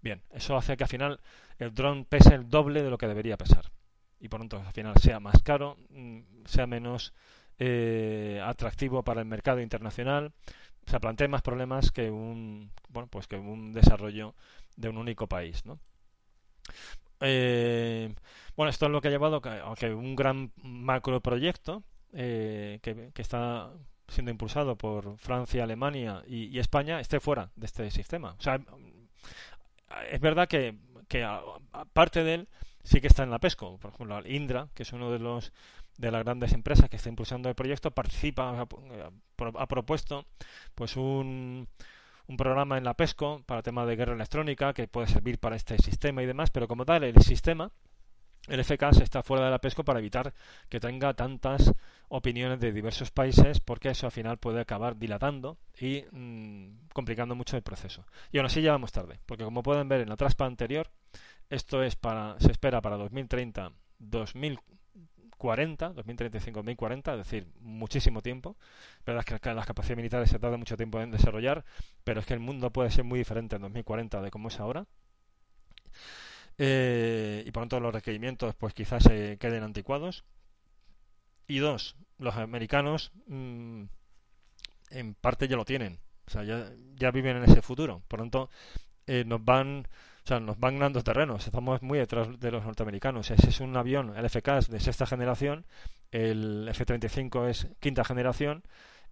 Bien, 0.00 0.22
eso 0.32 0.56
hace 0.56 0.76
que 0.76 0.84
al 0.84 0.90
final 0.90 1.20
el 1.58 1.72
dron 1.74 2.04
pese 2.04 2.34
el 2.34 2.48
doble 2.48 2.82
de 2.82 2.90
lo 2.90 2.98
que 2.98 3.06
debería 3.06 3.36
pesar. 3.36 3.70
Y 4.18 4.28
por 4.28 4.40
lo 4.40 4.48
tanto, 4.48 4.66
al 4.66 4.72
final 4.72 4.96
sea 4.96 5.20
más 5.20 5.42
caro, 5.42 5.76
mm, 5.90 6.20
sea 6.46 6.66
menos 6.66 7.12
eh, 7.58 8.40
atractivo 8.44 9.04
para 9.04 9.20
el 9.20 9.26
mercado 9.26 9.60
internacional, 9.60 10.32
se 10.86 11.00
plantee 11.00 11.28
más 11.28 11.42
problemas 11.42 11.90
que 11.90 12.10
un 12.10 12.70
bueno 12.88 13.08
pues 13.08 13.26
que 13.26 13.36
un 13.36 13.72
desarrollo 13.72 14.34
de 14.76 14.88
un 14.88 14.96
único 14.98 15.28
país, 15.28 15.64
¿no? 15.64 15.78
Eh, 17.24 18.14
bueno, 18.56 18.70
esto 18.70 18.86
es 18.86 18.92
lo 18.92 19.00
que 19.00 19.08
ha 19.08 19.10
llevado 19.10 19.42
a 19.44 19.74
que 19.76 19.92
un 19.92 20.14
gran 20.14 20.52
macro 20.62 21.20
proyecto 21.20 21.82
eh, 22.12 22.78
que, 22.82 23.10
está 23.16 23.72
siendo 24.08 24.30
impulsado 24.30 24.76
por 24.76 25.16
Francia, 25.18 25.64
Alemania 25.64 26.22
y, 26.26 26.58
España 26.58 27.00
esté 27.00 27.20
fuera 27.20 27.50
de 27.56 27.66
este 27.66 27.90
sistema. 27.90 28.36
O 28.38 28.42
sea, 28.42 28.60
es 30.10 30.20
verdad 30.20 30.48
que, 30.48 30.76
que 31.08 31.24
aparte 31.24 32.22
de 32.22 32.34
él 32.34 32.48
sí 32.82 33.00
que 33.00 33.06
está 33.08 33.22
en 33.22 33.30
la 33.30 33.38
PESCO. 33.38 33.78
Por 33.78 33.92
ejemplo, 33.92 34.20
Indra, 34.26 34.68
que 34.74 34.84
es 34.84 34.92
uno 34.92 35.10
de 35.10 35.18
los 35.18 35.52
de 35.96 36.10
las 36.10 36.24
grandes 36.24 36.52
empresas 36.52 36.90
que 36.90 36.96
está 36.96 37.08
impulsando 37.08 37.48
el 37.48 37.54
proyecto, 37.54 37.92
participa, 37.92 38.60
ha, 38.60 38.66
ha 39.58 39.66
propuesto 39.66 40.26
pues 40.74 40.96
un 40.96 41.68
un 42.26 42.36
programa 42.36 42.78
en 42.78 42.84
la 42.84 42.94
PESCO 42.94 43.42
para 43.46 43.62
tema 43.62 43.84
de 43.86 43.96
guerra 43.96 44.14
electrónica 44.14 44.72
que 44.72 44.88
puede 44.88 45.08
servir 45.08 45.38
para 45.38 45.56
este 45.56 45.76
sistema 45.78 46.22
y 46.22 46.26
demás, 46.26 46.50
pero 46.50 46.68
como 46.68 46.84
tal, 46.84 47.04
el 47.04 47.20
sistema, 47.22 47.70
el 48.48 48.64
FKS 48.64 49.00
está 49.00 49.22
fuera 49.22 49.44
de 49.44 49.50
la 49.50 49.58
PESCO 49.58 49.84
para 49.84 49.98
evitar 49.98 50.32
que 50.68 50.80
tenga 50.80 51.14
tantas 51.14 51.72
opiniones 52.08 52.60
de 52.60 52.72
diversos 52.72 53.10
países, 53.10 53.60
porque 53.60 53.90
eso 53.90 54.06
al 54.06 54.12
final 54.12 54.38
puede 54.38 54.60
acabar 54.60 54.96
dilatando 54.96 55.58
y 55.78 56.04
mmm, 56.10 56.88
complicando 56.92 57.34
mucho 57.34 57.56
el 57.56 57.62
proceso. 57.62 58.04
Y 58.32 58.38
aún 58.38 58.46
así 58.46 58.62
ya 58.62 58.72
vamos 58.72 58.92
tarde, 58.92 59.20
porque 59.26 59.44
como 59.44 59.62
pueden 59.62 59.88
ver 59.88 60.00
en 60.00 60.08
la 60.08 60.16
traspa 60.16 60.46
anterior, 60.46 60.90
esto 61.50 61.82
es 61.82 61.96
para, 61.96 62.38
se 62.40 62.50
espera 62.50 62.80
para 62.80 62.96
2030, 62.96 63.72
2000 63.98 64.60
2040, 65.44 65.92
2035, 65.92 66.58
2040, 66.60 67.12
es 67.12 67.18
decir, 67.18 67.46
muchísimo 67.60 68.22
tiempo. 68.22 68.56
Verdad 69.04 69.24
es 69.26 69.40
que 69.40 69.54
las 69.54 69.66
capacidades 69.66 69.96
militares 69.98 70.30
se 70.30 70.38
tarda 70.38 70.56
mucho 70.56 70.76
tiempo 70.76 71.00
en 71.00 71.10
desarrollar, 71.10 71.64
pero 72.02 72.20
es 72.20 72.26
que 72.26 72.34
el 72.34 72.40
mundo 72.40 72.70
puede 72.70 72.90
ser 72.90 73.04
muy 73.04 73.18
diferente 73.18 73.56
en 73.56 73.62
2040 73.62 74.22
de 74.22 74.30
cómo 74.30 74.48
es 74.48 74.58
ahora. 74.58 74.86
Eh, 76.56 77.42
y 77.46 77.50
por 77.50 77.62
lo 77.62 77.68
tanto 77.68 77.80
los 77.80 77.92
requerimientos 77.92 78.54
pues 78.54 78.74
quizás 78.74 79.02
se 79.02 79.36
queden 79.38 79.62
anticuados. 79.62 80.24
Y 81.46 81.58
dos, 81.58 81.96
los 82.18 82.36
americanos 82.36 83.12
mmm, 83.26 83.84
en 84.90 85.14
parte 85.14 85.46
ya 85.46 85.56
lo 85.56 85.66
tienen, 85.66 85.98
o 86.26 86.30
sea, 86.30 86.42
ya, 86.44 86.72
ya 86.96 87.10
viven 87.10 87.36
en 87.36 87.44
ese 87.44 87.60
futuro. 87.60 88.02
Por 88.08 88.20
lo 88.20 88.24
tanto, 88.24 88.50
eh, 89.06 89.24
nos 89.26 89.44
van 89.44 89.86
o 90.24 90.26
sea, 90.26 90.40
nos 90.40 90.58
van 90.58 90.78
ganando 90.78 91.02
terrenos, 91.02 91.46
estamos 91.46 91.82
muy 91.82 91.98
detrás 91.98 92.40
de 92.40 92.50
los 92.50 92.64
norteamericanos. 92.64 93.30
Ese 93.30 93.50
es 93.50 93.60
un 93.60 93.76
avión, 93.76 94.16
el 94.16 94.24
FK 94.24 94.68
de 94.70 94.80
sexta 94.80 95.04
generación, 95.04 95.66
el 96.10 96.66
F-35 96.68 97.48
es 97.48 97.68
quinta 97.78 98.04
generación, 98.04 98.62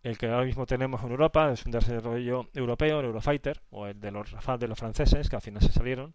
el 0.03 0.17
que 0.17 0.27
ahora 0.27 0.47
mismo 0.47 0.65
tenemos 0.65 1.03
en 1.03 1.11
Europa 1.11 1.53
es 1.53 1.67
un 1.67 1.73
desarrollo 1.73 2.49
europeo, 2.55 3.01
el 3.01 3.07
Eurofighter, 3.07 3.61
o 3.71 3.87
el 3.87 4.01
de 4.01 4.11
los 4.11 4.31
Rafale 4.31 4.61
de 4.61 4.69
los 4.69 4.79
franceses, 4.79 5.29
que 5.29 5.37
al 5.37 5.43
final 5.43 5.63
se 5.63 5.71
salieron, 5.71 6.15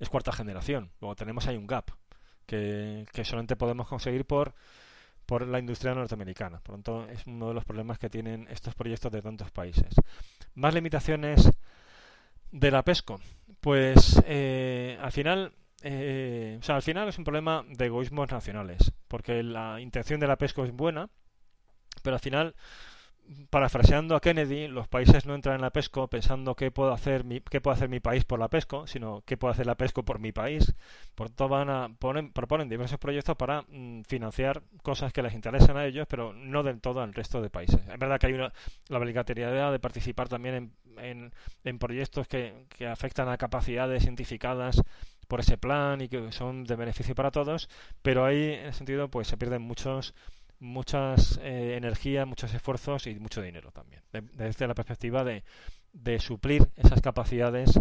es 0.00 0.08
cuarta 0.08 0.32
generación. 0.32 0.90
Luego 1.00 1.14
tenemos 1.14 1.46
ahí 1.46 1.56
un 1.56 1.68
gap, 1.68 1.92
que, 2.44 3.06
que 3.12 3.24
solamente 3.24 3.54
podemos 3.54 3.86
conseguir 3.86 4.24
por 4.24 4.54
por 5.26 5.44
la 5.46 5.58
industria 5.58 5.92
norteamericana. 5.92 6.60
Por 6.60 6.76
lo 6.76 6.82
tanto, 6.82 7.10
es 7.10 7.26
uno 7.26 7.48
de 7.48 7.54
los 7.54 7.64
problemas 7.64 7.98
que 7.98 8.08
tienen 8.08 8.46
estos 8.48 8.76
proyectos 8.76 9.10
de 9.10 9.22
tantos 9.22 9.50
países. 9.50 9.92
Más 10.54 10.72
limitaciones 10.72 11.50
de 12.52 12.70
la 12.70 12.84
PESCO. 12.84 13.18
Pues 13.60 14.22
eh, 14.26 14.98
al 15.00 15.12
final, 15.12 15.52
eh, 15.82 16.56
o 16.60 16.62
sea, 16.62 16.76
al 16.76 16.82
final 16.82 17.08
es 17.08 17.18
un 17.18 17.24
problema 17.24 17.64
de 17.68 17.86
egoísmos 17.86 18.30
nacionales, 18.30 18.92
porque 19.08 19.42
la 19.42 19.80
intención 19.80 20.20
de 20.20 20.28
la 20.28 20.36
PESCO 20.36 20.64
es 20.64 20.72
buena, 20.72 21.10
pero 22.02 22.14
al 22.16 22.20
final 22.20 22.54
parafraseando 23.50 24.14
a 24.14 24.20
Kennedy, 24.20 24.68
los 24.68 24.88
países 24.88 25.26
no 25.26 25.34
entran 25.34 25.56
en 25.56 25.62
la 25.62 25.70
PESCO 25.70 26.08
pensando 26.08 26.54
qué 26.54 26.70
puedo 26.70 26.92
hacer 26.92 27.24
mi, 27.24 27.40
qué 27.40 27.60
puede 27.60 27.76
hacer 27.76 27.88
mi 27.88 28.00
país 28.00 28.24
por 28.24 28.38
la 28.38 28.48
PESCO, 28.48 28.86
sino 28.86 29.22
qué 29.26 29.36
puede 29.36 29.52
hacer 29.52 29.66
la 29.66 29.74
PESCO 29.76 30.04
por 30.04 30.18
mi 30.18 30.32
país. 30.32 30.74
Por 31.14 31.30
todo 31.30 31.48
van 31.48 31.70
a 31.70 31.88
ponen, 31.98 32.32
proponen 32.32 32.68
diversos 32.68 32.98
proyectos 32.98 33.36
para 33.36 33.62
mm, 33.62 34.02
financiar 34.02 34.62
cosas 34.82 35.12
que 35.12 35.22
les 35.22 35.34
interesan 35.34 35.76
a 35.76 35.86
ellos, 35.86 36.06
pero 36.08 36.32
no 36.32 36.62
del 36.62 36.80
todo 36.80 37.00
al 37.00 37.14
resto 37.14 37.42
de 37.42 37.50
países. 37.50 37.80
Es 37.80 37.98
verdad 37.98 38.18
que 38.20 38.26
hay 38.28 38.32
una, 38.34 38.52
la 38.88 38.98
obligatoriedad 38.98 39.72
de 39.72 39.78
participar 39.78 40.28
también 40.28 40.72
en, 40.98 41.32
en, 41.64 41.78
proyectos 41.78 42.28
que, 42.28 42.66
que 42.70 42.86
afectan 42.86 43.28
a 43.28 43.36
capacidades 43.36 44.04
identificadas 44.04 44.82
por 45.26 45.40
ese 45.40 45.58
plan 45.58 46.00
y 46.00 46.08
que 46.08 46.32
son 46.32 46.64
de 46.64 46.76
beneficio 46.76 47.14
para 47.14 47.30
todos, 47.30 47.68
pero 48.02 48.24
ahí 48.24 48.52
en 48.52 48.66
ese 48.66 48.78
sentido 48.78 49.08
pues 49.10 49.28
se 49.28 49.36
pierden 49.36 49.62
muchos 49.62 50.14
muchas 50.58 51.38
eh, 51.42 51.76
energías, 51.76 52.26
muchos 52.26 52.52
esfuerzos 52.54 53.06
y 53.06 53.14
mucho 53.16 53.42
dinero 53.42 53.70
también, 53.72 54.02
desde 54.12 54.66
la 54.66 54.74
perspectiva 54.74 55.24
de, 55.24 55.42
suplir 56.18 56.68
esas 56.76 57.00
capacidades 57.00 57.78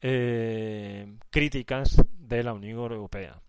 eh, 0.00 1.16
críticas 1.30 1.96
de 2.18 2.42
la 2.42 2.52
Unión 2.52 2.78
Europea. 2.78 3.40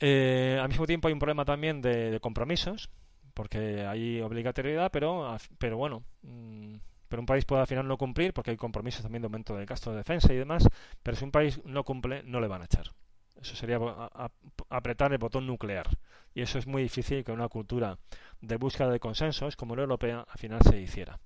Eh, 0.00 0.58
al 0.60 0.68
mismo 0.68 0.86
tiempo 0.86 1.08
hay 1.08 1.14
un 1.14 1.20
problema 1.20 1.44
también 1.44 1.80
de, 1.80 2.18
compromisos, 2.20 2.90
porque 3.32 3.84
hay 3.86 4.20
obligatoriedad, 4.20 4.90
pero, 4.92 5.36
pero 5.58 5.76
bueno, 5.76 6.04
mm, 6.22 6.76
pero 7.08 7.22
un 7.22 7.26
país 7.26 7.44
puede 7.44 7.60
al 7.60 7.66
final 7.66 7.86
no 7.86 7.96
cumplir 7.96 8.32
porque 8.32 8.50
hay 8.50 8.56
compromisos 8.56 9.02
también 9.02 9.22
de 9.22 9.26
aumento 9.26 9.54
del 9.54 9.66
gasto 9.66 9.90
de 9.90 9.98
defensa 9.98 10.32
y 10.32 10.36
demás, 10.36 10.68
pero 11.02 11.16
si 11.16 11.24
un 11.24 11.30
país 11.30 11.60
no 11.64 11.84
cumple, 11.84 12.22
no 12.24 12.40
le 12.40 12.48
van 12.48 12.62
a 12.62 12.64
echar. 12.64 12.92
Eso 13.44 13.56
sería 13.56 13.78
apretar 14.70 15.12
el 15.12 15.18
botón 15.18 15.46
nuclear. 15.46 15.86
Y 16.34 16.40
eso 16.40 16.58
es 16.58 16.66
muy 16.66 16.82
difícil 16.82 17.22
que 17.22 17.30
una 17.30 17.48
cultura 17.48 17.98
de 18.40 18.56
búsqueda 18.56 18.88
de 18.90 18.98
consensos 18.98 19.54
como 19.54 19.76
la 19.76 19.82
europea 19.82 20.24
al 20.26 20.38
final 20.38 20.60
se 20.62 20.80
hiciera. 20.80 21.20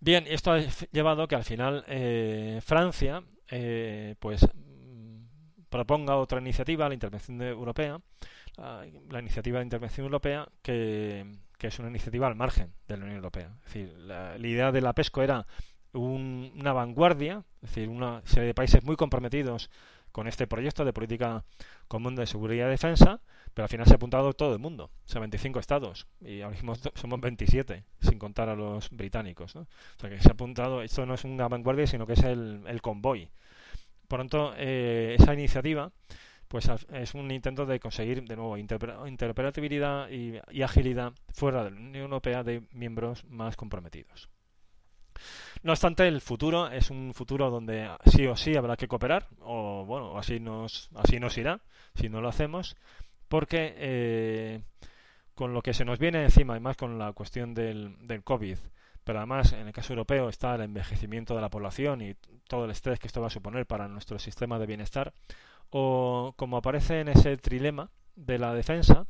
Bien, 0.00 0.24
esto 0.26 0.50
ha 0.50 0.58
llevado 0.90 1.28
que 1.28 1.36
al 1.36 1.44
final 1.44 1.84
eh, 1.86 2.60
Francia 2.64 3.22
eh, 3.48 4.16
pues 4.18 4.42
mm, 4.42 5.66
proponga 5.68 6.16
otra 6.16 6.40
iniciativa, 6.40 6.88
la 6.88 6.94
intervención 6.94 7.40
europea, 7.42 8.00
la, 8.56 9.20
iniciativa 9.20 9.60
de 9.60 9.66
intervención 9.66 10.06
europea 10.06 10.48
que, 10.62 11.26
es 11.60 11.78
una 11.78 11.88
iniciativa 11.88 12.26
al 12.26 12.34
margen 12.34 12.72
de 12.88 12.96
la 12.96 13.04
Unión 13.04 13.18
Europea. 13.18 13.54
Es 13.66 13.72
decir, 13.72 13.92
la, 13.98 14.36
idea 14.38 14.72
de 14.72 14.80
la 14.80 14.94
PESCO 14.94 15.22
era 15.22 15.46
una 15.92 16.72
vanguardia, 16.72 17.44
es 17.62 17.70
decir, 17.70 17.88
una 17.88 18.20
serie 18.24 18.48
de 18.48 18.54
países 18.54 18.82
muy 18.82 18.96
comprometidos 18.96 19.70
con 20.16 20.28
este 20.28 20.46
proyecto 20.46 20.86
de 20.86 20.94
política 20.94 21.44
común 21.88 22.16
de 22.16 22.26
seguridad 22.26 22.68
y 22.68 22.70
defensa, 22.70 23.20
pero 23.52 23.64
al 23.64 23.68
final 23.68 23.84
se 23.84 23.92
ha 23.92 23.96
apuntado 23.96 24.32
todo 24.32 24.54
el 24.54 24.58
mundo, 24.58 24.84
o 25.04 25.08
sea, 25.08 25.20
25 25.20 25.58
estados, 25.58 26.06
y 26.22 26.40
ahora 26.40 26.54
mismo 26.54 26.74
somos 26.94 27.20
27, 27.20 27.84
sin 28.00 28.18
contar 28.18 28.48
a 28.48 28.54
los 28.54 28.88
británicos. 28.88 29.54
¿no? 29.54 29.60
O 29.60 30.00
sea, 30.00 30.08
que 30.08 30.18
se 30.18 30.30
ha 30.30 30.32
apuntado, 30.32 30.80
esto 30.80 31.04
no 31.04 31.12
es 31.12 31.24
una 31.24 31.48
vanguardia, 31.48 31.86
sino 31.86 32.06
que 32.06 32.14
es 32.14 32.22
el, 32.22 32.62
el 32.66 32.80
convoy. 32.80 33.28
Tanto, 34.08 34.54
eh, 34.56 35.16
esa 35.18 35.34
iniciativa 35.34 35.92
pues 36.48 36.70
es 36.94 37.12
un 37.12 37.30
intento 37.30 37.66
de 37.66 37.78
conseguir 37.78 38.24
de 38.24 38.36
nuevo 38.36 38.56
interoperabilidad 38.56 40.08
y 40.08 40.62
agilidad 40.62 41.12
fuera 41.28 41.62
de 41.62 41.72
la 41.72 41.76
Unión 41.76 42.04
Europea 42.04 42.42
de 42.42 42.62
miembros 42.72 43.22
más 43.26 43.54
comprometidos. 43.54 44.30
No 45.62 45.72
obstante, 45.72 46.06
el 46.06 46.20
futuro 46.20 46.68
es 46.68 46.90
un 46.90 47.12
futuro 47.14 47.50
donde 47.50 47.90
sí 48.06 48.26
o 48.26 48.36
sí 48.36 48.56
habrá 48.56 48.76
que 48.76 48.88
cooperar, 48.88 49.28
o 49.40 49.84
bueno, 49.84 50.18
así 50.18 50.40
nos, 50.40 50.90
así 50.94 51.18
nos 51.18 51.36
irá 51.38 51.60
si 51.94 52.08
no 52.08 52.20
lo 52.20 52.28
hacemos, 52.28 52.76
porque 53.28 53.74
eh, 53.76 54.62
con 55.34 55.52
lo 55.52 55.62
que 55.62 55.74
se 55.74 55.84
nos 55.84 55.98
viene 55.98 56.22
encima, 56.22 56.56
y 56.56 56.60
más 56.60 56.76
con 56.76 56.98
la 56.98 57.12
cuestión 57.12 57.54
del, 57.54 57.96
COVID, 58.24 58.58
pero 59.04 59.18
además 59.18 59.52
en 59.52 59.66
el 59.66 59.72
caso 59.72 59.92
europeo 59.92 60.28
está 60.28 60.54
el 60.54 60.62
envejecimiento 60.62 61.34
de 61.34 61.40
la 61.40 61.50
población 61.50 62.02
y 62.02 62.14
todo 62.48 62.64
el 62.64 62.70
estrés 62.70 62.98
que 62.98 63.06
esto 63.06 63.20
va 63.20 63.28
a 63.28 63.30
suponer 63.30 63.66
para 63.66 63.88
nuestro 63.88 64.18
sistema 64.18 64.58
de 64.58 64.66
bienestar, 64.66 65.12
o 65.70 66.34
como 66.36 66.56
aparece 66.56 67.00
en 67.00 67.08
ese 67.08 67.36
trilema 67.36 67.90
de 68.14 68.38
la 68.38 68.54
defensa, 68.54 69.06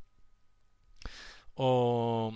o, 1.55 2.33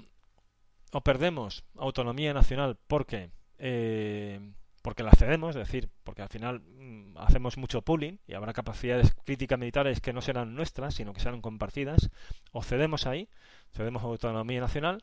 o 0.93 1.01
perdemos 1.03 1.65
autonomía 1.77 2.35
nacional. 2.35 2.79
Porque 2.87 3.31
eh, 3.61 4.41
porque 4.83 5.03
la 5.03 5.13
cedemos, 5.13 5.51
es 5.51 5.67
decir, 5.67 5.91
porque 6.05 6.23
al 6.23 6.29
final 6.29 6.61
mm, 6.61 7.19
hacemos 7.19 7.59
mucho 7.59 7.83
pooling 7.83 8.19
y 8.27 8.35
habrá 8.35 8.53
capacidades 8.55 9.15
críticas 9.25 9.59
militares 9.59 10.01
que 10.01 10.15
no 10.15 10.23
serán 10.23 10.55
nuestras, 10.55 10.95
sino 10.95 11.13
que 11.13 11.21
serán 11.21 11.43
compartidas, 11.43 12.11
o 12.53 12.63
cedemos 12.63 13.07
ahí, 13.07 13.29
cedemos 13.73 14.03
autonomía 14.03 14.61
nacional, 14.61 15.03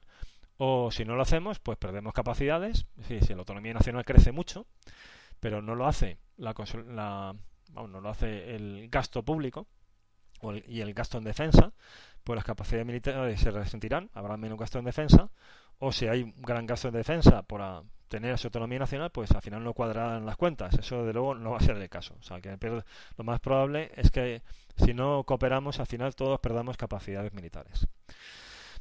o 0.57 0.89
si 0.89 1.05
no 1.05 1.15
lo 1.15 1.21
hacemos, 1.21 1.59
pues 1.59 1.77
perdemos 1.77 2.13
capacidades, 2.13 2.87
es 2.97 3.07
decir, 3.07 3.23
si 3.23 3.33
la 3.33 3.39
autonomía 3.39 3.75
nacional 3.75 4.03
crece 4.03 4.31
mucho, 4.31 4.65
pero 5.39 5.61
no 5.61 5.75
lo 5.75 5.85
hace 5.85 6.17
la, 6.37 6.55
la 6.87 7.35
no 7.73 8.01
lo 8.01 8.09
hace 8.09 8.55
el 8.55 8.89
gasto 8.89 9.23
público 9.23 9.67
y 10.65 10.81
el 10.81 10.93
gasto 10.95 11.19
en 11.19 11.23
defensa, 11.25 11.73
pues 12.23 12.35
las 12.35 12.45
capacidades 12.45 12.87
militares 12.87 13.39
se 13.39 13.51
resentirán, 13.51 14.09
habrá 14.13 14.35
menos 14.37 14.57
gasto 14.57 14.79
en 14.79 14.85
defensa, 14.85 15.29
o 15.77 15.91
si 15.91 16.07
hay 16.07 16.23
un 16.23 16.33
gran 16.41 16.65
gasto 16.65 16.87
en 16.87 16.95
defensa 16.95 17.43
por, 17.43 17.61
tener 18.07 18.37
su 18.37 18.47
autonomía 18.47 18.79
nacional, 18.79 19.11
pues 19.11 19.31
al 19.31 19.41
final 19.41 19.63
no 19.63 19.73
cuadrarán 19.73 20.25
las 20.25 20.37
cuentas. 20.37 20.73
Eso, 20.77 21.05
de 21.05 21.13
luego, 21.13 21.35
no 21.35 21.51
va 21.51 21.57
a 21.57 21.61
ser 21.61 21.77
el 21.77 21.89
caso. 21.89 22.15
O 22.19 22.23
sea, 22.23 22.41
que 22.41 22.57
lo 23.17 23.23
más 23.23 23.39
probable 23.39 23.91
es 23.95 24.11
que 24.11 24.41
si 24.77 24.93
no 24.93 25.23
cooperamos, 25.23 25.79
al 25.79 25.87
final 25.87 26.15
todos 26.15 26.39
perdamos 26.39 26.77
capacidades 26.77 27.33
militares. 27.33 27.87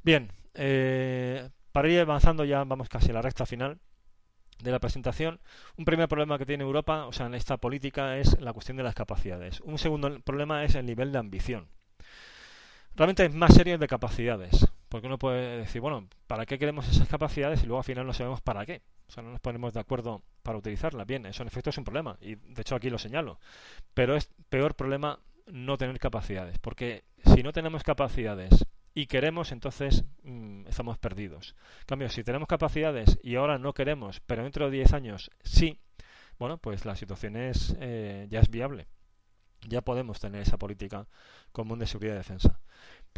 Bien, 0.03 0.31
eh, 0.55 1.49
para 1.73 1.89
ir 1.89 2.01
avanzando 2.01 2.45
ya, 2.45 2.65
vamos 2.65 2.89
casi 2.89 3.11
a 3.11 3.15
la 3.15 3.23
recta 3.23 3.47
final 3.47 3.79
de 4.63 4.71
la 4.71 4.79
presentación. 4.79 5.41
Un 5.77 5.85
primer 5.85 6.09
problema 6.09 6.39
que 6.39 6.47
tiene 6.47 6.65
Europa, 6.65 7.07
o 7.07 7.13
sea, 7.13 7.27
en 7.27 7.35
esta 7.35 7.57
política, 7.57 8.19
es 8.19 8.41
la 8.41 8.53
cuestión 8.53 8.77
de 8.77 8.83
las 8.83 8.95
capacidades. 8.95 9.61
Un 9.61 9.79
segundo 9.79 10.21
problema 10.21 10.65
es 10.65 10.75
el 10.75 10.87
nivel 10.87 11.13
de 11.13 11.19
ambición. 11.19 11.69
Realmente 12.95 13.27
es 13.27 13.35
más 13.35 13.55
serio 13.55 13.75
el 13.75 13.81
de 13.81 13.89
capacidades. 13.89 14.67
Porque 14.89 15.09
uno 15.09 15.19
puede 15.19 15.59
decir, 15.59 15.81
bueno, 15.81 16.09
¿para 16.27 16.47
qué 16.47 16.59
queremos 16.59 16.89
esas 16.89 17.09
capacidades? 17.09 17.63
Y 17.63 17.67
luego 17.67 17.79
al 17.79 17.85
final 17.85 18.07
no 18.07 18.13
sabemos 18.13 18.41
para 18.41 18.65
qué. 18.65 18.83
O 19.09 19.13
sea, 19.13 19.23
no 19.23 19.31
nos 19.31 19.41
ponemos 19.41 19.73
de 19.73 19.81
acuerdo 19.81 20.23
para 20.43 20.59
utilizarlas. 20.59 21.07
Bien, 21.07 21.27
eso 21.27 21.43
en 21.43 21.49
efecto 21.49 21.71
es 21.71 21.79
un 21.79 21.85
problema. 21.85 22.17
Y 22.21 22.35
de 22.37 22.61
hecho 22.61 22.75
aquí 22.75 22.91
lo 22.91 22.99
señalo. 22.99 23.39
Pero 23.95 24.17
es 24.17 24.31
peor 24.49 24.75
problema 24.75 25.21
no 25.47 25.77
tener 25.77 25.99
capacidades. 25.99 26.59
Porque 26.59 27.05
si 27.25 27.43
no 27.43 27.53
tenemos 27.53 27.83
capacidades 27.83 28.67
y 28.95 29.07
queremos, 29.07 29.53
entonces 29.53 30.05
mm, 30.23 30.67
estamos 30.67 30.99
perdidos. 30.99 31.55
En 31.81 31.87
cambio, 31.87 32.09
si 32.09 32.25
tenemos 32.25 32.49
capacidades 32.49 33.19
y 33.23 33.37
ahora 33.37 33.59
no 33.59 33.75
queremos, 33.75 34.21
pero 34.27 34.43
dentro 34.43 34.67
de 34.67 34.77
10 34.77 34.93
años 34.95 35.31
sí, 35.45 35.79
bueno, 36.39 36.59
pues 36.59 36.85
la 36.85 36.97
situación 36.97 37.37
es, 37.37 37.77
eh, 37.81 38.27
ya 38.31 38.41
es 38.41 38.51
viable. 38.51 38.87
Ya 39.69 39.81
podemos 39.81 40.21
tener 40.21 40.43
esa 40.43 40.59
política 40.59 41.07
común 41.53 41.79
de 41.79 41.87
seguridad 41.87 42.15
y 42.15 42.19
defensa. 42.19 42.61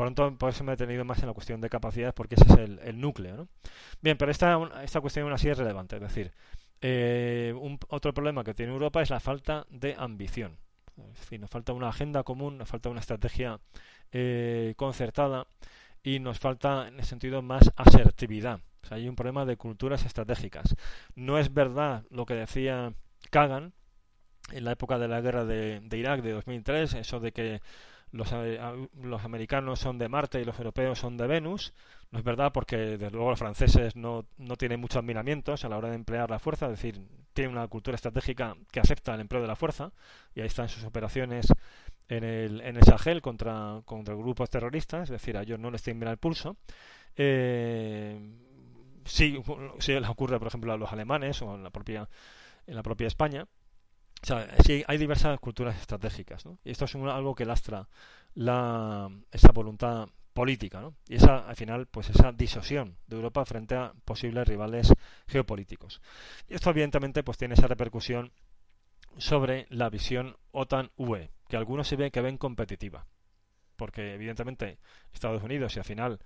Tanto, 0.05 0.33
por 0.37 0.51
eso 0.51 0.65
me 0.65 0.73
he 0.73 0.77
detenido 0.77 1.05
más 1.05 1.21
en 1.21 1.27
la 1.27 1.35
cuestión 1.35 1.61
de 1.61 1.69
capacidades, 1.69 2.15
porque 2.15 2.37
ese 2.37 2.45
es 2.45 2.81
el, 2.85 3.01
núcleo. 3.01 3.37
¿no? 3.37 3.49
Bien, 4.01 4.17
pero 4.17 4.31
esta, 4.31 4.59
esta 4.83 5.01
cuestión 5.01 5.25
aún 5.25 5.33
así 5.33 5.49
es 5.49 5.59
relevante. 5.59 5.97
Es 5.97 6.03
decir, 6.03 6.33
eh, 6.81 7.53
un, 7.61 7.79
otro 7.89 8.15
problema 8.15 8.45
que 8.45 8.55
tiene 8.55 8.73
Europa 8.73 9.03
es 9.03 9.11
la 9.11 9.21
falta 9.21 9.67
de 9.71 9.97
ambición. 9.99 10.57
Es 11.13 11.21
decir, 11.21 11.41
nos 11.41 11.51
falta 11.51 11.73
una 11.73 11.89
agenda 11.89 12.23
común, 12.23 12.59
nos 12.59 12.69
falta 12.69 12.89
una 12.89 13.01
estrategia 13.01 13.61
eh, 14.13 14.75
concertada 14.77 15.47
y 16.03 16.21
nos 16.21 16.39
falta, 16.39 16.89
en 16.89 16.99
ese 17.01 17.11
sentido, 17.11 17.43
más 17.43 17.73
asertividad. 17.77 18.61
Hay 18.91 19.09
un 19.09 19.17
problema 19.17 19.45
de 19.45 19.57
culturas 19.57 20.05
estratégicas. 20.05 20.77
No 21.15 21.39
es 21.39 21.53
verdad 21.53 22.05
lo 22.11 22.25
que 22.25 22.35
decía 22.35 22.93
Kagan 23.31 23.73
en 24.53 24.65
la 24.65 24.73
época 24.73 24.99
de 24.99 25.09
la 25.09 25.21
guerra 25.21 25.45
de, 25.45 25.81
de 25.81 25.99
Irak 25.99 26.23
de 26.23 26.33
2003, 26.33 26.95
eso 26.95 27.21
de 27.21 27.33
que 27.33 27.61
los, 28.13 28.33
eh, 28.33 28.59
los, 29.03 29.25
americanos 29.25 29.81
son 29.81 29.99
de 29.99 30.09
Marte 30.09 30.41
y 30.41 30.45
los 30.45 30.59
europeos 30.59 30.99
son 30.99 31.17
de 31.17 31.27
Venus. 31.27 31.73
No 32.11 32.19
es 32.19 32.25
verdad 32.25 32.53
porque 32.53 32.77
desde 32.77 33.11
luego 33.11 33.31
los 33.31 33.39
franceses 33.39 33.97
no, 33.97 34.25
no 34.39 34.57
tienen 34.57 34.81
muchos 34.81 34.97
admiramientos 34.99 35.65
a 35.65 35.69
la 35.69 35.77
hora 35.77 35.91
de 35.91 35.97
emplear 35.97 36.31
la 36.31 36.39
fuerza, 36.39 36.67
es 36.67 36.73
decir, 36.73 37.01
tienen 37.35 37.57
una 37.57 37.69
cultura 37.69 37.95
estratégica 37.95 38.57
que 38.73 38.81
acepta 38.81 39.15
el 39.15 39.21
empleo 39.21 39.43
de 39.43 39.49
la 39.49 39.57
fuerza 39.57 39.93
y 40.35 40.41
ahí 40.41 40.47
están 40.47 40.69
sus 40.69 40.85
operaciones 40.85 41.47
en 42.09 42.25
el, 42.25 42.61
en 42.63 42.77
el 42.77 42.83
Sahel 42.83 43.21
contra, 43.21 43.83
contra 43.85 44.15
grupos 44.15 44.49
terroristas, 44.49 45.05
es 45.05 45.11
decir, 45.11 45.37
a 45.37 45.43
ellos 45.43 45.59
no 45.59 45.71
les 45.71 45.83
tiembla 45.83 46.11
el 46.11 46.17
pulso. 46.17 46.57
Eh, 47.17 48.19
sí, 49.05 49.41
sí 49.79 49.93
les 49.93 50.09
ocurre, 50.09 50.39
por 50.39 50.49
ejemplo, 50.49 50.73
a 50.73 50.77
los 50.77 50.93
alemanes 50.93 51.43
o 51.43 51.55
en 51.55 51.63
la 51.63 51.71
propia, 51.71 52.09
en 52.67 52.75
la 52.75 52.83
propia 52.83 53.07
España. 53.07 53.47
O 54.23 54.27
sea, 54.27 54.49
hay 54.87 54.99
diversas 54.99 55.39
culturas 55.39 55.79
estratégicas. 55.79 56.45
Y 56.65 56.71
esto 56.71 56.87
es 56.87 56.95
algo 56.95 57.35
que 57.35 57.45
lastra 57.45 57.89
la, 58.35 59.11
esa 59.31 59.53
voluntad 59.53 60.09
política, 60.33 60.81
¿no? 60.81 60.95
Y 61.09 61.17
esa, 61.17 61.49
al 61.49 61.57
final, 61.57 61.87
pues 61.87 62.11
esa 62.11 62.33
disosión 62.33 62.97
de 63.07 63.17
Europa 63.17 63.45
frente 63.45 63.75
a 63.75 63.93
posibles 64.05 64.47
rivales 64.47 64.93
geopolíticos. 65.27 66.01
Y 66.49 66.55
esto, 66.55 66.71
evidentemente, 66.71 67.23
pues 67.23 67.39
tiene 67.39 67.55
esa 67.55 67.67
repercusión 67.67 68.33
sobre 69.17 69.67
la 69.71 69.91
visión 69.91 70.37
OTAN-UE, 70.53 71.31
que 71.49 71.57
algunos 71.57 71.89
se 71.89 71.97
ven 71.97 72.11
que 72.11 72.21
ven 72.21 72.39
competitiva. 72.39 73.07
Porque, 73.77 74.15
evidentemente, 74.15 74.79
Estados 75.13 75.43
Unidos 75.43 75.75
y 75.77 75.79
al 75.81 75.85
final 75.85 76.21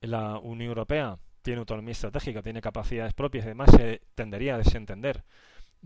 la 0.00 0.38
Unión 0.38 0.68
Europea 0.68 1.18
tiene 1.42 1.60
autonomía 1.60 1.92
estratégica, 1.92 2.42
tiene 2.42 2.60
capacidades 2.60 3.14
propias 3.14 3.44
y 3.44 3.48
además 3.48 3.70
se 3.70 4.02
tendería 4.14 4.56
a 4.56 4.58
desentender 4.58 5.24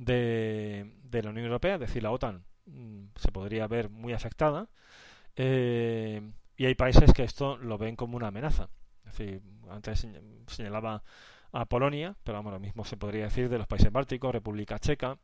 de, 0.01 0.91
de 1.05 1.23
la 1.23 1.31
Unión 1.31 1.47
Europea, 1.47 1.75
es 1.75 1.81
decir, 1.81 2.03
la 2.03 2.11
OTAN 2.11 2.43
mm, 2.67 3.09
se 3.17 3.31
podría 3.33 3.67
ver 3.67 3.91
muy 3.91 4.15
afectada. 4.15 4.69
Eh, 5.37 6.23
y 6.57 6.67
hay 6.67 6.75
países 6.75 7.13
que 7.13 7.23
esto 7.23 7.59
lo 7.59 7.79
ven 7.79 7.97
como 7.97 8.17
una 8.17 8.29
amenaza. 8.29 8.69
Es 9.07 9.41
antes 9.69 10.07
señalaba 10.47 11.03
a 11.53 11.65
Polonia, 11.67 12.17
pero 12.25 12.39
vamos, 12.39 12.53
lo 12.53 12.61
mismo 12.61 12.85
se 12.85 12.97
podría 12.97 13.25
decir 13.25 13.49
de 13.49 13.59
los 13.59 13.67
países 13.67 13.93
bálticos, 13.93 14.33
República 14.33 14.79
Checa, 14.79 15.19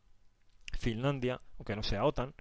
Finlandia, 0.78 1.40
aunque 1.58 1.76
no 1.76 1.82
sea 1.82 2.04
OTAN, 2.04 2.34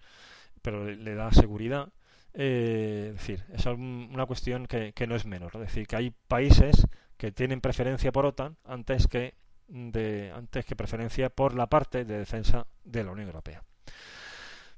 pero 0.62 0.86
le, 0.86 1.16
da 1.16 1.32
seguridad. 1.32 1.90
Eh, 2.34 3.12
es 3.12 3.16
decir, 3.16 3.46
es 3.54 3.66
una 3.66 4.26
cuestión 4.26 4.66
que, 4.68 4.94
no 5.08 5.16
es 5.16 5.26
menor. 5.26 5.52
Es 5.56 5.62
decir, 5.62 5.88
que 5.88 5.96
hay 5.96 6.12
países 6.28 6.88
que 7.18 7.32
tienen 7.32 7.62
preferencia 7.62 8.12
por 8.12 8.26
OTAN 8.26 8.58
antes 8.66 9.08
que, 9.08 9.36
de, 9.68 10.32
antes 10.36 10.66
que 10.66 10.76
preferencia 10.76 11.30
por 11.30 11.55
la 11.55 11.68
parte 11.68 12.05
de 12.05 12.20
defensa 12.20 12.68
de 12.84 13.03
la 13.03 13.11
Unión 13.11 13.28
Europea. 13.28 13.63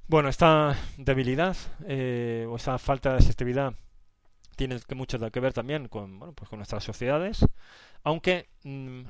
Bueno, 0.07 0.29
esta 0.29 0.77
debilidad 0.97 1.57
eh, 1.85 2.45
o 2.49 2.55
esta 2.55 2.77
falta 2.77 3.11
de 3.11 3.17
asertividad 3.17 3.73
tiene 4.55 4.79
mucho 4.95 5.19
que 5.31 5.39
ver 5.39 5.53
también 5.53 5.87
con, 5.87 6.17
bueno, 6.17 6.33
pues 6.33 6.49
con 6.49 6.59
nuestras 6.59 6.83
sociedades, 6.83 7.45
aunque 8.03 8.47
mm, 8.63 9.01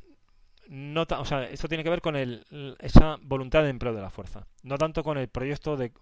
no 0.70 1.06
o 1.10 1.26
sea, 1.26 1.44
esto 1.46 1.68
tiene 1.68 1.84
que 1.84 1.90
ver 1.90 2.02
con 2.02 2.16
el, 2.16 2.76
esa 2.80 3.18
voluntad 3.22 3.64
de 3.64 3.70
empleo 3.70 3.94
de 3.94 4.02
la 4.02 4.10
fuerza, 4.10 4.48
no 4.64 4.78
tanto 4.78 5.04
con 5.04 5.18
el 5.18 5.30
proyecto 5.30 5.78
de, 5.78 5.94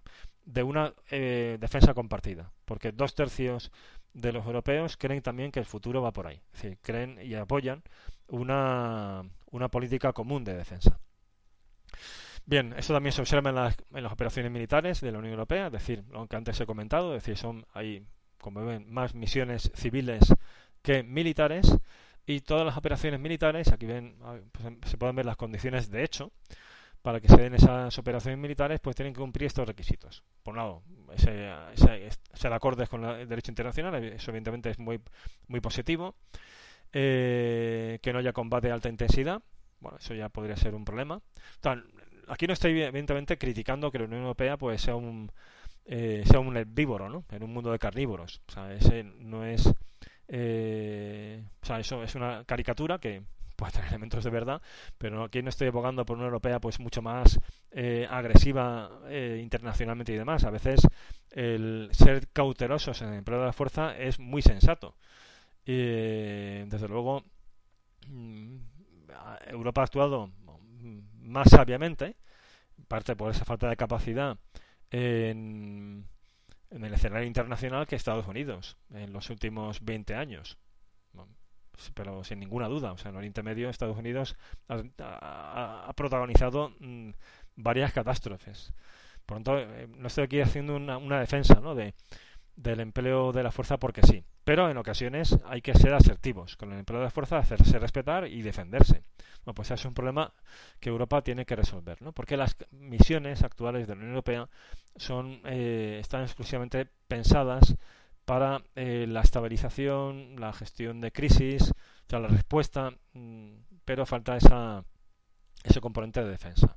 de 0.44 0.62
una 0.62 0.92
eh, 1.10 1.58
defensa 1.60 1.94
compartida, 1.94 2.50
porque 2.64 2.92
dos 2.92 3.14
tercios 3.14 3.70
de 4.12 4.32
los 4.32 4.44
europeos 4.46 4.96
creen 4.96 5.22
también 5.22 5.52
que 5.52 5.60
el 5.60 5.66
futuro 5.66 6.02
va 6.02 6.12
por 6.12 6.26
ahí, 6.26 6.40
es 6.52 6.62
decir, 6.62 6.78
creen 6.82 7.18
y 7.22 7.34
apoyan 7.34 7.82
una, 8.28 9.24
una 9.56 9.68
política 9.68 10.12
común 10.12 10.44
de 10.44 10.54
defensa. 10.54 11.00
Bien, 12.44 12.74
esto 12.76 12.94
también 12.94 13.12
se 13.12 13.22
observa 13.22 13.50
en 13.50 13.56
las, 13.56 13.76
en 13.92 14.02
las 14.04 14.12
operaciones 14.12 14.52
militares 14.52 15.00
de 15.00 15.10
la 15.10 15.18
Unión 15.18 15.32
Europea, 15.32 15.66
es 15.66 15.72
decir, 15.72 16.04
lo 16.10 16.26
que 16.28 16.36
antes 16.36 16.60
he 16.60 16.66
comentado, 16.66 17.16
es 17.16 17.24
decir, 17.24 17.36
son 17.36 17.66
hay 17.74 18.06
como 18.38 18.64
ven, 18.64 18.86
más 18.92 19.14
misiones 19.14 19.72
civiles 19.74 20.32
que 20.82 21.02
militares 21.02 21.76
y 22.26 22.40
todas 22.40 22.64
las 22.64 22.76
operaciones 22.76 23.18
militares, 23.18 23.72
aquí 23.72 23.86
ven, 23.86 24.16
pues, 24.52 24.74
se 24.84 24.96
pueden 24.96 25.16
ver 25.16 25.26
las 25.26 25.36
condiciones 25.36 25.90
de 25.90 26.04
hecho 26.04 26.30
para 27.02 27.20
que 27.20 27.28
se 27.28 27.36
den 27.36 27.54
esas 27.54 27.98
operaciones 27.98 28.38
militares, 28.38 28.80
pues 28.80 28.94
tienen 28.94 29.14
que 29.14 29.20
cumplir 29.20 29.46
estos 29.46 29.66
requisitos. 29.66 30.22
Por 30.42 30.52
un 30.52 30.58
lado, 30.58 30.82
ser 31.16 32.52
acordes 32.52 32.88
con 32.88 33.04
el 33.04 33.28
derecho 33.28 33.50
internacional, 33.50 33.94
eso 34.04 34.30
evidentemente 34.30 34.70
es 34.70 34.78
muy 34.78 35.00
positivo. 35.60 36.14
Eh, 36.92 37.98
que 38.02 38.12
no 38.12 38.20
haya 38.20 38.32
combate 38.32 38.68
de 38.68 38.72
alta 38.72 38.88
intensidad, 38.88 39.42
bueno, 39.80 39.98
eso 39.98 40.14
ya 40.14 40.28
podría 40.28 40.56
ser 40.56 40.74
un 40.74 40.84
problema. 40.84 41.20
aquí 42.28 42.46
no 42.46 42.52
estoy 42.52 42.80
evidentemente 42.80 43.38
criticando 43.38 43.90
que 43.90 43.98
la 43.98 44.04
Unión 44.04 44.22
Europea 44.22 44.56
pues 44.56 44.80
sea 44.82 44.96
un 44.96 45.30
eh, 45.84 46.24
sea 46.26 46.40
un 46.40 46.56
herbívoro, 46.56 47.08
¿no? 47.08 47.24
En 47.30 47.42
un 47.42 47.52
mundo 47.52 47.70
de 47.70 47.78
carnívoros. 47.78 48.40
O 48.48 48.52
sea, 48.52 48.72
ese 48.72 49.04
no 49.04 49.44
es... 49.44 49.72
Eh, 50.28 51.44
o 51.62 51.66
sea, 51.66 51.78
eso 51.78 52.02
es 52.02 52.14
una 52.16 52.44
caricatura 52.44 52.98
que 52.98 53.22
puede 53.56 53.72
tener 53.72 53.88
elementos 53.90 54.22
de 54.24 54.30
verdad, 54.30 54.62
pero 54.98 55.24
aquí 55.24 55.42
no 55.42 55.48
estoy 55.48 55.68
abogando 55.68 56.04
por 56.04 56.16
una 56.16 56.26
europea 56.26 56.60
pues 56.60 56.78
mucho 56.78 57.02
más 57.02 57.40
eh, 57.72 58.06
agresiva 58.08 58.90
eh, 59.08 59.40
internacionalmente 59.42 60.12
y 60.12 60.16
demás. 60.16 60.44
A 60.44 60.50
veces 60.50 60.80
el 61.30 61.88
ser 61.92 62.28
cautelosos 62.28 63.02
en 63.02 63.08
el 63.08 63.14
empleo 63.18 63.40
de 63.40 63.46
la 63.46 63.52
fuerza 63.52 63.96
es 63.96 64.18
muy 64.18 64.42
sensato. 64.42 64.94
Y, 65.66 66.62
desde 66.68 66.86
luego, 66.88 67.24
mm, 68.06 68.56
Europa 69.48 69.80
ha 69.80 69.84
actuado 69.84 70.30
más 71.22 71.50
sabiamente, 71.50 72.14
parte 72.88 73.16
por 73.16 73.32
esa 73.32 73.44
falta 73.44 73.68
de 73.68 73.76
capacidad 73.76 74.38
en, 74.90 76.06
el 76.70 76.94
escenario 76.94 77.26
internacional 77.26 77.86
que 77.86 77.96
Estados 77.96 78.28
Unidos 78.28 78.76
en 78.94 79.12
los 79.12 79.28
últimos 79.30 79.84
20 79.84 80.14
años. 80.14 80.56
Pero 81.94 82.24
sin 82.24 82.40
ninguna 82.40 82.68
duda, 82.68 82.92
o 82.92 82.98
sea, 82.98 83.10
en 83.10 83.16
Oriente 83.16 83.42
Medio 83.42 83.68
Estados 83.68 83.98
Unidos 83.98 84.34
ha, 84.68 85.92
protagonizado 85.94 86.72
mm, 86.80 87.10
varias 87.56 87.92
catástrofes. 87.92 88.72
Por 89.26 89.38
lo 89.38 89.44
tanto, 89.44 89.58
eh, 89.58 89.88
no 89.88 90.06
estoy 90.06 90.24
aquí 90.24 90.40
haciendo 90.40 90.76
una, 90.76 90.96
una 90.96 91.20
defensa 91.20 91.60
¿no? 91.60 91.74
de, 91.74 91.94
del 92.56 92.80
empleo 92.80 93.32
de 93.32 93.42
la 93.42 93.52
fuerza 93.52 93.78
porque 93.78 94.02
sí. 94.02 94.24
Pero 94.44 94.70
en 94.70 94.76
ocasiones 94.76 95.38
hay 95.44 95.60
que 95.60 95.74
ser 95.74 95.94
asertivos 95.94 96.56
con 96.56 96.72
el 96.72 96.78
empleo 96.78 97.00
de 97.00 97.06
la 97.06 97.10
fuerza, 97.10 97.38
hacerse 97.38 97.78
respetar 97.78 98.26
y 98.26 98.42
defenderse. 98.42 99.02
Bueno, 99.44 99.54
pues 99.54 99.70
es 99.70 99.84
un 99.84 99.94
problema 99.94 100.32
que 100.80 100.88
Europa 100.88 101.22
tiene 101.22 101.44
que 101.44 101.56
resolver, 101.56 102.00
¿no? 102.00 102.12
Porque 102.12 102.36
las 102.36 102.56
misiones 102.70 103.42
actuales 103.42 103.86
de 103.86 103.94
la 103.94 103.98
Unión 103.98 104.10
Europea 104.10 104.48
son, 104.96 105.40
eh, 105.44 105.98
están 106.00 106.22
exclusivamente 106.22 106.88
pensadas 107.06 107.76
para 108.24 108.62
eh, 108.74 109.06
la 109.08 109.20
estabilización, 109.20 110.40
la 110.40 110.52
gestión 110.52 111.00
de 111.00 111.12
crisis, 111.12 111.70
o 111.70 112.08
sea, 112.08 112.18
la 112.18 112.28
respuesta, 112.28 112.92
mm, 113.12 113.52
pero 113.84 114.06
falta 114.06 114.36
esa, 114.36 114.84
ese 115.62 115.80
componente 115.80 116.22
de 116.22 116.30
defensa. 116.30 116.76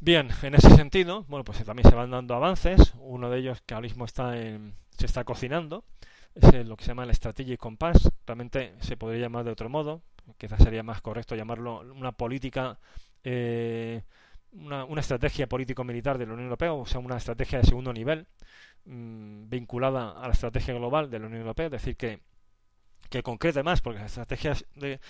Bien, 0.00 0.28
en 0.42 0.54
ese 0.54 0.70
sentido, 0.76 1.24
bueno, 1.28 1.44
pues 1.44 1.64
también 1.64 1.88
se 1.88 1.94
van 1.96 2.10
dando 2.10 2.34
avances. 2.34 2.94
Uno 2.98 3.30
de 3.30 3.38
ellos 3.38 3.62
que 3.64 3.74
ahora 3.74 3.86
mismo 3.86 4.04
está 4.04 4.38
en, 4.38 4.74
se 4.90 5.06
está 5.06 5.24
cocinando 5.24 5.84
es 6.34 6.66
lo 6.66 6.76
que 6.76 6.84
se 6.84 6.88
llama 6.88 7.04
el 7.04 7.14
Strategic 7.14 7.58
Compass. 7.58 8.10
Realmente 8.26 8.74
se 8.80 8.96
podría 8.96 9.22
llamar 9.22 9.44
de 9.44 9.52
otro 9.52 9.68
modo. 9.68 10.02
Quizás 10.38 10.62
sería 10.62 10.82
más 10.82 11.00
correcto 11.00 11.36
llamarlo 11.36 11.80
una 11.80 12.12
política, 12.12 12.78
eh, 13.22 14.02
una, 14.52 14.84
una, 14.84 15.00
estrategia 15.00 15.46
político-militar 15.48 16.18
de 16.18 16.26
la 16.26 16.32
Unión 16.32 16.46
Europea, 16.46 16.72
o 16.72 16.86
sea, 16.86 17.00
una 17.00 17.16
estrategia 17.16 17.58
de 17.58 17.64
segundo 17.64 17.92
nivel 17.92 18.26
mmm, 18.86 19.48
vinculada 19.48 20.12
a 20.12 20.26
la 20.26 20.32
estrategia 20.32 20.74
global 20.74 21.10
de 21.10 21.18
la 21.18 21.26
Unión 21.26 21.42
Europea. 21.42 21.66
Es 21.66 21.72
decir, 21.72 21.96
que 21.96 22.20
que 23.10 23.22
concrete 23.22 23.62
más, 23.62 23.80
porque 23.80 24.00
las 24.00 24.12
estrategias 24.12 24.64
de, 24.74 25.00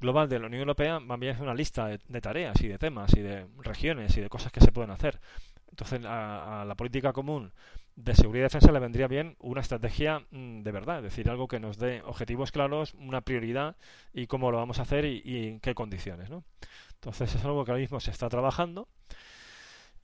global 0.00 0.28
de 0.28 0.38
la 0.38 0.46
Unión 0.46 0.60
Europea 0.60 0.98
van 1.00 1.20
bien 1.20 1.40
una 1.40 1.54
lista 1.54 1.88
de, 1.88 2.20
tareas 2.20 2.60
y 2.60 2.68
de 2.68 2.78
temas 2.78 3.14
y 3.14 3.20
de 3.20 3.46
regiones 3.58 4.16
y 4.16 4.20
de 4.20 4.28
cosas 4.28 4.52
que 4.52 4.60
se 4.60 4.72
pueden 4.72 4.90
hacer. 4.90 5.20
Entonces, 5.70 6.00
a, 6.04 6.64
la 6.66 6.74
política 6.76 7.12
común 7.12 7.52
de 7.96 8.14
seguridad 8.14 8.44
y 8.44 8.46
defensa 8.46 8.72
le 8.72 8.80
vendría 8.80 9.06
bien 9.06 9.36
una 9.38 9.60
estrategia 9.60 10.20
mm, 10.30 10.62
de 10.62 10.72
verdad, 10.72 10.98
es 10.98 11.04
decir, 11.04 11.30
algo 11.30 11.46
que 11.46 11.60
nos 11.60 11.78
dé 11.78 12.02
objetivos 12.04 12.50
claros, 12.50 12.94
una 12.94 13.20
prioridad 13.20 13.76
y 14.12 14.26
cómo 14.26 14.50
lo 14.50 14.58
vamos 14.58 14.78
a 14.78 14.82
hacer 14.82 15.04
y, 15.04 15.22
y 15.24 15.48
en 15.48 15.60
qué 15.60 15.74
condiciones. 15.74 16.30
¿no? 16.30 16.44
Entonces, 16.94 17.34
es 17.34 17.44
algo 17.44 17.64
que 17.64 17.70
ahora 17.70 17.80
mismo 17.80 18.00
se 18.00 18.10
está 18.10 18.28
trabajando 18.28 18.88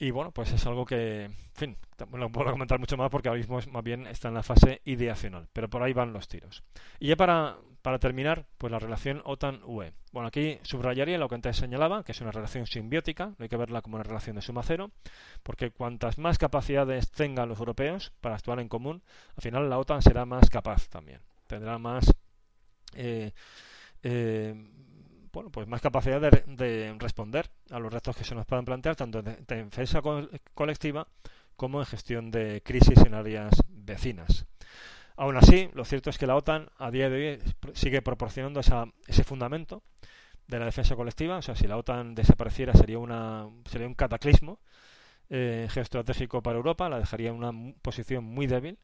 y 0.03 0.13
bueno, 0.13 0.33
pues 0.33 0.51
es 0.51 0.67
algo 0.67 0.87
que, 0.87 1.25
en 1.27 1.35
fin, 1.53 1.77
no 2.11 2.33
puedo 2.33 2.51
comentar 2.51 2.79
mucho 2.79 2.97
más 2.97 3.11
porque 3.11 3.29
ahora 3.29 3.39
mismo 3.39 3.59
es, 3.59 3.69
más 3.69 3.85
bien 3.85 4.07
está 4.07 4.29
en 4.29 4.35
la 4.35 4.43
fase 4.43 4.81
ideacional, 4.87 5.47
pero 5.53 5.69
por 5.69 5.83
ahí 5.83 5.93
van 5.93 6.15
los 6.15 6.27
tiros. 6.27 6.65
Y 6.99 7.09
ya 7.09 7.17
para, 7.17 7.59
para 7.83 7.99
terminar, 7.99 8.47
pues 8.57 8.71
la 8.71 8.79
relación 8.79 9.21
OTAN-UE. 9.27 9.93
Bueno, 10.13 10.29
aquí 10.29 10.59
subrayaría 10.63 11.19
lo 11.19 11.29
que 11.29 11.35
antes 11.35 11.59
señalaba, 11.59 12.03
que 12.03 12.13
es 12.13 12.21
una 12.23 12.33
relación 12.33 12.67
simbiótica, 12.67 13.27
no 13.27 13.37
hay 13.41 13.51
que 13.51 13.59
verla 13.59 13.83
como 13.83 13.97
una 13.97 14.03
relación 14.03 14.37
de 14.37 14.43
suma 14.43 14.63
cero, 14.63 14.91
porque 15.43 15.71
cuantas 15.71 16.17
más 16.17 16.39
capacidades 16.39 17.11
tengan 17.11 17.51
los 17.51 17.59
europeos 17.59 18.11
para 18.23 18.37
actuar 18.37 18.59
en 18.61 18.69
común, 18.69 19.03
al 19.37 19.43
final 19.43 19.69
la 19.69 19.79
OTAN 19.79 20.01
será 20.01 20.25
más 20.25 20.49
capaz 20.49 20.89
también, 20.89 21.21
tendrá 21.47 21.79
más... 21.79 22.11
Eh, 22.95 23.33
eh, 24.03 24.55
bueno, 25.33 25.51
pues 25.51 25.67
más 25.69 25.81
capacidad 25.81 26.21
de, 26.21 26.97
responder 26.99 27.51
a 27.71 27.79
los 27.79 27.93
retos 27.93 28.17
que 28.17 28.25
se 28.25 28.35
nos 28.35 28.47
puedan 28.47 28.65
plantear, 28.65 28.97
tanto 28.97 29.21
en 29.21 29.47
defensa 29.47 30.01
colectiva 30.55 31.07
como 31.57 31.81
en 31.81 31.87
gestión 31.87 32.31
de 32.31 32.63
crisis 32.65 32.99
en 33.05 33.15
áreas 33.15 33.55
vecinas. 33.69 34.47
Aún 35.17 35.37
así, 35.37 35.69
lo 35.75 35.85
cierto 35.85 36.09
es 36.09 36.17
que 36.17 36.27
la 36.27 36.37
OTAN 36.37 36.71
a 36.79 36.91
día 36.91 37.11
de 37.11 37.17
hoy 37.33 37.53
sigue 37.75 38.01
proporcionando 38.01 38.61
ese 38.61 39.25
fundamento 39.25 39.83
de 40.47 40.59
la 40.59 40.65
defensa 40.65 40.97
colectiva. 40.97 41.37
O 41.37 41.43
sea, 41.43 41.55
si 41.55 41.67
la 41.67 41.77
OTAN 41.77 42.15
desapareciera 42.15 42.73
sería, 42.73 42.99
una, 42.99 43.47
sería 43.67 43.87
un 43.87 43.95
cataclismo 43.95 44.59
eh, 45.29 45.69
geoestratégico 45.71 46.43
para 46.43 46.57
Europa, 46.57 46.89
la 46.89 46.99
dejaría 46.99 47.29
en 47.29 47.37
una 47.37 47.53
posición 47.83 48.25
muy 48.25 48.47
débil 48.47 48.79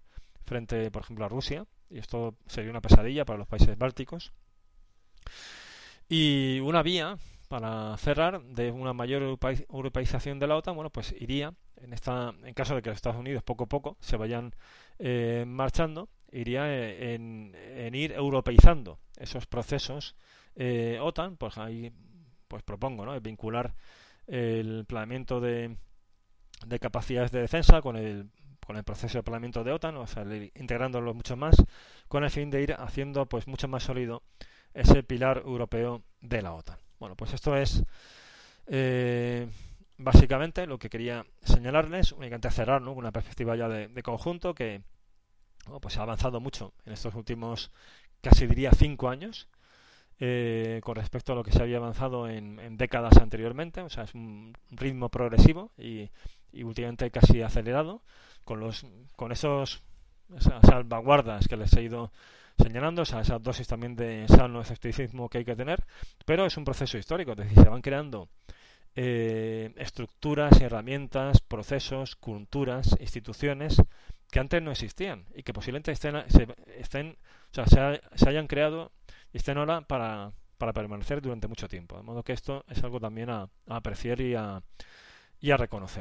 frente, 0.44 0.90
por 0.90 1.02
ejemplo, 1.02 1.24
a 1.24 1.28
Rusia, 1.28 1.66
y 1.90 1.98
esto 1.98 2.34
sería 2.46 2.70
una 2.70 2.80
pesadilla 2.80 3.24
para 3.24 3.38
los 3.38 3.48
países 3.48 3.76
bálticos. 3.76 4.32
Y 6.08 6.60
una 6.60 6.82
vía 6.82 7.18
para 7.48 7.96
cerrar 7.98 8.42
de 8.42 8.70
una 8.70 8.92
mayor 8.92 9.22
europeización 9.22 10.38
de 10.38 10.46
la 10.46 10.56
OTAN, 10.56 10.74
bueno, 10.74 10.90
pues 10.90 11.14
iría 11.18 11.54
en 11.76 11.92
esta, 11.92 12.34
en 12.42 12.54
caso 12.54 12.74
de 12.74 12.82
que 12.82 12.90
los 12.90 12.96
Estados 12.96 13.18
Unidos 13.18 13.42
poco 13.42 13.64
a 13.64 13.68
poco 13.68 13.96
se 14.00 14.16
vayan 14.16 14.54
eh, 14.98 15.44
marchando, 15.46 16.08
iría 16.30 16.64
eh, 16.68 17.14
en, 17.14 17.94
ir 17.94 18.12
europeizando 18.12 18.98
esos 19.16 19.46
procesos 19.46 20.16
eh, 20.54 20.98
OTAN, 21.00 21.36
pues 21.36 21.58
ahí 21.58 21.92
pues 22.48 22.62
propongo, 22.62 23.04
¿no? 23.04 23.20
vincular 23.20 23.74
el 24.26 24.84
planeamiento 24.86 25.40
de, 25.40 25.76
de 26.66 26.78
capacidades 26.78 27.30
de 27.32 27.40
defensa 27.40 27.80
con 27.80 27.96
el 27.96 28.30
con 28.66 28.76
el 28.76 28.82
proceso 28.82 29.18
de 29.18 29.22
planeamiento 29.22 29.62
de 29.62 29.70
OTAN, 29.70 29.96
o 29.96 30.08
sea, 30.08 30.24
integrándolo 30.56 31.14
mucho 31.14 31.36
más, 31.36 31.54
con 32.08 32.24
el 32.24 32.30
fin 32.30 32.50
de 32.50 32.62
ir 32.62 32.74
haciendo 32.76 33.26
pues 33.26 33.46
mucho 33.46 33.68
más 33.68 33.84
sólido 33.84 34.24
ese 34.76 35.02
pilar 35.02 35.42
europeo 35.44 36.02
de 36.20 36.42
la 36.42 36.52
OTAN. 36.52 36.78
Bueno, 36.98 37.16
pues 37.16 37.32
esto 37.32 37.56
es 37.56 37.82
eh, 38.66 39.48
básicamente 39.96 40.66
lo 40.66 40.78
que 40.78 40.90
quería 40.90 41.24
señalarles, 41.42 42.12
únicamente 42.12 42.50
cerrar 42.50 42.82
¿no? 42.82 42.92
una 42.92 43.10
perspectiva 43.10 43.56
ya 43.56 43.68
de, 43.68 44.02
conjunto 44.02 44.54
que 44.54 44.82
pues 45.80 45.94
se 45.94 46.00
ha 46.00 46.02
avanzado 46.02 46.40
mucho 46.40 46.74
en 46.84 46.92
estos 46.92 47.14
últimos, 47.14 47.72
casi 48.20 48.46
diría, 48.46 48.70
cinco 48.72 49.08
años. 49.08 49.48
Eh, 50.18 50.80
con 50.82 50.96
respecto 50.96 51.32
a 51.32 51.34
lo 51.34 51.44
que 51.44 51.52
se 51.52 51.60
había 51.60 51.76
avanzado 51.76 52.26
en, 52.26 52.78
décadas 52.78 53.18
anteriormente, 53.18 53.82
o 53.82 53.90
sea, 53.90 54.04
es 54.04 54.14
un 54.14 54.54
ritmo 54.70 55.10
progresivo 55.10 55.72
y, 55.76 56.10
y 56.52 56.62
últimamente 56.62 57.10
casi 57.10 57.42
acelerado, 57.42 58.00
con 58.44 58.60
los 58.60 58.86
con 59.14 59.30
esos 59.30 59.82
esas 60.34 60.62
salvaguardas 60.66 61.48
que 61.48 61.56
les 61.58 61.72
he 61.74 61.82
ido 61.82 62.12
señalando, 62.58 63.02
o 63.02 63.04
sea, 63.04 63.20
esas 63.20 63.42
dosis 63.42 63.66
también 63.66 63.96
de 63.96 64.26
sano 64.28 64.60
escepticismo 64.60 65.28
que 65.28 65.38
hay 65.38 65.44
que 65.44 65.56
tener, 65.56 65.84
pero 66.24 66.46
es 66.46 66.56
un 66.56 66.64
proceso 66.64 66.98
histórico, 66.98 67.32
es 67.32 67.38
decir, 67.38 67.62
se 67.62 67.68
van 67.68 67.82
creando 67.82 68.28
eh, 68.94 69.72
estructuras, 69.76 70.58
herramientas, 70.60 71.40
procesos, 71.40 72.16
culturas, 72.16 72.96
instituciones 72.98 73.76
que 74.30 74.40
antes 74.40 74.62
no 74.62 74.70
existían 74.70 75.26
y 75.34 75.42
que 75.42 75.52
posiblemente 75.52 75.92
estén, 75.92 76.24
se, 76.28 76.48
estén, 76.78 77.16
o 77.52 77.54
sea, 77.54 77.66
se, 77.66 78.00
se, 78.14 78.28
hayan 78.28 78.46
creado 78.46 78.92
y 79.32 79.36
estén 79.36 79.58
ahora 79.58 79.82
para, 79.82 80.32
para 80.58 80.72
permanecer 80.72 81.20
durante 81.20 81.46
mucho 81.46 81.68
tiempo. 81.68 81.96
De 81.96 82.02
modo 82.02 82.22
que 82.22 82.32
esto 82.32 82.64
es 82.68 82.82
algo 82.82 82.98
también 82.98 83.30
a, 83.30 83.42
a 83.68 83.76
apreciar 83.76 84.20
y 84.20 84.34
a, 84.34 84.62
y 85.40 85.50
a 85.50 85.56
reconocer. 85.56 85.94